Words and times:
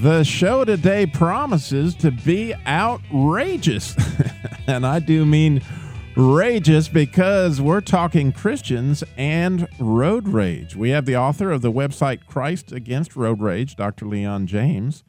The 0.00 0.24
show 0.24 0.64
today 0.64 1.04
promises 1.04 1.94
to 1.96 2.10
be 2.10 2.54
outrageous. 2.66 3.94
and 4.66 4.86
I 4.86 5.00
do 5.00 5.26
mean 5.26 5.60
rageous 6.16 6.88
because 6.88 7.60
we're 7.60 7.82
talking 7.82 8.32
Christians 8.32 9.04
and 9.18 9.68
road 9.78 10.28
rage. 10.28 10.74
We 10.74 10.90
have 10.90 11.04
the 11.04 11.16
author 11.16 11.52
of 11.52 11.60
the 11.60 11.70
website 11.70 12.26
Christ 12.26 12.72
Against 12.72 13.16
Road 13.16 13.42
Rage, 13.42 13.76
Dr. 13.76 14.06
Leon 14.06 14.46
James, 14.46 15.04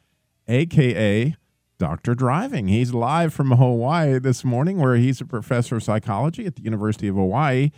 aka 0.48 1.34
Dr. 1.78 2.14
Driving. 2.14 2.68
He's 2.68 2.92
live 2.92 3.32
from 3.32 3.52
Hawaii 3.52 4.18
this 4.18 4.44
morning, 4.44 4.78
where 4.78 4.96
he's 4.96 5.20
a 5.20 5.26
professor 5.26 5.76
of 5.76 5.82
psychology 5.82 6.44
at 6.44 6.56
the 6.56 6.62
University 6.62 7.08
of 7.08 7.16
Hawaii. 7.16 7.70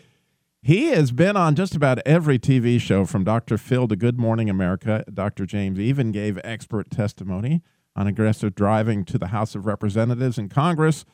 He 0.66 0.86
has 0.86 1.12
been 1.12 1.36
on 1.36 1.54
just 1.54 1.76
about 1.76 2.00
every 2.04 2.40
TV 2.40 2.80
show 2.80 3.04
from 3.04 3.22
Dr. 3.22 3.56
Phil 3.56 3.86
to 3.86 3.94
Good 3.94 4.18
Morning 4.18 4.50
America. 4.50 5.04
Dr. 5.14 5.46
James 5.46 5.78
even 5.78 6.10
gave 6.10 6.40
expert 6.42 6.90
testimony 6.90 7.62
on 7.94 8.08
aggressive 8.08 8.56
driving 8.56 9.04
to 9.04 9.16
the 9.16 9.28
House 9.28 9.54
of 9.54 9.64
Representatives 9.64 10.38
and 10.38 10.50
Congress. 10.50 11.04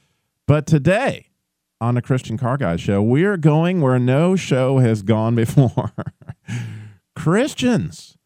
But 0.46 0.66
today, 0.66 1.26
on 1.82 1.96
the 1.96 2.00
Christian 2.00 2.38
Car 2.38 2.56
Guy 2.56 2.76
show, 2.76 3.02
we're 3.02 3.36
going 3.36 3.82
where 3.82 3.98
no 3.98 4.36
show 4.36 4.78
has 4.78 5.02
gone 5.02 5.34
before. 5.44 5.92
Christians 7.14 8.16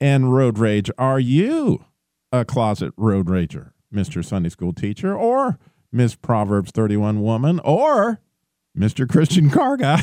and 0.00 0.32
road 0.32 0.58
rage. 0.58 0.90
Are 0.96 1.20
you 1.20 1.84
a 2.32 2.46
closet 2.46 2.94
road 2.96 3.26
rager, 3.26 3.72
Mr. 3.94 4.24
Sunday 4.24 4.48
School 4.48 4.72
teacher, 4.72 5.14
or 5.14 5.58
Miss 5.92 6.14
Proverbs 6.14 6.70
31 6.70 7.20
woman, 7.20 7.60
or 7.64 8.22
Mr. 8.80 9.06
Christian 9.06 9.50
Car 9.50 9.76
Guy. 9.76 10.00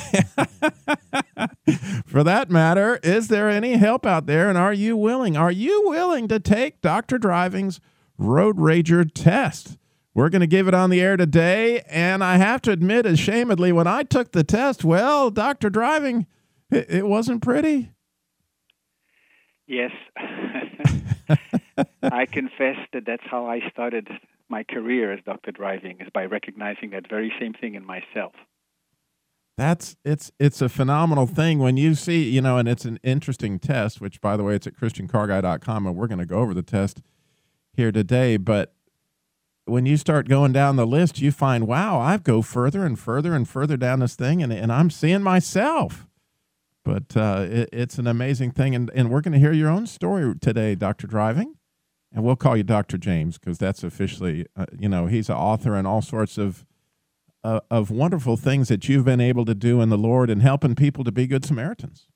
For 2.06 2.24
that 2.24 2.52
matter, 2.52 3.00
is 3.02 3.28
there 3.28 3.50
any 3.50 3.78
help 3.78 4.06
out 4.06 4.28
there? 4.28 4.50
And 4.50 4.58
are 4.58 4.74
you 4.74 4.96
willing? 4.96 5.36
Are 5.36 5.52
you 5.52 5.90
willing 5.90 6.28
to 6.28 6.40
take 6.40 6.82
Dr. 6.82 7.18
Driving's 7.18 7.82
Road 8.18 8.58
Rager 8.58 9.10
test? 9.12 9.78
We're 10.14 10.30
going 10.30 10.42
to 10.42 10.48
give 10.48 10.68
it 10.68 10.76
on 10.76 10.92
the 10.92 11.02
air 11.02 11.18
today. 11.18 11.82
And 11.90 12.24
I 12.24 12.38
have 12.38 12.62
to 12.64 12.72
admit, 12.72 13.06
ashamedly, 13.06 13.74
when 13.74 13.88
I 13.88 14.04
took 14.04 14.32
the 14.32 14.44
test, 14.44 14.84
well, 14.84 15.32
Dr. 15.32 15.72
Driving, 15.72 16.28
it, 16.70 16.86
it 16.90 17.08
wasn't 17.08 17.42
pretty. 17.42 17.92
Yes. 19.66 19.92
I 22.04 22.26
confess 22.26 22.78
that 22.94 23.06
that's 23.06 23.26
how 23.26 23.48
I 23.48 23.60
started 23.72 24.08
my 24.50 24.64
career 24.64 25.12
as 25.12 25.20
Dr. 25.26 25.52
Driving, 25.52 25.98
is 26.00 26.08
by 26.14 26.26
recognizing 26.26 26.92
that 26.92 27.10
very 27.10 27.34
same 27.40 27.54
thing 27.54 27.76
in 27.76 27.86
myself 27.86 28.34
that's 29.58 29.96
it's 30.06 30.32
it's 30.40 30.62
a 30.62 30.70
phenomenal 30.70 31.26
thing 31.26 31.58
when 31.60 31.78
you 31.78 31.96
see 31.96 32.30
you 32.30 32.40
know 32.40 32.58
and 32.58 32.70
it's 32.70 32.86
an 32.86 33.00
interesting 33.04 33.60
test 33.60 34.00
which 34.00 34.22
by 34.22 34.38
the 34.38 34.44
way 34.44 34.56
it's 34.56 34.68
at 34.68 34.76
christiancarguy.com 34.76 35.88
and 35.88 35.96
we're 35.96 36.08
going 36.08 36.20
to 36.20 36.26
go 36.26 36.38
over 36.38 36.54
the 36.54 36.62
test 36.62 37.02
here 37.74 37.92
today 37.92 38.38
but 38.38 38.74
when 39.66 39.86
you 39.86 39.98
start 39.98 40.30
going 40.30 40.54
down 40.54 40.76
the 40.76 40.86
list 40.86 41.20
you 41.20 41.32
find 41.32 41.68
wow 41.68 42.00
i 42.00 42.18
go 42.18 42.42
further 42.42 42.86
and 42.86 43.00
further 43.00 43.34
and 43.34 43.50
further 43.50 43.76
down 43.76 44.00
this 44.00 44.16
thing 44.16 44.44
and, 44.44 44.54
and 44.54 44.72
i'm 44.72 44.90
seeing 44.90 45.22
myself. 45.22 46.06
But 46.86 47.18
uh, 47.18 47.46
it, 47.50 47.70
it's 47.74 47.98
an 47.98 48.08
amazing 48.08 48.52
thing 48.52 48.74
and, 48.74 48.90
and 48.96 49.10
we're 49.10 49.20
going 49.20 49.34
to 49.34 49.40
hear 49.40 49.52
your 49.52 49.70
own 49.70 49.88
story 49.88 50.34
today 50.40 50.74
dr 50.74 51.06
driving 51.06 51.56
and 52.14 52.24
we'll 52.24 52.38
call 52.38 52.56
you 52.56 52.64
dr 52.64 52.98
james 53.00 53.38
because 53.38 53.58
that's 53.58 53.84
officially 53.84 54.46
uh, 54.56 54.68
you 54.80 54.88
know 54.88 55.08
he's 55.08 55.28
an 55.28 55.36
author 55.36 55.76
and 55.76 55.86
all 55.86 56.02
sorts 56.02 56.38
of 56.38 56.64
uh, 57.44 57.60
of 57.70 57.92
wonderful 57.92 58.38
things 58.38 58.68
that 58.68 58.90
you've 58.90 59.06
been 59.06 59.22
able 59.22 59.46
to 59.46 59.56
do 59.56 59.82
in 59.82 59.90
the 59.90 59.98
Lord 59.98 60.30
and 60.30 60.42
helping 60.42 60.76
people 60.76 61.04
to 61.04 61.12
be 61.12 61.28
good 61.28 61.46
Samaritans. 61.46 62.08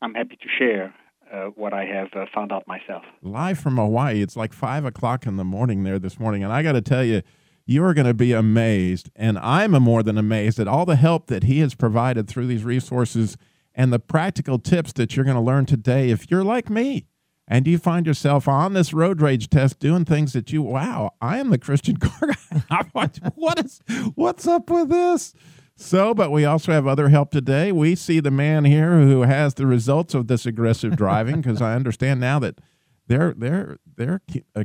I'm 0.00 0.14
happy 0.14 0.36
to 0.36 0.48
share 0.58 0.94
uh, 1.32 1.46
what 1.54 1.72
I 1.72 1.84
have 1.84 2.08
uh, 2.14 2.26
found 2.34 2.52
out 2.52 2.66
myself. 2.66 3.04
Live 3.22 3.58
from 3.58 3.76
Hawaii, 3.76 4.20
it's 4.20 4.36
like 4.36 4.52
five 4.52 4.84
o'clock 4.84 5.26
in 5.26 5.36
the 5.36 5.44
morning 5.44 5.84
there 5.84 5.98
this 5.98 6.18
morning, 6.18 6.42
and 6.42 6.52
I 6.52 6.62
got 6.62 6.72
to 6.72 6.82
tell 6.82 7.04
you, 7.04 7.22
you 7.64 7.84
are 7.84 7.94
going 7.94 8.06
to 8.06 8.14
be 8.14 8.32
amazed, 8.32 9.10
and 9.14 9.38
I'm 9.38 9.70
more 9.70 10.02
than 10.02 10.18
amazed 10.18 10.58
at 10.58 10.66
all 10.66 10.84
the 10.84 10.96
help 10.96 11.28
that 11.28 11.44
He 11.44 11.60
has 11.60 11.74
provided 11.74 12.28
through 12.28 12.48
these 12.48 12.64
resources 12.64 13.36
and 13.74 13.92
the 13.92 13.98
practical 13.98 14.58
tips 14.58 14.92
that 14.94 15.14
you're 15.14 15.24
going 15.24 15.36
to 15.36 15.42
learn 15.42 15.64
today. 15.64 16.10
If 16.10 16.30
you're 16.30 16.44
like 16.44 16.68
me, 16.68 17.06
and 17.48 17.66
you 17.66 17.78
find 17.78 18.06
yourself 18.06 18.46
on 18.48 18.72
this 18.72 18.92
road 18.92 19.20
rage 19.20 19.50
test 19.50 19.78
doing 19.78 20.04
things 20.04 20.32
that 20.32 20.52
you 20.52 20.62
wow 20.62 21.10
i 21.20 21.38
am 21.38 21.50
the 21.50 21.58
christian 21.58 21.96
car 21.98 22.32
guy. 22.68 23.10
What 23.34 23.64
is 23.64 23.80
what's 24.14 24.46
up 24.46 24.70
with 24.70 24.88
this? 24.88 25.34
So 25.76 26.14
but 26.14 26.30
we 26.30 26.44
also 26.44 26.72
have 26.72 26.86
other 26.86 27.08
help 27.08 27.30
today. 27.30 27.72
We 27.72 27.94
see 27.94 28.20
the 28.20 28.30
man 28.30 28.64
here 28.64 29.00
who 29.00 29.22
has 29.22 29.54
the 29.54 29.66
results 29.66 30.14
of 30.14 30.28
this 30.28 30.46
aggressive 30.46 30.96
driving 30.96 31.40
because 31.40 31.62
i 31.62 31.74
understand 31.74 32.20
now 32.20 32.38
that 32.38 32.58
they're 33.06 33.34
they're 33.36 33.78
they're 33.96 34.20
uh, 34.54 34.64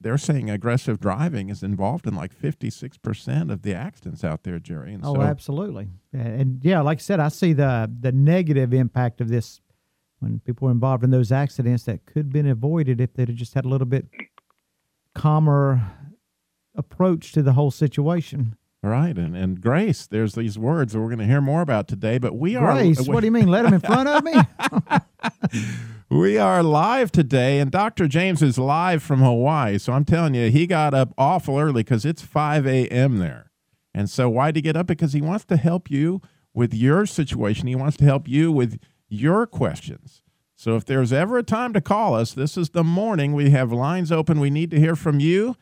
they're 0.00 0.18
saying 0.18 0.50
aggressive 0.50 1.00
driving 1.00 1.48
is 1.48 1.62
involved 1.62 2.06
in 2.06 2.14
like 2.14 2.38
56% 2.38 3.50
of 3.50 3.62
the 3.62 3.74
accidents 3.74 4.22
out 4.22 4.42
there 4.42 4.58
jerry. 4.58 4.92
And 4.92 5.02
oh 5.04 5.14
so, 5.14 5.22
absolutely. 5.22 5.88
And 6.12 6.62
yeah 6.62 6.80
like 6.80 6.98
i 6.98 7.00
said 7.00 7.20
i 7.20 7.28
see 7.28 7.52
the 7.52 7.90
the 8.00 8.12
negative 8.12 8.74
impact 8.74 9.20
of 9.20 9.28
this 9.28 9.60
when 10.20 10.40
people 10.40 10.66
were 10.66 10.72
involved 10.72 11.04
in 11.04 11.10
those 11.10 11.30
accidents 11.30 11.84
that 11.84 12.06
could 12.06 12.26
have 12.26 12.32
been 12.32 12.46
avoided 12.46 13.00
if 13.00 13.14
they'd 13.14 13.28
have 13.28 13.36
just 13.36 13.54
had 13.54 13.64
a 13.64 13.68
little 13.68 13.86
bit 13.86 14.06
calmer 15.14 15.80
approach 16.74 17.32
to 17.32 17.42
the 17.42 17.54
whole 17.54 17.70
situation. 17.70 18.56
Right, 18.82 19.16
and 19.16 19.36
and 19.36 19.60
grace. 19.60 20.06
There's 20.06 20.34
these 20.34 20.58
words 20.58 20.92
that 20.92 21.00
we're 21.00 21.08
going 21.08 21.18
to 21.18 21.26
hear 21.26 21.40
more 21.40 21.60
about 21.60 21.88
today. 21.88 22.18
But 22.18 22.36
we 22.36 22.54
are 22.54 22.74
grace. 22.74 23.08
what 23.08 23.20
do 23.20 23.26
you 23.26 23.32
mean? 23.32 23.48
Let 23.48 23.62
them 23.62 23.74
in 23.74 23.80
front 23.80 24.08
of 24.08 24.22
me? 24.22 24.34
we 26.08 26.38
are 26.38 26.62
live 26.62 27.10
today, 27.10 27.58
and 27.58 27.70
Dr. 27.70 28.06
James 28.06 28.42
is 28.42 28.58
live 28.58 29.02
from 29.02 29.20
Hawaii. 29.20 29.78
So 29.78 29.92
I'm 29.92 30.04
telling 30.04 30.34
you, 30.34 30.50
he 30.50 30.68
got 30.68 30.94
up 30.94 31.12
awful 31.18 31.58
early 31.58 31.82
because 31.82 32.04
it's 32.04 32.22
5 32.22 32.66
a.m. 32.66 33.18
there. 33.18 33.50
And 33.92 34.08
so 34.08 34.28
why 34.28 34.48
did 34.48 34.56
he 34.56 34.62
get 34.62 34.76
up? 34.76 34.86
Because 34.86 35.14
he 35.14 35.22
wants 35.22 35.46
to 35.46 35.56
help 35.56 35.90
you 35.90 36.20
with 36.54 36.72
your 36.72 37.06
situation. 37.06 37.66
He 37.66 37.74
wants 37.74 37.96
to 37.96 38.04
help 38.04 38.28
you 38.28 38.52
with 38.52 38.78
your 39.08 39.46
questions. 39.46 40.22
So 40.56 40.74
if 40.76 40.84
there's 40.84 41.12
ever 41.12 41.38
a 41.38 41.42
time 41.42 41.72
to 41.74 41.80
call 41.80 42.14
us, 42.14 42.32
this 42.32 42.56
is 42.56 42.70
the 42.70 42.84
morning. 42.84 43.34
We 43.34 43.50
have 43.50 43.72
lines 43.72 44.10
open. 44.10 44.40
We 44.40 44.50
need 44.50 44.70
to 44.70 44.80
hear 44.80 44.96
from 44.96 45.20
you. 45.20 45.56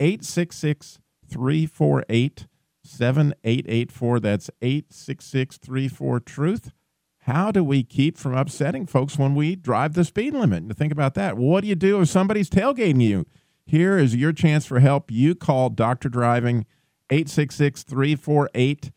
866 0.00 1.00
348 1.28 2.46
7884. 2.84 4.20
That's 4.20 4.50
866 4.62 5.56
34 5.58 6.20
Truth. 6.20 6.70
How 7.22 7.50
do 7.50 7.62
we 7.62 7.82
keep 7.82 8.16
from 8.16 8.34
upsetting 8.34 8.86
folks 8.86 9.18
when 9.18 9.34
we 9.34 9.54
drive 9.56 9.94
the 9.94 10.04
speed 10.04 10.32
limit? 10.32 10.62
And 10.62 10.76
think 10.76 10.92
about 10.92 11.14
that. 11.14 11.36
What 11.36 11.62
do 11.62 11.66
you 11.68 11.74
do 11.74 12.00
if 12.00 12.08
somebody's 12.08 12.48
tailgating 12.48 13.02
you? 13.02 13.26
Here 13.66 13.98
is 13.98 14.16
your 14.16 14.32
chance 14.32 14.64
for 14.64 14.80
help. 14.80 15.10
You 15.10 15.34
call 15.34 15.68
Dr. 15.68 16.08
Driving 16.08 16.64
866 17.10 17.82
348 17.82 18.92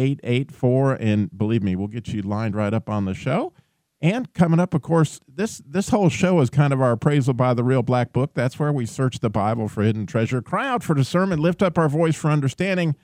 884 0.00 0.94
and 0.94 1.36
believe 1.36 1.62
me 1.62 1.76
we'll 1.76 1.88
get 1.88 2.08
you 2.08 2.22
lined 2.22 2.54
right 2.54 2.72
up 2.72 2.88
on 2.88 3.04
the 3.04 3.14
show. 3.14 3.52
And 4.00 4.32
coming 4.32 4.58
up 4.58 4.72
of 4.72 4.80
course 4.80 5.20
this 5.28 5.62
this 5.66 5.90
whole 5.90 6.08
show 6.08 6.40
is 6.40 6.48
kind 6.48 6.72
of 6.72 6.80
our 6.80 6.92
appraisal 6.92 7.34
by 7.34 7.52
the 7.52 7.62
real 7.62 7.82
black 7.82 8.12
book. 8.12 8.32
That's 8.34 8.58
where 8.58 8.72
we 8.72 8.86
search 8.86 9.20
the 9.20 9.30
bible 9.30 9.68
for 9.68 9.82
hidden 9.82 10.06
treasure 10.06 10.40
cry 10.40 10.66
out 10.66 10.82
for 10.82 10.94
discernment 10.94 11.42
lift 11.42 11.62
up 11.62 11.76
our 11.76 11.88
voice 11.88 12.16
for 12.16 12.30
understanding. 12.30 12.96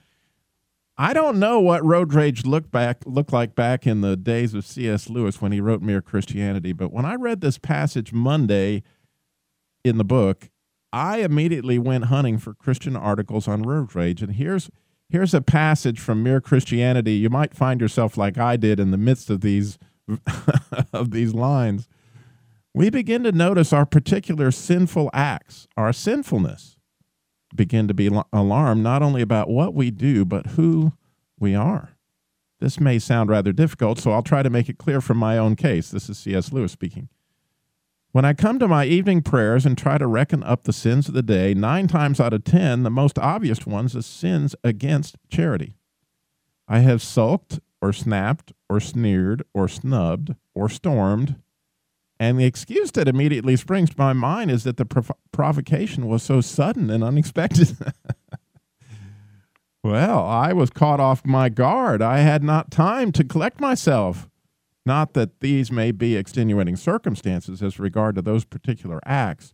I 0.99 1.13
don't 1.13 1.39
know 1.39 1.59
what 1.59 1.85
road 1.85 2.13
rage 2.13 2.45
looked 2.47 2.71
back 2.71 3.03
looked 3.05 3.31
like 3.31 3.53
back 3.53 3.85
in 3.85 4.01
the 4.01 4.17
days 4.17 4.55
of 4.55 4.65
cs 4.65 5.09
lewis 5.09 5.39
when 5.39 5.51
he 5.51 5.61
wrote 5.61 5.83
mere 5.83 6.01
christianity 6.01 6.73
but 6.73 6.91
when 6.91 7.05
i 7.05 7.13
read 7.13 7.39
this 7.39 7.59
passage 7.59 8.11
monday 8.11 8.81
in 9.83 9.99
the 9.99 10.03
book 10.03 10.49
i 10.91 11.17
immediately 11.19 11.77
went 11.77 12.05
hunting 12.05 12.39
for 12.39 12.55
christian 12.55 12.95
articles 12.95 13.47
on 13.47 13.61
road 13.61 13.93
rage. 13.93 14.23
And 14.23 14.33
here's 14.33 14.71
Here's 15.09 15.33
a 15.33 15.41
passage 15.41 15.99
from 15.99 16.21
Mere 16.21 16.41
Christianity. 16.41 17.13
You 17.13 17.29
might 17.29 17.53
find 17.53 17.79
yourself 17.79 18.17
like 18.17 18.37
I 18.37 18.57
did 18.57 18.79
in 18.79 18.91
the 18.91 18.97
midst 18.97 19.29
of 19.29 19.41
these 19.41 19.77
of 20.93 21.11
these 21.11 21.33
lines. 21.33 21.87
We 22.73 22.89
begin 22.89 23.23
to 23.23 23.31
notice 23.31 23.73
our 23.73 23.85
particular 23.85 24.51
sinful 24.51 25.09
acts, 25.13 25.67
our 25.75 25.91
sinfulness, 25.91 26.77
begin 27.55 27.87
to 27.87 27.93
be 27.93 28.09
alarmed 28.31 28.83
not 28.83 29.01
only 29.01 29.21
about 29.21 29.49
what 29.49 29.73
we 29.73 29.91
do, 29.91 30.25
but 30.25 30.47
who 30.47 30.93
we 31.39 31.55
are. 31.55 31.97
This 32.59 32.79
may 32.79 32.99
sound 32.99 33.29
rather 33.29 33.51
difficult, 33.51 33.99
so 33.99 34.11
I'll 34.11 34.23
try 34.23 34.43
to 34.43 34.49
make 34.49 34.69
it 34.69 34.77
clear 34.77 35.01
from 35.01 35.17
my 35.17 35.37
own 35.37 35.55
case. 35.55 35.89
This 35.89 36.09
is 36.09 36.17
C.S. 36.17 36.51
Lewis 36.51 36.71
speaking. 36.71 37.09
When 38.17 38.25
I 38.25 38.33
come 38.33 38.57
to 38.57 38.67
my 38.67 38.85
evening 38.85 39.21
prayers 39.21 39.63
and 39.63 39.77
try 39.77 39.99
to 39.99 40.07
reckon 40.07 40.41
up 40.41 40.63
the 40.63 40.73
sins 40.73 41.07
of 41.07 41.13
the 41.13 41.21
day, 41.21 41.53
nine 41.53 41.87
times 41.87 42.19
out 42.19 42.33
of 42.33 42.45
ten, 42.45 42.81
the 42.81 42.89
most 42.89 43.19
obvious 43.19 43.67
ones 43.67 43.95
are 43.95 44.01
sins 44.01 44.55
against 44.63 45.17
charity. 45.29 45.75
I 46.67 46.79
have 46.79 47.03
sulked 47.03 47.59
or 47.79 47.93
snapped 47.93 48.53
or 48.67 48.79
sneered 48.79 49.43
or 49.53 49.67
snubbed 49.67 50.33
or 50.55 50.67
stormed. 50.67 51.35
And 52.19 52.39
the 52.39 52.45
excuse 52.45 52.89
that 52.93 53.07
immediately 53.07 53.55
springs 53.55 53.91
to 53.91 53.99
my 53.99 54.13
mind 54.13 54.49
is 54.49 54.63
that 54.63 54.77
the 54.77 54.85
prov- 54.85 55.11
provocation 55.31 56.07
was 56.07 56.23
so 56.23 56.41
sudden 56.41 56.89
and 56.89 57.03
unexpected. 57.03 57.77
well, 59.83 60.25
I 60.25 60.53
was 60.53 60.71
caught 60.71 60.99
off 60.99 61.23
my 61.23 61.49
guard. 61.49 62.01
I 62.01 62.21
had 62.21 62.41
not 62.41 62.71
time 62.71 63.11
to 63.11 63.23
collect 63.23 63.61
myself. 63.61 64.27
Not 64.87 65.15
that 65.15 65.41
these 65.41 65.69
may 65.69 65.91
be 65.91 66.15
extenuating 66.15 66.77
circumstances 66.77 67.61
as 67.61 67.77
regard 67.77 68.15
to 68.15 68.21
those 68.21 68.45
particular 68.45 69.01
acts. 69.05 69.53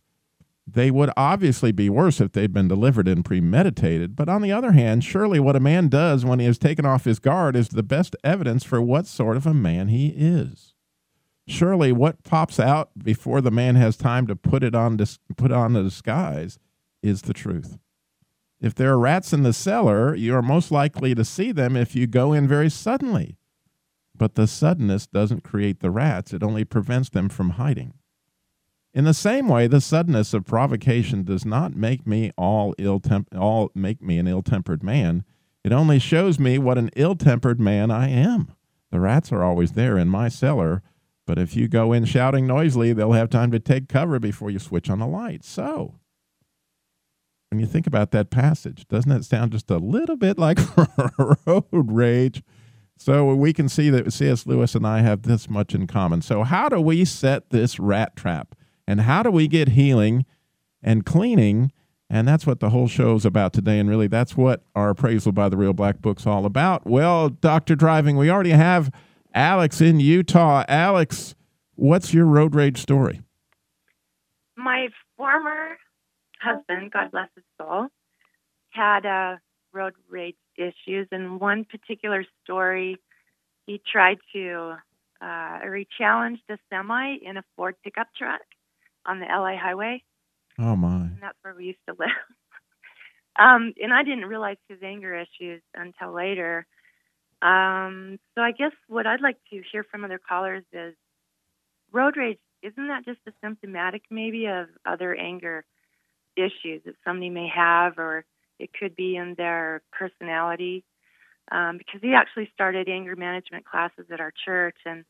They 0.64 0.92
would 0.92 1.10
obviously 1.16 1.72
be 1.72 1.90
worse 1.90 2.20
if 2.20 2.30
they'd 2.30 2.52
been 2.52 2.68
delivered 2.68 3.08
and 3.08 3.24
premeditated. 3.24 4.14
But 4.14 4.28
on 4.28 4.42
the 4.42 4.52
other 4.52 4.70
hand, 4.70 5.02
surely 5.02 5.40
what 5.40 5.56
a 5.56 5.60
man 5.60 5.88
does 5.88 6.24
when 6.24 6.38
he 6.38 6.46
is 6.46 6.56
taken 6.56 6.86
off 6.86 7.04
his 7.04 7.18
guard 7.18 7.56
is 7.56 7.70
the 7.70 7.82
best 7.82 8.14
evidence 8.22 8.62
for 8.62 8.80
what 8.80 9.08
sort 9.08 9.36
of 9.36 9.44
a 9.44 9.52
man 9.52 9.88
he 9.88 10.14
is. 10.16 10.72
Surely 11.48 11.90
what 11.90 12.22
pops 12.22 12.60
out 12.60 12.90
before 12.96 13.40
the 13.40 13.50
man 13.50 13.74
has 13.74 13.96
time 13.96 14.28
to 14.28 14.36
put 14.36 14.62
it 14.62 14.76
on 14.76 14.96
dis- 14.96 15.18
put 15.36 15.50
on 15.50 15.72
the 15.72 15.82
disguise 15.82 16.60
is 17.02 17.22
the 17.22 17.34
truth. 17.34 17.76
If 18.60 18.76
there 18.76 18.92
are 18.92 18.98
rats 19.00 19.32
in 19.32 19.42
the 19.42 19.52
cellar, 19.52 20.14
you 20.14 20.32
are 20.36 20.42
most 20.42 20.70
likely 20.70 21.12
to 21.16 21.24
see 21.24 21.50
them 21.50 21.76
if 21.76 21.96
you 21.96 22.06
go 22.06 22.32
in 22.32 22.46
very 22.46 22.70
suddenly. 22.70 23.36
But 24.16 24.34
the 24.34 24.46
suddenness 24.46 25.06
doesn't 25.06 25.44
create 25.44 25.80
the 25.80 25.90
rats, 25.90 26.32
it 26.32 26.42
only 26.42 26.64
prevents 26.64 27.10
them 27.10 27.28
from 27.28 27.50
hiding. 27.50 27.94
In 28.94 29.04
the 29.04 29.14
same 29.14 29.48
way, 29.48 29.66
the 29.66 29.80
suddenness 29.80 30.32
of 30.32 30.44
provocation 30.44 31.24
does 31.24 31.44
not 31.44 31.74
make 31.74 32.06
me 32.06 32.30
all 32.36 32.74
ill 32.78 33.00
temp- 33.00 33.34
all 33.36 33.72
make 33.74 34.00
me 34.00 34.18
an 34.18 34.28
ill-tempered 34.28 34.84
man. 34.84 35.24
It 35.64 35.72
only 35.72 35.98
shows 35.98 36.38
me 36.38 36.58
what 36.58 36.78
an 36.78 36.90
ill-tempered 36.94 37.58
man 37.58 37.90
I 37.90 38.08
am. 38.08 38.52
The 38.92 39.00
rats 39.00 39.32
are 39.32 39.42
always 39.42 39.72
there 39.72 39.98
in 39.98 40.08
my 40.08 40.28
cellar, 40.28 40.80
but 41.26 41.38
if 41.38 41.56
you 41.56 41.66
go 41.66 41.92
in 41.92 42.04
shouting 42.04 42.46
noisily, 42.46 42.92
they'll 42.92 43.12
have 43.12 43.30
time 43.30 43.50
to 43.50 43.58
take 43.58 43.88
cover 43.88 44.20
before 44.20 44.50
you 44.50 44.60
switch 44.60 44.88
on 44.88 45.00
the 45.00 45.06
light. 45.08 45.44
So, 45.44 45.96
when 47.50 47.58
you 47.58 47.66
think 47.66 47.88
about 47.88 48.12
that 48.12 48.30
passage, 48.30 48.86
doesn't 48.86 49.10
it 49.10 49.24
sound 49.24 49.52
just 49.52 49.70
a 49.70 49.78
little 49.78 50.16
bit 50.16 50.38
like 50.38 50.58
road 51.46 51.64
rage? 51.72 52.44
So 52.96 53.34
we 53.34 53.52
can 53.52 53.68
see 53.68 53.90
that 53.90 54.12
C.S. 54.12 54.46
Lewis 54.46 54.74
and 54.74 54.86
I 54.86 55.00
have 55.00 55.22
this 55.22 55.50
much 55.50 55.74
in 55.74 55.86
common. 55.86 56.22
So, 56.22 56.44
how 56.44 56.68
do 56.68 56.80
we 56.80 57.04
set 57.04 57.50
this 57.50 57.78
rat 57.78 58.16
trap? 58.16 58.54
And 58.86 59.00
how 59.02 59.22
do 59.22 59.30
we 59.30 59.48
get 59.48 59.70
healing 59.70 60.24
and 60.82 61.04
cleaning? 61.04 61.72
And 62.08 62.28
that's 62.28 62.46
what 62.46 62.60
the 62.60 62.70
whole 62.70 62.86
show 62.86 63.14
is 63.16 63.24
about 63.24 63.52
today. 63.52 63.78
And 63.78 63.88
really, 63.88 64.06
that's 64.06 64.36
what 64.36 64.62
our 64.74 64.90
appraisal 64.90 65.32
by 65.32 65.48
the 65.48 65.56
Real 65.56 65.72
Black 65.72 66.00
Book's 66.00 66.26
all 66.26 66.46
about. 66.46 66.86
Well, 66.86 67.30
Dr. 67.30 67.74
Driving, 67.74 68.16
we 68.16 68.30
already 68.30 68.50
have 68.50 68.90
Alex 69.34 69.80
in 69.80 69.98
Utah. 70.00 70.64
Alex, 70.68 71.34
what's 71.74 72.14
your 72.14 72.26
road 72.26 72.54
rage 72.54 72.80
story? 72.80 73.22
My 74.56 74.88
former 75.16 75.78
husband, 76.40 76.92
God 76.92 77.10
bless 77.10 77.28
his 77.34 77.44
soul, 77.60 77.88
had 78.70 79.04
a 79.04 79.40
road 79.72 79.94
rage 80.08 80.36
issues. 80.56 81.08
And 81.10 81.40
one 81.40 81.64
particular 81.64 82.24
story, 82.42 82.98
he 83.66 83.80
tried 83.90 84.18
to, 84.32 84.76
uh, 85.20 85.58
or 85.62 85.76
he 85.76 85.86
challenged 85.98 86.42
a 86.50 86.58
semi 86.70 87.16
in 87.22 87.36
a 87.36 87.44
Ford 87.56 87.76
pickup 87.82 88.08
truck 88.16 88.42
on 89.06 89.20
the 89.20 89.26
LA 89.26 89.56
highway. 89.56 90.02
Oh, 90.58 90.76
my. 90.76 90.94
And 90.94 91.18
that's 91.20 91.38
where 91.42 91.54
we 91.54 91.66
used 91.66 91.78
to 91.88 91.96
live. 91.98 92.08
um, 93.38 93.72
and 93.80 93.92
I 93.92 94.02
didn't 94.02 94.26
realize 94.26 94.56
his 94.68 94.78
anger 94.82 95.14
issues 95.14 95.62
until 95.74 96.12
later. 96.12 96.66
Um, 97.42 98.18
so 98.34 98.40
I 98.40 98.52
guess 98.52 98.72
what 98.88 99.06
I'd 99.06 99.20
like 99.20 99.36
to 99.50 99.62
hear 99.70 99.84
from 99.84 100.04
other 100.04 100.18
callers 100.18 100.64
is 100.72 100.94
road 101.92 102.16
rage. 102.16 102.38
Isn't 102.62 102.88
that 102.88 103.04
just 103.04 103.20
a 103.28 103.32
symptomatic 103.42 104.02
maybe 104.10 104.46
of 104.46 104.68
other 104.86 105.14
anger 105.14 105.64
issues 106.36 106.82
that 106.86 106.94
somebody 107.04 107.28
may 107.30 107.48
have, 107.54 107.98
or 107.98 108.24
it 108.58 108.70
could 108.78 108.96
be 108.96 109.16
in 109.16 109.34
their 109.36 109.82
personality? 109.92 110.84
Um, 111.52 111.78
because 111.78 112.00
he 112.00 112.14
actually 112.14 112.50
started 112.54 112.88
anger 112.88 113.16
management 113.16 113.66
classes 113.66 114.06
at 114.10 114.20
our 114.20 114.32
church, 114.44 114.76
and 114.86 115.04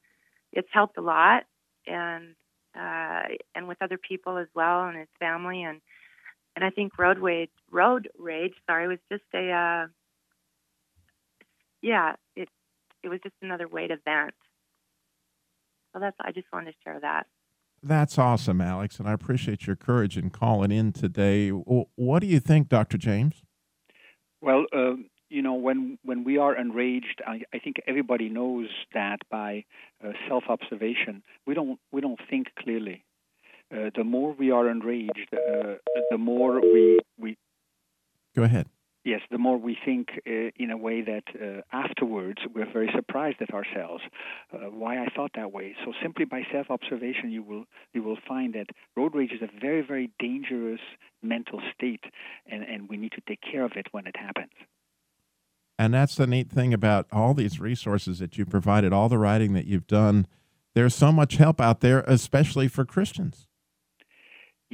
it's 0.52 0.68
helped 0.72 0.98
a 0.98 1.02
lot, 1.02 1.44
and 1.86 2.34
uh, 2.76 3.22
and 3.54 3.68
with 3.68 3.78
other 3.80 3.98
people 3.98 4.36
as 4.36 4.48
well, 4.54 4.84
and 4.84 4.98
his 4.98 5.08
family, 5.20 5.62
and 5.62 5.80
and 6.56 6.64
I 6.64 6.70
think 6.70 6.98
road 6.98 7.18
rage, 7.18 7.50
road 7.70 8.08
rage, 8.18 8.54
sorry, 8.66 8.88
was 8.88 8.98
just 9.10 9.24
a 9.32 9.50
uh, 9.50 9.86
yeah, 11.82 12.14
it 12.34 12.48
it 13.02 13.08
was 13.08 13.20
just 13.22 13.36
another 13.42 13.68
way 13.68 13.86
to 13.86 13.96
vent. 14.04 14.34
So 15.92 16.00
that's 16.00 16.16
I 16.20 16.32
just 16.32 16.48
wanted 16.52 16.72
to 16.72 16.76
share 16.82 16.98
that. 17.00 17.26
That's 17.86 18.18
awesome, 18.18 18.62
Alex, 18.62 18.98
and 18.98 19.06
I 19.06 19.12
appreciate 19.12 19.66
your 19.66 19.76
courage 19.76 20.16
in 20.16 20.30
calling 20.30 20.72
in 20.72 20.92
today. 20.92 21.50
What 21.50 22.20
do 22.20 22.26
you 22.26 22.40
think, 22.40 22.70
Dr. 22.70 22.96
James? 22.96 23.42
Well, 24.40 24.64
uh, 24.74 24.94
you 25.28 25.42
know, 25.42 25.52
when 25.52 25.98
when 26.02 26.24
we 26.24 26.38
are 26.38 26.56
enraged, 26.56 27.20
I, 27.26 27.42
I 27.52 27.58
think 27.58 27.76
everybody 27.86 28.30
knows 28.30 28.68
that 28.94 29.18
by 29.30 29.64
uh, 30.02 30.12
self-observation, 30.28 31.22
we 31.46 31.52
don't 31.52 31.78
we 31.92 32.00
don't 32.00 32.20
think 32.30 32.46
clearly. 32.58 33.04
Uh, 33.70 33.90
the 33.94 34.04
more 34.04 34.32
we 34.32 34.50
are 34.50 34.66
enraged, 34.66 35.28
uh, 35.34 35.74
the 36.10 36.16
more 36.16 36.62
we 36.62 37.00
we. 37.18 37.36
Go 38.34 38.44
ahead. 38.44 38.66
Yes, 39.04 39.20
the 39.30 39.36
more 39.36 39.58
we 39.58 39.76
think 39.84 40.08
uh, 40.26 40.50
in 40.56 40.70
a 40.70 40.78
way 40.78 41.02
that 41.02 41.24
uh, 41.34 41.60
afterwards 41.72 42.38
we're 42.54 42.70
very 42.72 42.90
surprised 42.94 43.36
at 43.42 43.52
ourselves, 43.52 44.02
uh, 44.52 44.70
why 44.70 44.98
I 44.98 45.08
thought 45.14 45.32
that 45.36 45.52
way. 45.52 45.76
So 45.84 45.92
simply 46.02 46.24
by 46.24 46.42
self-observation, 46.50 47.30
you 47.30 47.42
will 47.42 47.64
you 47.92 48.02
will 48.02 48.16
find 48.26 48.54
that 48.54 48.68
road 48.96 49.14
rage 49.14 49.32
is 49.32 49.42
a 49.42 49.60
very 49.60 49.82
very 49.82 50.10
dangerous 50.18 50.80
mental 51.22 51.60
state, 51.74 52.04
and 52.46 52.62
and 52.62 52.88
we 52.88 52.96
need 52.96 53.12
to 53.12 53.20
take 53.28 53.40
care 53.42 53.64
of 53.64 53.72
it 53.76 53.88
when 53.92 54.06
it 54.06 54.16
happens. 54.16 54.52
And 55.78 55.92
that's 55.92 56.14
the 56.14 56.26
neat 56.26 56.50
thing 56.50 56.72
about 56.72 57.06
all 57.12 57.34
these 57.34 57.60
resources 57.60 58.20
that 58.20 58.38
you 58.38 58.46
provided, 58.46 58.92
all 58.92 59.10
the 59.10 59.18
writing 59.18 59.52
that 59.52 59.66
you've 59.66 59.86
done. 59.86 60.26
There's 60.74 60.94
so 60.94 61.12
much 61.12 61.36
help 61.36 61.60
out 61.60 61.80
there, 61.80 62.00
especially 62.06 62.68
for 62.68 62.84
Christians. 62.84 63.48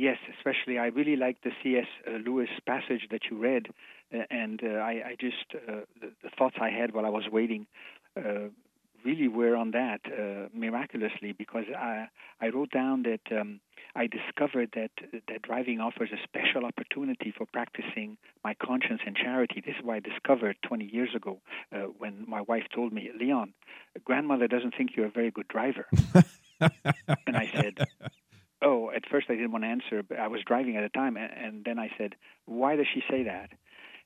Yes, 0.00 0.16
especially 0.34 0.78
I 0.78 0.86
really 0.86 1.14
like 1.14 1.42
the 1.42 1.50
C.S. 1.62 1.84
Uh, 2.08 2.12
Lewis 2.24 2.48
passage 2.66 3.08
that 3.10 3.20
you 3.30 3.36
read, 3.36 3.66
uh, 4.14 4.22
and 4.30 4.58
uh, 4.64 4.78
I, 4.78 4.92
I, 5.08 5.16
just 5.20 5.44
uh, 5.54 5.82
the, 6.00 6.10
the, 6.22 6.30
thoughts 6.38 6.56
I 6.58 6.70
had 6.70 6.94
while 6.94 7.04
I 7.04 7.10
was 7.10 7.24
waiting 7.30 7.66
uh, 8.16 8.48
really 9.04 9.28
were 9.28 9.54
on 9.54 9.72
that 9.72 10.00
uh, 10.06 10.48
miraculously 10.54 11.32
because 11.32 11.64
I 11.76 12.08
I 12.40 12.48
wrote 12.48 12.70
down 12.70 13.02
that 13.02 13.20
um, 13.38 13.60
I 13.94 14.06
discovered 14.06 14.70
that 14.74 14.92
that 15.28 15.42
driving 15.42 15.80
offers 15.80 16.08
a 16.14 16.22
special 16.24 16.64
opportunity 16.64 17.30
for 17.36 17.44
practicing 17.44 18.16
my 18.42 18.54
conscience 18.54 19.02
and 19.04 19.14
charity. 19.14 19.60
This 19.60 19.74
is 19.78 19.84
what 19.84 19.96
I 19.96 20.00
discovered 20.00 20.56
20 20.62 20.86
years 20.86 21.10
ago 21.14 21.42
when 21.98 22.24
my 22.26 22.40
wife 22.40 22.64
told 22.74 22.94
me, 22.94 23.10
Leon, 23.20 23.52
grandmother 24.06 24.48
doesn't 24.48 24.74
think 24.78 24.96
you're 24.96 25.12
a 25.12 25.16
very 25.20 25.30
good 25.30 25.48
driver, 25.48 25.86
and 27.26 27.36
I 27.36 27.50
said 27.52 27.86
oh, 28.62 28.90
at 28.90 29.08
first 29.10 29.26
I 29.28 29.34
didn't 29.34 29.52
want 29.52 29.64
to 29.64 29.68
answer, 29.68 30.02
but 30.02 30.18
I 30.18 30.28
was 30.28 30.40
driving 30.46 30.76
at 30.76 30.82
the 30.82 30.98
time, 30.98 31.16
and, 31.16 31.32
and 31.32 31.64
then 31.64 31.78
I 31.78 31.90
said, 31.96 32.14
why 32.46 32.76
does 32.76 32.86
she 32.92 33.02
say 33.10 33.22
that? 33.24 33.50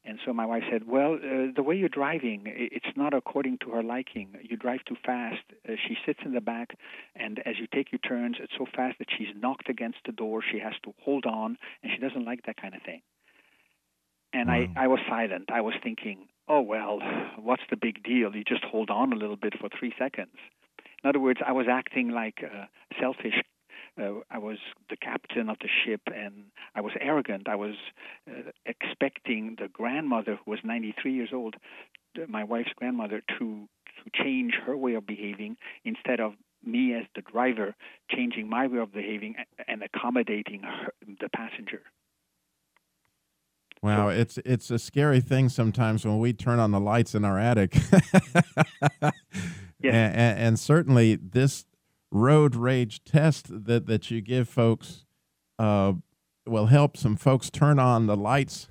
And 0.06 0.18
so 0.26 0.34
my 0.34 0.44
wife 0.44 0.64
said, 0.70 0.86
well, 0.86 1.14
uh, 1.14 1.46
the 1.56 1.62
way 1.62 1.74
you're 1.74 1.88
driving, 1.88 2.42
it's 2.44 2.94
not 2.94 3.14
according 3.14 3.58
to 3.62 3.70
her 3.70 3.82
liking. 3.82 4.36
You 4.42 4.56
drive 4.56 4.80
too 4.86 4.96
fast. 5.04 5.40
Uh, 5.66 5.72
she 5.88 5.96
sits 6.04 6.20
in 6.26 6.34
the 6.34 6.42
back, 6.42 6.76
and 7.16 7.40
as 7.46 7.54
you 7.58 7.66
take 7.72 7.90
your 7.90 8.00
turns, 8.00 8.36
it's 8.38 8.52
so 8.58 8.66
fast 8.76 8.98
that 8.98 9.08
she's 9.16 9.28
knocked 9.34 9.70
against 9.70 9.98
the 10.04 10.12
door. 10.12 10.42
She 10.42 10.58
has 10.58 10.74
to 10.84 10.92
hold 11.02 11.24
on, 11.24 11.56
and 11.82 11.90
she 11.90 11.98
doesn't 11.98 12.26
like 12.26 12.40
that 12.44 12.60
kind 12.60 12.74
of 12.74 12.82
thing. 12.82 13.00
And 14.34 14.48
wow. 14.48 14.66
I, 14.76 14.84
I 14.84 14.86
was 14.88 15.00
silent. 15.08 15.48
I 15.50 15.62
was 15.62 15.74
thinking, 15.82 16.28
oh, 16.48 16.60
well, 16.60 17.00
what's 17.38 17.62
the 17.70 17.76
big 17.76 18.02
deal? 18.02 18.36
You 18.36 18.44
just 18.44 18.64
hold 18.64 18.90
on 18.90 19.10
a 19.10 19.16
little 19.16 19.36
bit 19.36 19.54
for 19.58 19.70
three 19.70 19.94
seconds. 19.98 20.36
In 21.02 21.08
other 21.08 21.20
words, 21.20 21.40
I 21.46 21.52
was 21.52 21.66
acting 21.70 22.10
like 22.10 22.42
a 22.42 22.68
selfish 23.00 23.42
uh, 24.00 24.20
I 24.30 24.38
was 24.38 24.58
the 24.90 24.96
captain 24.96 25.48
of 25.48 25.56
the 25.60 25.68
ship, 25.84 26.00
and 26.06 26.44
I 26.74 26.80
was 26.80 26.92
arrogant. 27.00 27.48
I 27.48 27.56
was 27.56 27.74
uh, 28.28 28.50
expecting 28.66 29.56
the 29.60 29.68
grandmother, 29.68 30.38
who 30.44 30.50
was 30.50 30.60
93 30.64 31.12
years 31.12 31.30
old, 31.32 31.56
my 32.28 32.44
wife's 32.44 32.72
grandmother, 32.76 33.22
to 33.38 33.68
to 34.02 34.22
change 34.22 34.54
her 34.66 34.76
way 34.76 34.94
of 34.94 35.06
behaving 35.06 35.56
instead 35.84 36.18
of 36.18 36.32
me 36.64 36.94
as 36.94 37.04
the 37.14 37.22
driver 37.22 37.74
changing 38.10 38.48
my 38.48 38.66
way 38.66 38.78
of 38.78 38.92
behaving 38.92 39.36
and 39.68 39.82
accommodating 39.82 40.62
her, 40.62 40.92
the 41.20 41.28
passenger. 41.28 41.82
Wow, 43.82 44.08
it's 44.08 44.38
it's 44.46 44.70
a 44.70 44.78
scary 44.78 45.20
thing 45.20 45.50
sometimes 45.50 46.06
when 46.06 46.18
we 46.18 46.32
turn 46.32 46.58
on 46.58 46.70
the 46.70 46.80
lights 46.80 47.14
in 47.14 47.24
our 47.24 47.38
attic. 47.38 47.74
yes. 49.02 49.12
and, 49.82 50.14
and, 50.16 50.38
and 50.38 50.58
certainly 50.58 51.16
this 51.16 51.66
road 52.14 52.54
rage 52.54 53.02
test 53.04 53.48
that 53.66 53.86
that 53.86 54.10
you 54.10 54.20
give 54.20 54.48
folks 54.48 55.04
uh, 55.58 55.92
will 56.46 56.66
help 56.66 56.96
some 56.96 57.16
folks 57.16 57.50
turn 57.50 57.78
on 57.78 58.06
the 58.06 58.16
lights 58.16 58.70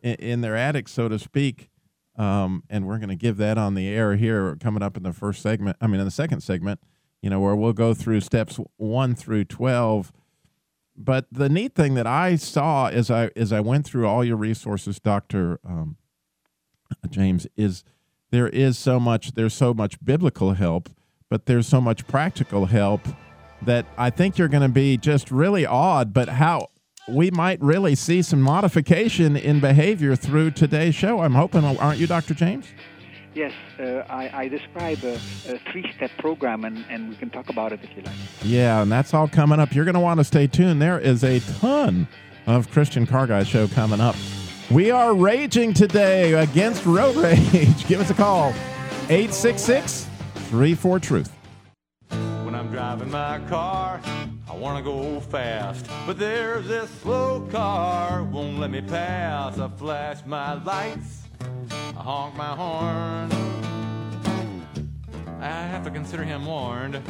in, 0.00 0.14
in 0.14 0.40
their 0.40 0.56
attic, 0.56 0.88
so 0.88 1.08
to 1.08 1.18
speak. 1.18 1.68
Um, 2.16 2.62
and 2.70 2.86
we're 2.86 2.98
going 2.98 3.08
to 3.08 3.16
give 3.16 3.36
that 3.38 3.58
on 3.58 3.74
the 3.74 3.88
air 3.88 4.14
here 4.14 4.56
coming 4.60 4.84
up 4.84 4.96
in 4.96 5.02
the 5.02 5.12
first 5.12 5.42
segment. 5.42 5.76
I 5.80 5.88
mean, 5.88 5.98
in 5.98 6.04
the 6.06 6.12
second 6.12 6.42
segment, 6.42 6.78
you 7.20 7.28
know, 7.28 7.40
where 7.40 7.56
we'll 7.56 7.72
go 7.72 7.92
through 7.92 8.20
steps 8.20 8.60
one 8.76 9.16
through 9.16 9.46
twelve. 9.46 10.12
But 10.96 11.26
the 11.32 11.48
neat 11.48 11.74
thing 11.74 11.94
that 11.94 12.06
I 12.06 12.36
saw 12.36 12.86
as 12.86 13.10
I 13.10 13.30
as 13.34 13.52
I 13.52 13.58
went 13.58 13.84
through 13.84 14.06
all 14.06 14.24
your 14.24 14.36
resources, 14.36 15.00
Doctor 15.00 15.58
um, 15.64 15.96
James, 17.10 17.48
is 17.56 17.82
there 18.30 18.48
is 18.48 18.78
so 18.78 19.00
much. 19.00 19.32
There's 19.32 19.54
so 19.54 19.74
much 19.74 20.04
biblical 20.04 20.52
help, 20.52 20.88
but 21.30 21.46
there's 21.46 21.66
so 21.66 21.80
much 21.80 22.06
practical 22.06 22.66
help 22.66 23.00
that 23.62 23.86
I 23.96 24.10
think 24.10 24.38
you're 24.38 24.48
going 24.48 24.62
to 24.62 24.68
be 24.68 24.96
just 24.96 25.30
really 25.30 25.66
awed. 25.66 26.12
But 26.12 26.28
how 26.28 26.68
we 27.08 27.30
might 27.30 27.60
really 27.60 27.94
see 27.94 28.22
some 28.22 28.40
modification 28.40 29.36
in 29.36 29.60
behavior 29.60 30.16
through 30.16 30.52
today's 30.52 30.94
show. 30.94 31.20
I'm 31.20 31.34
hoping, 31.34 31.64
aren't 31.64 31.98
you, 31.98 32.06
Dr. 32.06 32.34
James? 32.34 32.66
Yes, 33.34 33.52
uh, 33.80 34.04
I, 34.08 34.42
I, 34.42 34.48
describe 34.48 35.02
a, 35.02 35.14
a 35.14 35.58
three-step 35.72 36.12
program, 36.18 36.64
and, 36.64 36.84
and 36.88 37.08
we 37.08 37.16
can 37.16 37.30
talk 37.30 37.48
about 37.48 37.72
it 37.72 37.80
if 37.82 37.90
you 37.96 38.02
like. 38.02 38.14
Yeah, 38.44 38.82
and 38.82 38.92
that's 38.92 39.12
all 39.12 39.26
coming 39.26 39.58
up. 39.58 39.74
You're 39.74 39.84
going 39.84 39.94
to 39.94 40.00
want 40.00 40.18
to 40.20 40.24
stay 40.24 40.46
tuned. 40.46 40.80
There 40.80 41.00
is 41.00 41.24
a 41.24 41.40
ton 41.58 42.06
of 42.46 42.70
Christian 42.70 43.06
Car 43.06 43.26
Guy 43.26 43.42
show 43.42 43.66
coming 43.66 44.00
up. 44.00 44.14
We 44.70 44.92
are 44.92 45.14
raging 45.14 45.74
today 45.74 46.34
against 46.34 46.86
road 46.86 47.16
rage. 47.16 47.86
Give 47.88 48.00
us 48.00 48.10
a 48.10 48.14
call, 48.14 48.50
866 49.10 50.08
34 50.54 51.00
Truth. 51.00 51.32
When 52.10 52.54
I'm 52.54 52.70
driving 52.70 53.10
my 53.10 53.40
car, 53.48 54.00
I 54.48 54.54
want 54.54 54.78
to 54.78 54.84
go 54.84 55.18
fast, 55.18 55.84
but 56.06 56.16
there's 56.16 56.68
this 56.68 56.88
slow 57.02 57.40
car 57.50 58.22
won't 58.22 58.60
let 58.60 58.70
me 58.70 58.80
pass. 58.80 59.58
I 59.58 59.66
flash 59.66 60.24
my 60.24 60.54
lights 60.62 61.24
I 61.70 62.00
honk 62.00 62.36
my 62.36 62.54
horn. 62.54 63.32
I 65.40 65.66
have 65.66 65.82
to 65.86 65.90
consider 65.90 66.22
him 66.22 66.46
warned. 66.46 67.02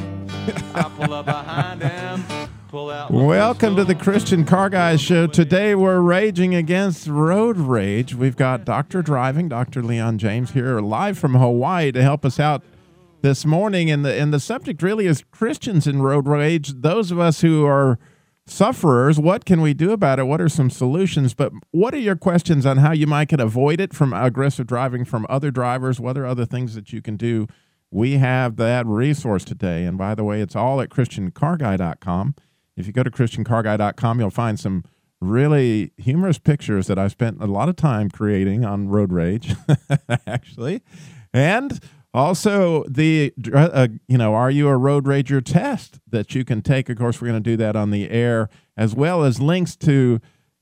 I 0.75 0.91
pull 0.97 1.13
up 1.13 1.27
behind 1.27 1.83
him. 1.83 2.25
Pull 2.69 2.91
out 2.91 3.11
Welcome 3.11 3.77
to 3.77 3.85
the 3.85 3.95
Christian 3.95 4.47
Car 4.47 4.71
Guys 4.71 5.03
Show. 5.03 5.27
Today 5.27 5.75
we're 5.75 6.01
raging 6.01 6.55
against 6.55 7.09
road 7.09 7.59
rage. 7.59 8.15
We've 8.15 8.37
got 8.37 8.65
Dr. 8.65 9.03
Driving, 9.03 9.51
Dr. 9.51 9.83
Leon 9.83 10.17
James 10.17 10.53
here 10.53 10.81
live 10.81 11.19
from 11.19 11.35
Hawaii 11.35 11.93
to 11.93 12.01
help 12.01 12.25
us 12.25 12.41
out 12.41 12.63
this 13.25 13.47
morning. 13.47 13.91
And 13.91 14.05
the 14.05 14.15
and 14.15 14.35
the 14.35 14.39
subject 14.39 14.83
really 14.83 15.07
is 15.07 15.25
Christians 15.31 15.87
in 15.87 16.03
road 16.03 16.29
rage. 16.29 16.75
Those 16.83 17.11
of 17.11 17.19
us 17.19 17.41
who 17.41 17.65
are 17.65 17.99
sufferers, 18.47 19.19
what 19.19 19.47
can 19.47 19.63
we 19.63 19.73
do 19.73 19.93
about 19.93 20.19
it? 20.19 20.25
What 20.25 20.43
are 20.43 20.49
some 20.51 20.69
solutions? 20.69 21.33
But 21.33 21.51
what 21.71 21.95
are 21.95 21.99
your 21.99 22.17
questions 22.17 22.67
on 22.67 22.77
how 22.77 22.93
you 22.93 23.07
might 23.07 23.31
can 23.31 23.41
avoid 23.41 23.81
it 23.81 23.95
from 23.95 24.13
aggressive 24.13 24.67
driving 24.67 25.07
from 25.07 25.27
other 25.31 25.51
drivers? 25.51 25.99
What 25.99 26.19
are 26.19 26.27
other 26.27 26.45
things 26.45 26.75
that 26.75 26.93
you 26.93 27.01
can 27.01 27.17
do? 27.17 27.47
We 27.91 28.19
have 28.19 28.57
that 28.57 28.85
resource 28.85 29.43
today. 29.43 29.85
And 29.85 29.97
by 29.97 30.15
the 30.15 30.25
way, 30.25 30.43
it's 30.43 30.55
all 30.55 30.83
at 30.83 30.91
ChristianCarGuy.com. 30.91 32.35
If 32.77 32.87
you 32.87 32.93
go 32.93 33.05
to 33.05 33.11
ChristianCarGuy.com, 33.11 34.21
you'll 34.21 34.31
find 34.31 34.61
some 34.61 34.85
really 35.23 35.93
humorous 35.97 36.39
pictures 36.39 36.89
that 36.89 36.99
I 36.99 37.09
spent 37.09 37.43
a 37.43 37.47
lot 37.47 37.71
of 37.71 37.77
time 37.77 38.11
creating 38.11 38.67
on 38.67 38.89
road 38.89 39.13
rage, 39.13 39.55
actually. 40.27 40.83
And 41.33 41.81
also, 42.15 42.85
the 42.89 43.35
uh, 43.53 43.89
you 44.07 44.17
know, 44.17 44.35
are 44.35 44.51
you 44.51 44.69
a 44.69 44.77
road 44.77 45.05
rager 45.05 45.45
test 45.45 45.99
that 46.09 46.33
you 46.33 46.45
can 46.45 46.63
take? 46.63 46.89
Of 46.89 46.97
course, 46.97 47.21
we're 47.21 47.29
going 47.29 47.43
to 47.43 47.51
do 47.51 47.57
that 47.57 47.75
on 47.75 47.91
the 47.91 48.09
air, 48.09 48.49
as 48.77 48.95
well 48.95 49.25
as 49.25 49.41
links 49.41 49.75
to 49.79 50.21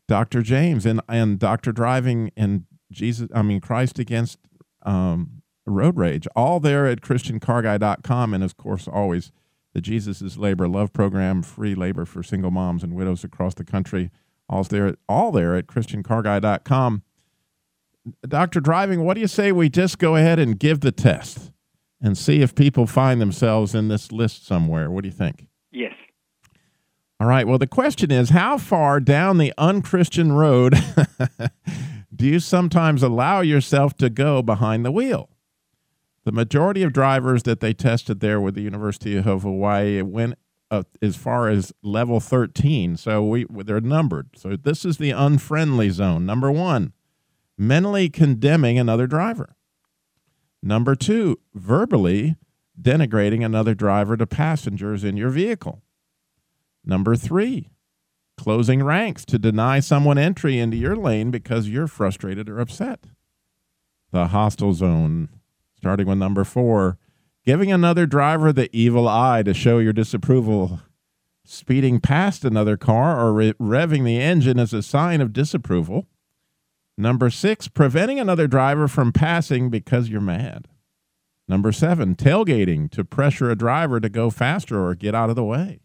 Dr. 0.08 0.40
James 0.40 0.86
and 0.86 1.02
and 1.10 1.38
Dr. 1.38 1.70
Driving 1.70 2.32
and 2.38 2.64
Jesus. 2.90 3.28
I 3.34 3.42
mean, 3.42 3.60
Christ 3.60 3.98
against 3.98 4.38
um, 4.86 5.42
road 5.66 5.98
rage. 5.98 6.26
All 6.34 6.58
there 6.58 6.86
at 6.86 7.02
ChristianCarGuy.com, 7.02 8.32
and 8.32 8.42
of 8.42 8.56
course, 8.56 8.88
always 8.88 9.30
the 9.74 9.82
Jesus 9.82 10.22
is 10.22 10.38
Labor 10.38 10.68
Love 10.68 10.94
Program, 10.94 11.42
free 11.42 11.74
labor 11.74 12.06
for 12.06 12.22
single 12.22 12.50
moms 12.50 12.82
and 12.82 12.94
widows 12.94 13.24
across 13.24 13.54
the 13.54 13.64
country. 13.64 14.10
All 14.48 14.64
there, 14.64 14.96
all 15.06 15.32
there 15.32 15.54
at 15.54 15.66
ChristianCarGuy.com. 15.66 17.02
Dr. 18.26 18.60
Driving, 18.60 19.04
what 19.04 19.14
do 19.14 19.20
you 19.20 19.28
say 19.28 19.52
we 19.52 19.68
just 19.68 19.98
go 19.98 20.16
ahead 20.16 20.38
and 20.38 20.58
give 20.58 20.80
the 20.80 20.92
test 20.92 21.52
and 22.00 22.18
see 22.18 22.42
if 22.42 22.54
people 22.54 22.86
find 22.86 23.20
themselves 23.20 23.74
in 23.74 23.88
this 23.88 24.10
list 24.10 24.46
somewhere? 24.46 24.90
What 24.90 25.02
do 25.02 25.08
you 25.08 25.14
think? 25.14 25.46
Yes. 25.70 25.94
All 27.20 27.28
right. 27.28 27.46
Well, 27.46 27.58
the 27.58 27.68
question 27.68 28.10
is 28.10 28.30
how 28.30 28.58
far 28.58 28.98
down 28.98 29.38
the 29.38 29.52
unchristian 29.56 30.32
road 30.32 30.74
do 32.14 32.26
you 32.26 32.40
sometimes 32.40 33.02
allow 33.02 33.40
yourself 33.40 33.96
to 33.98 34.10
go 34.10 34.42
behind 34.42 34.84
the 34.84 34.90
wheel? 34.90 35.28
The 36.24 36.32
majority 36.32 36.82
of 36.82 36.92
drivers 36.92 37.44
that 37.44 37.60
they 37.60 37.72
tested 37.72 38.20
there 38.20 38.40
with 38.40 38.54
the 38.54 38.62
University 38.62 39.16
of 39.16 39.24
Hawaii 39.24 40.02
went 40.02 40.34
uh, 40.70 40.82
as 41.00 41.16
far 41.16 41.48
as 41.48 41.72
level 41.82 42.18
13. 42.18 42.96
So 42.96 43.24
we 43.24 43.46
they're 43.48 43.80
numbered. 43.80 44.30
So 44.36 44.56
this 44.56 44.84
is 44.84 44.98
the 44.98 45.10
unfriendly 45.10 45.90
zone. 45.90 46.26
Number 46.26 46.50
1 46.50 46.92
mentally 47.58 48.08
condemning 48.08 48.78
another 48.78 49.06
driver. 49.06 49.56
Number 50.62 50.94
two, 50.94 51.40
verbally 51.54 52.36
denigrating 52.80 53.44
another 53.44 53.74
driver 53.74 54.16
to 54.16 54.26
passengers 54.26 55.04
in 55.04 55.16
your 55.16 55.30
vehicle. 55.30 55.82
Number 56.84 57.16
three, 57.16 57.68
closing 58.36 58.82
ranks 58.82 59.24
to 59.26 59.38
deny 59.38 59.80
someone 59.80 60.18
entry 60.18 60.58
into 60.58 60.76
your 60.76 60.96
lane 60.96 61.30
because 61.30 61.68
you're 61.68 61.86
frustrated 61.86 62.48
or 62.48 62.58
upset. 62.58 63.04
The 64.10 64.28
hostile 64.28 64.72
zone, 64.72 65.28
starting 65.76 66.06
with 66.06 66.18
number 66.18 66.44
four, 66.44 66.98
giving 67.44 67.72
another 67.72 68.06
driver 68.06 68.52
the 68.52 68.74
evil 68.76 69.08
eye 69.08 69.42
to 69.42 69.54
show 69.54 69.78
your 69.78 69.92
disapproval, 69.92 70.80
speeding 71.44 72.00
past 72.00 72.44
another 72.44 72.76
car 72.76 73.18
or 73.18 73.32
re- 73.32 73.52
revving 73.54 74.04
the 74.04 74.20
engine 74.20 74.58
as 74.58 74.72
a 74.72 74.82
sign 74.82 75.20
of 75.20 75.32
disapproval. 75.32 76.06
Number 77.02 77.30
six, 77.30 77.66
preventing 77.66 78.20
another 78.20 78.46
driver 78.46 78.86
from 78.86 79.12
passing 79.12 79.70
because 79.70 80.08
you're 80.08 80.20
mad. 80.20 80.68
Number 81.48 81.72
seven, 81.72 82.14
tailgating 82.14 82.88
to 82.92 83.04
pressure 83.04 83.50
a 83.50 83.56
driver 83.56 83.98
to 83.98 84.08
go 84.08 84.30
faster 84.30 84.86
or 84.86 84.94
get 84.94 85.12
out 85.12 85.28
of 85.28 85.34
the 85.34 85.42
way. 85.42 85.80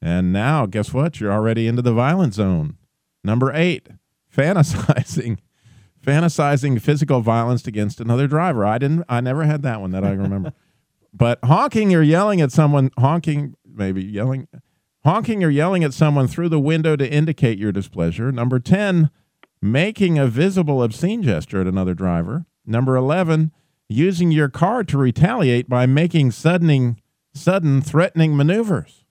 And 0.00 0.32
now, 0.32 0.64
guess 0.64 0.94
what? 0.94 1.20
You're 1.20 1.30
already 1.30 1.68
into 1.68 1.82
the 1.82 1.92
violent 1.92 2.32
zone. 2.32 2.78
Number 3.22 3.52
eight, 3.54 3.90
fantasizing. 4.34 5.36
fantasizing 6.02 6.80
physical 6.80 7.20
violence 7.20 7.66
against 7.66 8.00
another 8.00 8.26
driver. 8.26 8.64
I 8.64 8.78
didn't 8.78 9.04
I 9.10 9.20
never 9.20 9.44
had 9.44 9.60
that 9.62 9.82
one 9.82 9.90
that 9.90 10.02
I 10.02 10.12
remember. 10.12 10.54
but 11.12 11.40
honking 11.44 11.94
or 11.94 12.00
yelling 12.00 12.40
at 12.40 12.52
someone, 12.52 12.90
honking, 12.98 13.54
maybe 13.70 14.02
yelling, 14.02 14.48
honking 15.04 15.44
or 15.44 15.50
yelling 15.50 15.84
at 15.84 15.92
someone 15.92 16.26
through 16.26 16.48
the 16.48 16.58
window 16.58 16.96
to 16.96 17.06
indicate 17.06 17.58
your 17.58 17.70
displeasure. 17.70 18.32
Number 18.32 18.58
10, 18.58 19.10
making 19.62 20.18
a 20.18 20.26
visible 20.26 20.82
obscene 20.82 21.22
gesture 21.22 21.60
at 21.60 21.66
another 21.66 21.94
driver. 21.94 22.44
Number 22.66 22.96
11, 22.96 23.52
using 23.88 24.30
your 24.30 24.48
car 24.48 24.84
to 24.84 24.98
retaliate 24.98 25.68
by 25.68 25.86
making 25.86 26.32
sudden, 26.32 26.98
sudden 27.32 27.80
threatening 27.80 28.36
maneuvers. 28.36 29.04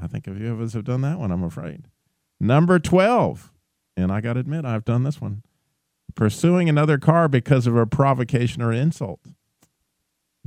I 0.00 0.06
think 0.08 0.26
a 0.26 0.34
few 0.34 0.52
of 0.52 0.60
us 0.60 0.74
have 0.74 0.84
done 0.84 1.00
that 1.02 1.18
one, 1.18 1.30
I'm 1.30 1.44
afraid. 1.44 1.84
Number 2.40 2.78
12, 2.78 3.52
and 3.96 4.12
I 4.12 4.20
got 4.20 4.34
to 4.34 4.40
admit, 4.40 4.64
I've 4.64 4.84
done 4.84 5.04
this 5.04 5.20
one 5.20 5.42
pursuing 6.14 6.68
another 6.68 6.98
car 6.98 7.28
because 7.28 7.68
of 7.68 7.76
a 7.76 7.86
provocation 7.86 8.60
or 8.60 8.72
insult. 8.72 9.20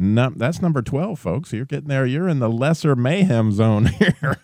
No, 0.02 0.34
that's 0.36 0.64
number 0.64 0.82
12, 0.82 1.20
folks. 1.20 1.54
You're 1.54 1.66
getting 1.66 1.88
there. 1.88 2.08
You're 2.08 2.28
in 2.28 2.40
the 2.40 2.50
lesser 2.50 2.96
mayhem 2.96 3.52
zone 3.52 3.86
here. 4.00 4.42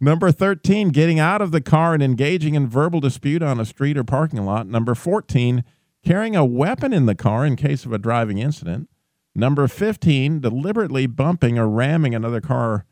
number 0.00 0.30
13, 0.30 0.90
getting 0.90 1.18
out 1.18 1.42
of 1.42 1.50
the 1.50 1.60
car 1.60 1.94
and 1.94 2.02
engaging 2.02 2.54
in 2.54 2.68
verbal 2.68 3.00
dispute 3.00 3.42
on 3.42 3.58
a 3.58 3.64
street 3.64 3.98
or 3.98 4.04
parking 4.04 4.44
lot. 4.44 4.68
Number 4.68 4.94
14, 4.94 5.64
carrying 6.04 6.36
a 6.36 6.44
weapon 6.44 6.92
in 6.92 7.06
the 7.06 7.16
car 7.16 7.44
in 7.44 7.56
case 7.56 7.84
of 7.84 7.92
a 7.92 7.98
driving 7.98 8.38
incident. 8.38 8.88
Number 9.34 9.66
15, 9.66 10.38
deliberately 10.38 11.08
bumping 11.08 11.58
or 11.58 11.68
ramming 11.68 12.14
another 12.14 12.40
car 12.40 12.86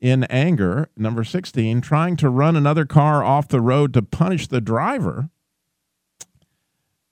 in 0.00 0.24
anger. 0.24 0.88
Number 0.96 1.22
16, 1.22 1.82
trying 1.82 2.16
to 2.16 2.28
run 2.28 2.56
another 2.56 2.84
car 2.84 3.22
off 3.22 3.46
the 3.46 3.60
road 3.60 3.94
to 3.94 4.02
punish 4.02 4.48
the 4.48 4.60
driver. 4.60 5.30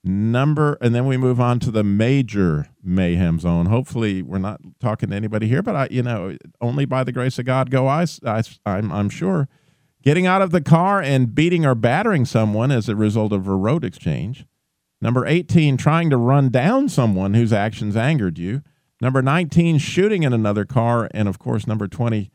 Number, 0.07 0.77
and 0.83 0.95
then 0.95 1.07
we 1.07 1.17
move 1.17 1.41
on 1.41 1.59
to 1.61 1.71
the 1.71 1.83
major 1.83 2.69
mayhem 2.83 3.41
zone. 3.41 3.67
Hopefully, 3.67 4.21
we're 4.21 4.37
not 4.37 4.61
talking 4.79 5.09
to 5.09 5.17
anybody 5.17 5.49
here, 5.49 5.63
but 5.63 5.75
I, 5.75 5.89
you 5.91 6.03
know, 6.03 6.37
only 6.61 6.85
by 6.85 7.05
the 7.05 7.13
grace 7.13 7.39
of 7.39 7.47
God 7.47 7.71
go 7.71 7.89
I, 7.89 8.05
I 8.27 8.43
I'm, 8.67 8.93
I'm 8.93 9.09
sure. 9.09 9.49
Getting 10.03 10.27
out 10.27 10.43
of 10.43 10.51
the 10.51 10.61
car 10.61 11.01
and 11.01 11.35
beating 11.35 11.65
or 11.65 11.75
battering 11.75 12.27
someone 12.27 12.71
as 12.71 12.91
a 12.91 12.95
result 12.95 13.33
of 13.33 13.49
a 13.49 13.57
road 13.57 13.83
exchange. 13.83 14.45
Number 15.01 15.25
18, 15.25 15.79
trying 15.79 16.11
to 16.11 16.19
run 16.19 16.51
down 16.51 16.91
someone 16.91 17.33
whose 17.33 17.55
actions 17.55 17.97
angered 17.97 18.39
you. 18.39 18.61
Number 19.01 19.23
19, 19.23 19.79
shooting 19.79 20.23
in 20.23 20.35
another 20.35 20.67
car. 20.67 21.09
And 21.15 21.29
of 21.29 21.39
course, 21.39 21.67
number 21.67 21.89
20, 21.89 22.31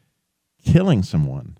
killing 0.65 1.03
someone. 1.03 1.59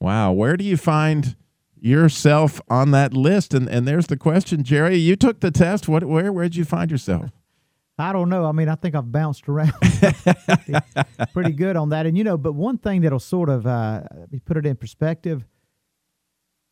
Wow. 0.00 0.32
Where 0.32 0.56
do 0.56 0.64
you 0.64 0.76
find 0.76 1.36
yourself 1.82 2.60
on 2.68 2.90
that 2.92 3.14
list? 3.14 3.54
And, 3.54 3.68
and 3.68 3.86
there's 3.86 4.06
the 4.06 4.16
question, 4.16 4.62
Jerry. 4.62 4.96
You 4.96 5.16
took 5.16 5.40
the 5.40 5.50
test. 5.50 5.88
What, 5.88 6.04
where, 6.04 6.32
where'd 6.32 6.56
you 6.56 6.64
find 6.64 6.90
yourself? 6.90 7.30
I 7.98 8.12
don't 8.12 8.30
know. 8.30 8.46
I 8.46 8.52
mean, 8.52 8.68
I 8.68 8.76
think 8.76 8.94
I've 8.94 9.12
bounced 9.12 9.48
around 9.48 9.72
pretty, 9.80 10.74
pretty 11.34 11.52
good 11.52 11.76
on 11.76 11.90
that. 11.90 12.06
And, 12.06 12.16
you 12.16 12.24
know, 12.24 12.38
but 12.38 12.54
one 12.54 12.78
thing 12.78 13.02
that'll 13.02 13.18
sort 13.18 13.50
of 13.50 13.66
uh, 13.66 14.02
put 14.46 14.56
it 14.56 14.64
in 14.64 14.76
perspective 14.76 15.44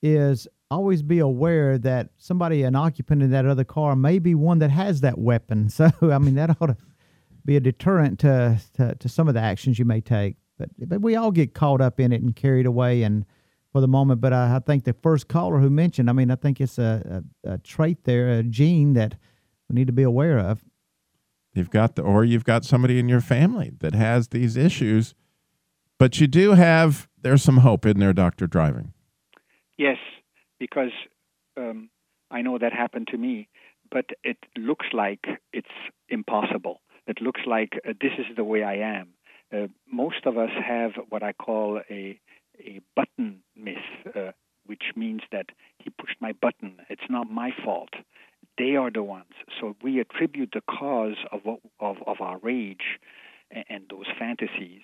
is 0.03 0.49
always 0.71 1.03
be 1.03 1.19
aware 1.19 1.77
that 1.79 2.11
somebody, 2.17 2.63
an 2.63 2.75
occupant 2.75 3.23
in 3.23 3.31
that 3.31 3.47
other 3.47 3.65
car, 3.65 3.97
may 3.97 4.19
be 4.19 4.35
one 4.35 4.59
that 4.61 4.71
has 4.71 5.01
that 5.03 5.19
weapon. 5.19 5.69
So, 5.79 5.91
I 6.03 6.19
mean, 6.19 6.35
that 6.37 6.57
ought 6.61 6.67
to 6.67 6.77
be 7.45 7.57
a 7.57 7.61
deterrent 7.61 8.19
to, 8.21 8.59
to, 8.75 8.95
to 8.95 9.09
some 9.09 9.29
of 9.29 9.35
the 9.35 9.41
actions 9.41 9.79
you 9.79 9.85
may 9.85 10.01
take. 10.01 10.37
But, 10.59 10.71
but 10.79 11.01
we 11.01 11.15
all 11.15 11.31
get 11.31 11.55
caught 11.55 11.81
up 11.81 12.01
in 12.01 12.13
it 12.13 12.21
and 12.21 12.35
carried 12.35 12.67
away 12.67 13.03
and 13.03 13.25
for 13.73 13.81
the 13.81 13.89
moment. 13.89 14.21
But 14.21 14.33
I, 14.33 14.57
I 14.57 14.59
think 14.61 14.85
the 14.85 14.93
first 14.93 15.29
caller 15.29 15.59
who 15.59 15.71
mentioned, 15.71 16.09
I 16.09 16.13
mean, 16.13 16.31
I 16.31 16.37
think 16.37 16.61
it's 16.61 16.79
a, 16.79 17.23
a, 17.45 17.53
a 17.55 17.59
trait 17.59 18.05
there, 18.05 18.29
a 18.29 18.43
gene 18.43 18.95
that 18.95 19.17
we 19.69 19.75
need 19.75 19.87
to 19.87 19.93
be 19.93 20.03
aware 20.03 20.39
of. 20.39 20.65
You've 21.55 21.71
got 21.71 21.97
the, 21.97 22.03
or 22.03 22.25
you've 22.25 22.45
got 22.45 22.65
somebody 22.65 22.99
in 22.99 23.09
your 23.09 23.21
family 23.21 23.73
that 23.81 23.95
has 23.95 24.29
these 24.29 24.57
issues, 24.57 25.15
but 25.99 26.21
you 26.21 26.27
do 26.27 26.53
have, 26.53 27.09
there's 27.21 27.43
some 27.43 27.59
hope 27.59 27.85
in 27.85 27.99
there, 27.99 28.13
Dr. 28.13 28.47
Driving. 28.47 28.93
Yes, 29.77 29.97
because 30.59 30.93
um, 31.57 31.91
I 32.31 32.43
know 32.43 32.59
that 32.59 32.73
happened 32.73 33.09
to 33.09 33.19
me, 33.19 33.49
but 33.91 34.07
it 34.23 34.37
looks 34.57 34.87
like 34.93 35.25
it's 35.53 35.69
impossible. 36.09 36.81
It 37.07 37.21
looks 37.21 37.41
like 37.47 37.81
uh, 37.89 37.95
this 38.01 38.13
is 38.19 38.27
the 38.37 38.45
way 38.45 38.63
I 38.63 38.77
am. 38.77 39.09
Uh, 39.53 39.67
most 39.91 40.27
of 40.27 40.37
us 40.37 40.51
have 40.63 40.93
what 41.09 41.23
I 41.23 41.33
call 41.33 41.81
a 41.91 42.21
a 42.61 42.81
button 42.97 43.43
myth, 43.57 43.77
uh, 44.15 44.33
which 44.67 44.93
means 44.97 45.23
that 45.33 45.47
he 45.79 45.91
pushed 45.91 46.21
my 46.21 46.33
button. 46.33 46.77
It's 46.89 47.09
not 47.09 47.31
my 47.31 47.51
fault. 47.65 47.91
They 48.59 48.77
are 48.77 48.91
the 48.91 49.03
ones. 49.03 49.33
So 49.61 49.77
we 49.83 50.01
attribute 50.01 50.51
the 50.53 50.61
cause 50.61 51.17
of 51.33 51.41
what, 51.45 51.61
of, 51.81 51.97
of 52.07 52.21
our 52.21 52.39
rage 52.39 52.99
and, 53.51 53.65
and 53.69 53.85
those 53.91 54.07
fantasies, 54.19 54.83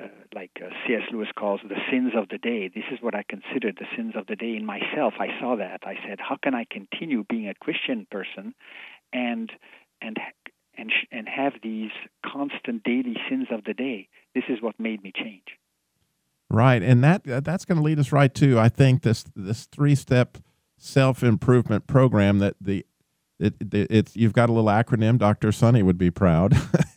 uh, 0.00 0.06
like 0.34 0.52
uh, 0.62 0.68
C.S. 0.86 1.02
Lewis 1.12 1.28
calls 1.36 1.60
the 1.68 1.80
sins 1.90 2.12
of 2.16 2.28
the 2.28 2.38
day. 2.38 2.68
This 2.68 2.84
is 2.92 2.98
what 3.00 3.14
I 3.14 3.24
consider 3.28 3.72
the 3.72 3.86
sins 3.96 4.14
of 4.16 4.26
the 4.26 4.36
day 4.36 4.54
in 4.56 4.64
myself. 4.64 5.14
I 5.18 5.28
saw 5.40 5.56
that. 5.56 5.80
I 5.84 5.94
said, 6.06 6.18
how 6.20 6.36
can 6.42 6.54
I 6.54 6.66
continue 6.70 7.24
being 7.28 7.48
a 7.48 7.54
Christian 7.54 8.06
person 8.10 8.54
and 9.12 9.50
and 10.00 10.16
and 10.78 10.92
and 11.10 11.28
have 11.28 11.54
these 11.62 11.90
constant 12.24 12.84
daily 12.84 13.16
sins 13.28 13.48
of 13.50 13.64
the 13.64 13.74
day? 13.74 14.08
This 14.34 14.44
is 14.48 14.62
what 14.62 14.78
made 14.78 15.02
me 15.02 15.12
change. 15.14 15.58
Right, 16.52 16.82
and 16.82 17.04
that 17.04 17.22
that's 17.24 17.64
going 17.64 17.78
to 17.78 17.84
lead 17.84 18.00
us 18.00 18.10
right 18.10 18.34
to 18.34 18.58
I 18.58 18.68
think 18.68 19.02
this 19.02 19.24
this 19.36 19.66
three 19.66 19.94
step 19.94 20.38
self 20.76 21.22
improvement 21.22 21.86
program 21.86 22.40
that 22.40 22.56
the 22.60 22.84
it, 23.38 23.54
it, 23.60 23.86
it's 23.90 24.16
you've 24.16 24.32
got 24.32 24.50
a 24.50 24.52
little 24.52 24.68
acronym. 24.68 25.18
Dr. 25.18 25.52
Sunny 25.52 25.82
would 25.82 25.96
be 25.96 26.10
proud. 26.10 26.52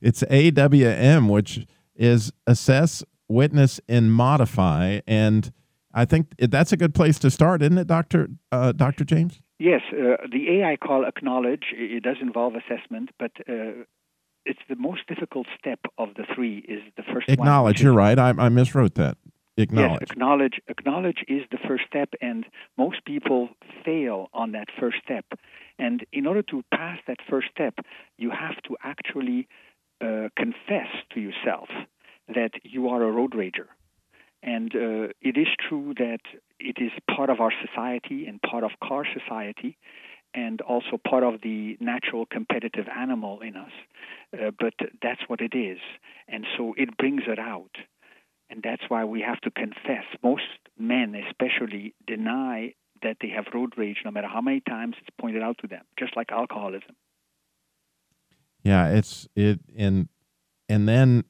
it's 0.00 0.22
AWM, 0.24 1.30
which 1.30 1.66
is 1.94 2.32
assess, 2.46 3.04
witness, 3.28 3.80
and 3.88 4.12
modify. 4.12 5.00
And 5.06 5.52
I 5.94 6.04
think 6.04 6.34
that's 6.38 6.72
a 6.72 6.76
good 6.76 6.94
place 6.94 7.18
to 7.20 7.30
start, 7.30 7.62
isn't 7.62 7.78
it, 7.78 7.86
Doctor 7.86 8.28
uh, 8.50 8.72
Doctor 8.72 9.04
James? 9.04 9.40
Yes, 9.58 9.82
uh, 9.92 10.16
the 10.32 10.60
A 10.60 10.64
I 10.64 10.76
call 10.76 11.04
acknowledge. 11.04 11.66
It 11.72 12.02
does 12.02 12.16
involve 12.20 12.54
assessment, 12.56 13.10
but 13.18 13.30
uh, 13.48 13.84
the 14.72 14.80
most 14.80 15.06
difficult 15.06 15.46
step 15.58 15.80
of 15.98 16.08
the 16.16 16.24
three. 16.34 16.58
Is 16.58 16.82
the 16.96 17.02
first 17.12 17.28
acknowledge? 17.28 17.78
One, 17.80 17.84
you're 17.84 17.94
right. 17.94 18.18
I, 18.18 18.30
I 18.30 18.48
miswrote 18.48 18.94
that. 18.94 19.16
Acknowledge. 19.58 20.00
Yes, 20.00 20.10
acknowledge. 20.12 20.60
Acknowledge 20.68 21.20
is 21.28 21.42
the 21.50 21.58
first 21.68 21.84
step, 21.86 22.08
and 22.22 22.46
most 22.78 23.04
people 23.04 23.50
fail 23.84 24.28
on 24.32 24.52
that 24.52 24.68
first 24.80 24.96
step. 25.04 25.26
And 25.78 26.06
in 26.12 26.26
order 26.26 26.42
to 26.50 26.62
pass 26.72 26.98
that 27.06 27.18
first 27.28 27.48
step, 27.54 27.74
you 28.16 28.30
have 28.30 28.56
to 28.66 28.76
actually 28.82 29.48
uh, 30.00 30.28
confess 30.36 30.90
to 31.12 31.20
yourself 31.20 31.68
that 32.34 32.52
you 32.62 32.88
are 32.88 33.02
a 33.02 33.10
road 33.10 33.32
rager. 33.32 33.68
And 34.42 34.74
uh, 34.74 35.12
it 35.20 35.36
is 35.36 35.48
true 35.68 35.92
that 35.98 36.20
it 36.58 36.78
is 36.80 36.92
part 37.14 37.28
of 37.28 37.40
our 37.40 37.52
society 37.64 38.26
and 38.26 38.40
part 38.40 38.64
of 38.64 38.70
car 38.82 39.04
society, 39.18 39.76
and 40.34 40.60
also 40.62 40.98
part 41.08 41.22
of 41.22 41.40
the 41.42 41.76
natural 41.80 42.26
competitive 42.26 42.86
animal 42.88 43.40
in 43.40 43.56
us. 43.56 43.72
Uh, 44.32 44.50
but 44.58 44.74
that's 45.02 45.20
what 45.26 45.40
it 45.40 45.54
is. 45.54 45.78
And 46.28 46.46
so 46.56 46.74
it 46.76 46.96
brings 46.96 47.22
it 47.26 47.38
out. 47.38 47.76
And 48.48 48.62
that's 48.62 48.82
why 48.88 49.04
we 49.04 49.22
have 49.22 49.40
to 49.42 49.50
confess. 49.50 50.04
Most 50.22 50.42
men, 50.78 51.14
especially, 51.14 51.94
deny 52.06 52.74
that 53.02 53.16
they 53.20 53.28
have 53.28 53.46
road 53.52 53.72
rage 53.76 53.98
no 54.04 54.10
matter 54.10 54.28
how 54.28 54.40
many 54.40 54.60
times 54.60 54.96
it's 55.00 55.14
pointed 55.20 55.42
out 55.42 55.58
to 55.58 55.66
them, 55.66 55.82
just 55.98 56.16
like 56.16 56.30
alcoholism. 56.30 56.94
Yeah, 58.62 58.88
it's 58.90 59.28
it 59.34 59.58
and 59.76 60.08
and 60.68 60.88
then 60.88 61.24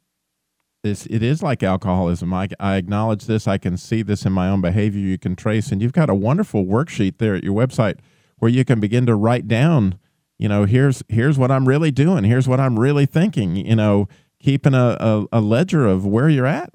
this 0.82 1.06
it 1.06 1.22
is 1.22 1.42
like 1.42 1.62
alcoholism. 1.62 2.34
I 2.34 2.48
I 2.60 2.76
acknowledge 2.76 3.24
this. 3.24 3.48
I 3.48 3.56
can 3.56 3.76
see 3.76 4.02
this 4.02 4.26
in 4.26 4.32
my 4.32 4.48
own 4.48 4.60
behavior. 4.60 5.00
You 5.00 5.16
can 5.16 5.34
trace, 5.34 5.72
and 5.72 5.80
you've 5.80 5.92
got 5.92 6.10
a 6.10 6.14
wonderful 6.14 6.64
worksheet 6.64 7.18
there 7.18 7.34
at 7.34 7.42
your 7.42 7.54
website 7.54 8.00
where 8.42 8.50
you 8.50 8.64
can 8.64 8.80
begin 8.80 9.06
to 9.06 9.14
write 9.14 9.46
down. 9.46 9.96
You 10.36 10.48
know, 10.48 10.64
here's 10.64 11.04
here's 11.08 11.38
what 11.38 11.52
I'm 11.52 11.68
really 11.68 11.92
doing. 11.92 12.24
Here's 12.24 12.48
what 12.48 12.58
I'm 12.58 12.76
really 12.76 13.06
thinking. 13.06 13.54
You 13.54 13.76
know, 13.76 14.08
keeping 14.42 14.74
a, 14.74 14.96
a, 14.98 15.26
a 15.30 15.40
ledger 15.40 15.86
of 15.86 16.04
where 16.04 16.28
you're 16.28 16.44
at. 16.44 16.70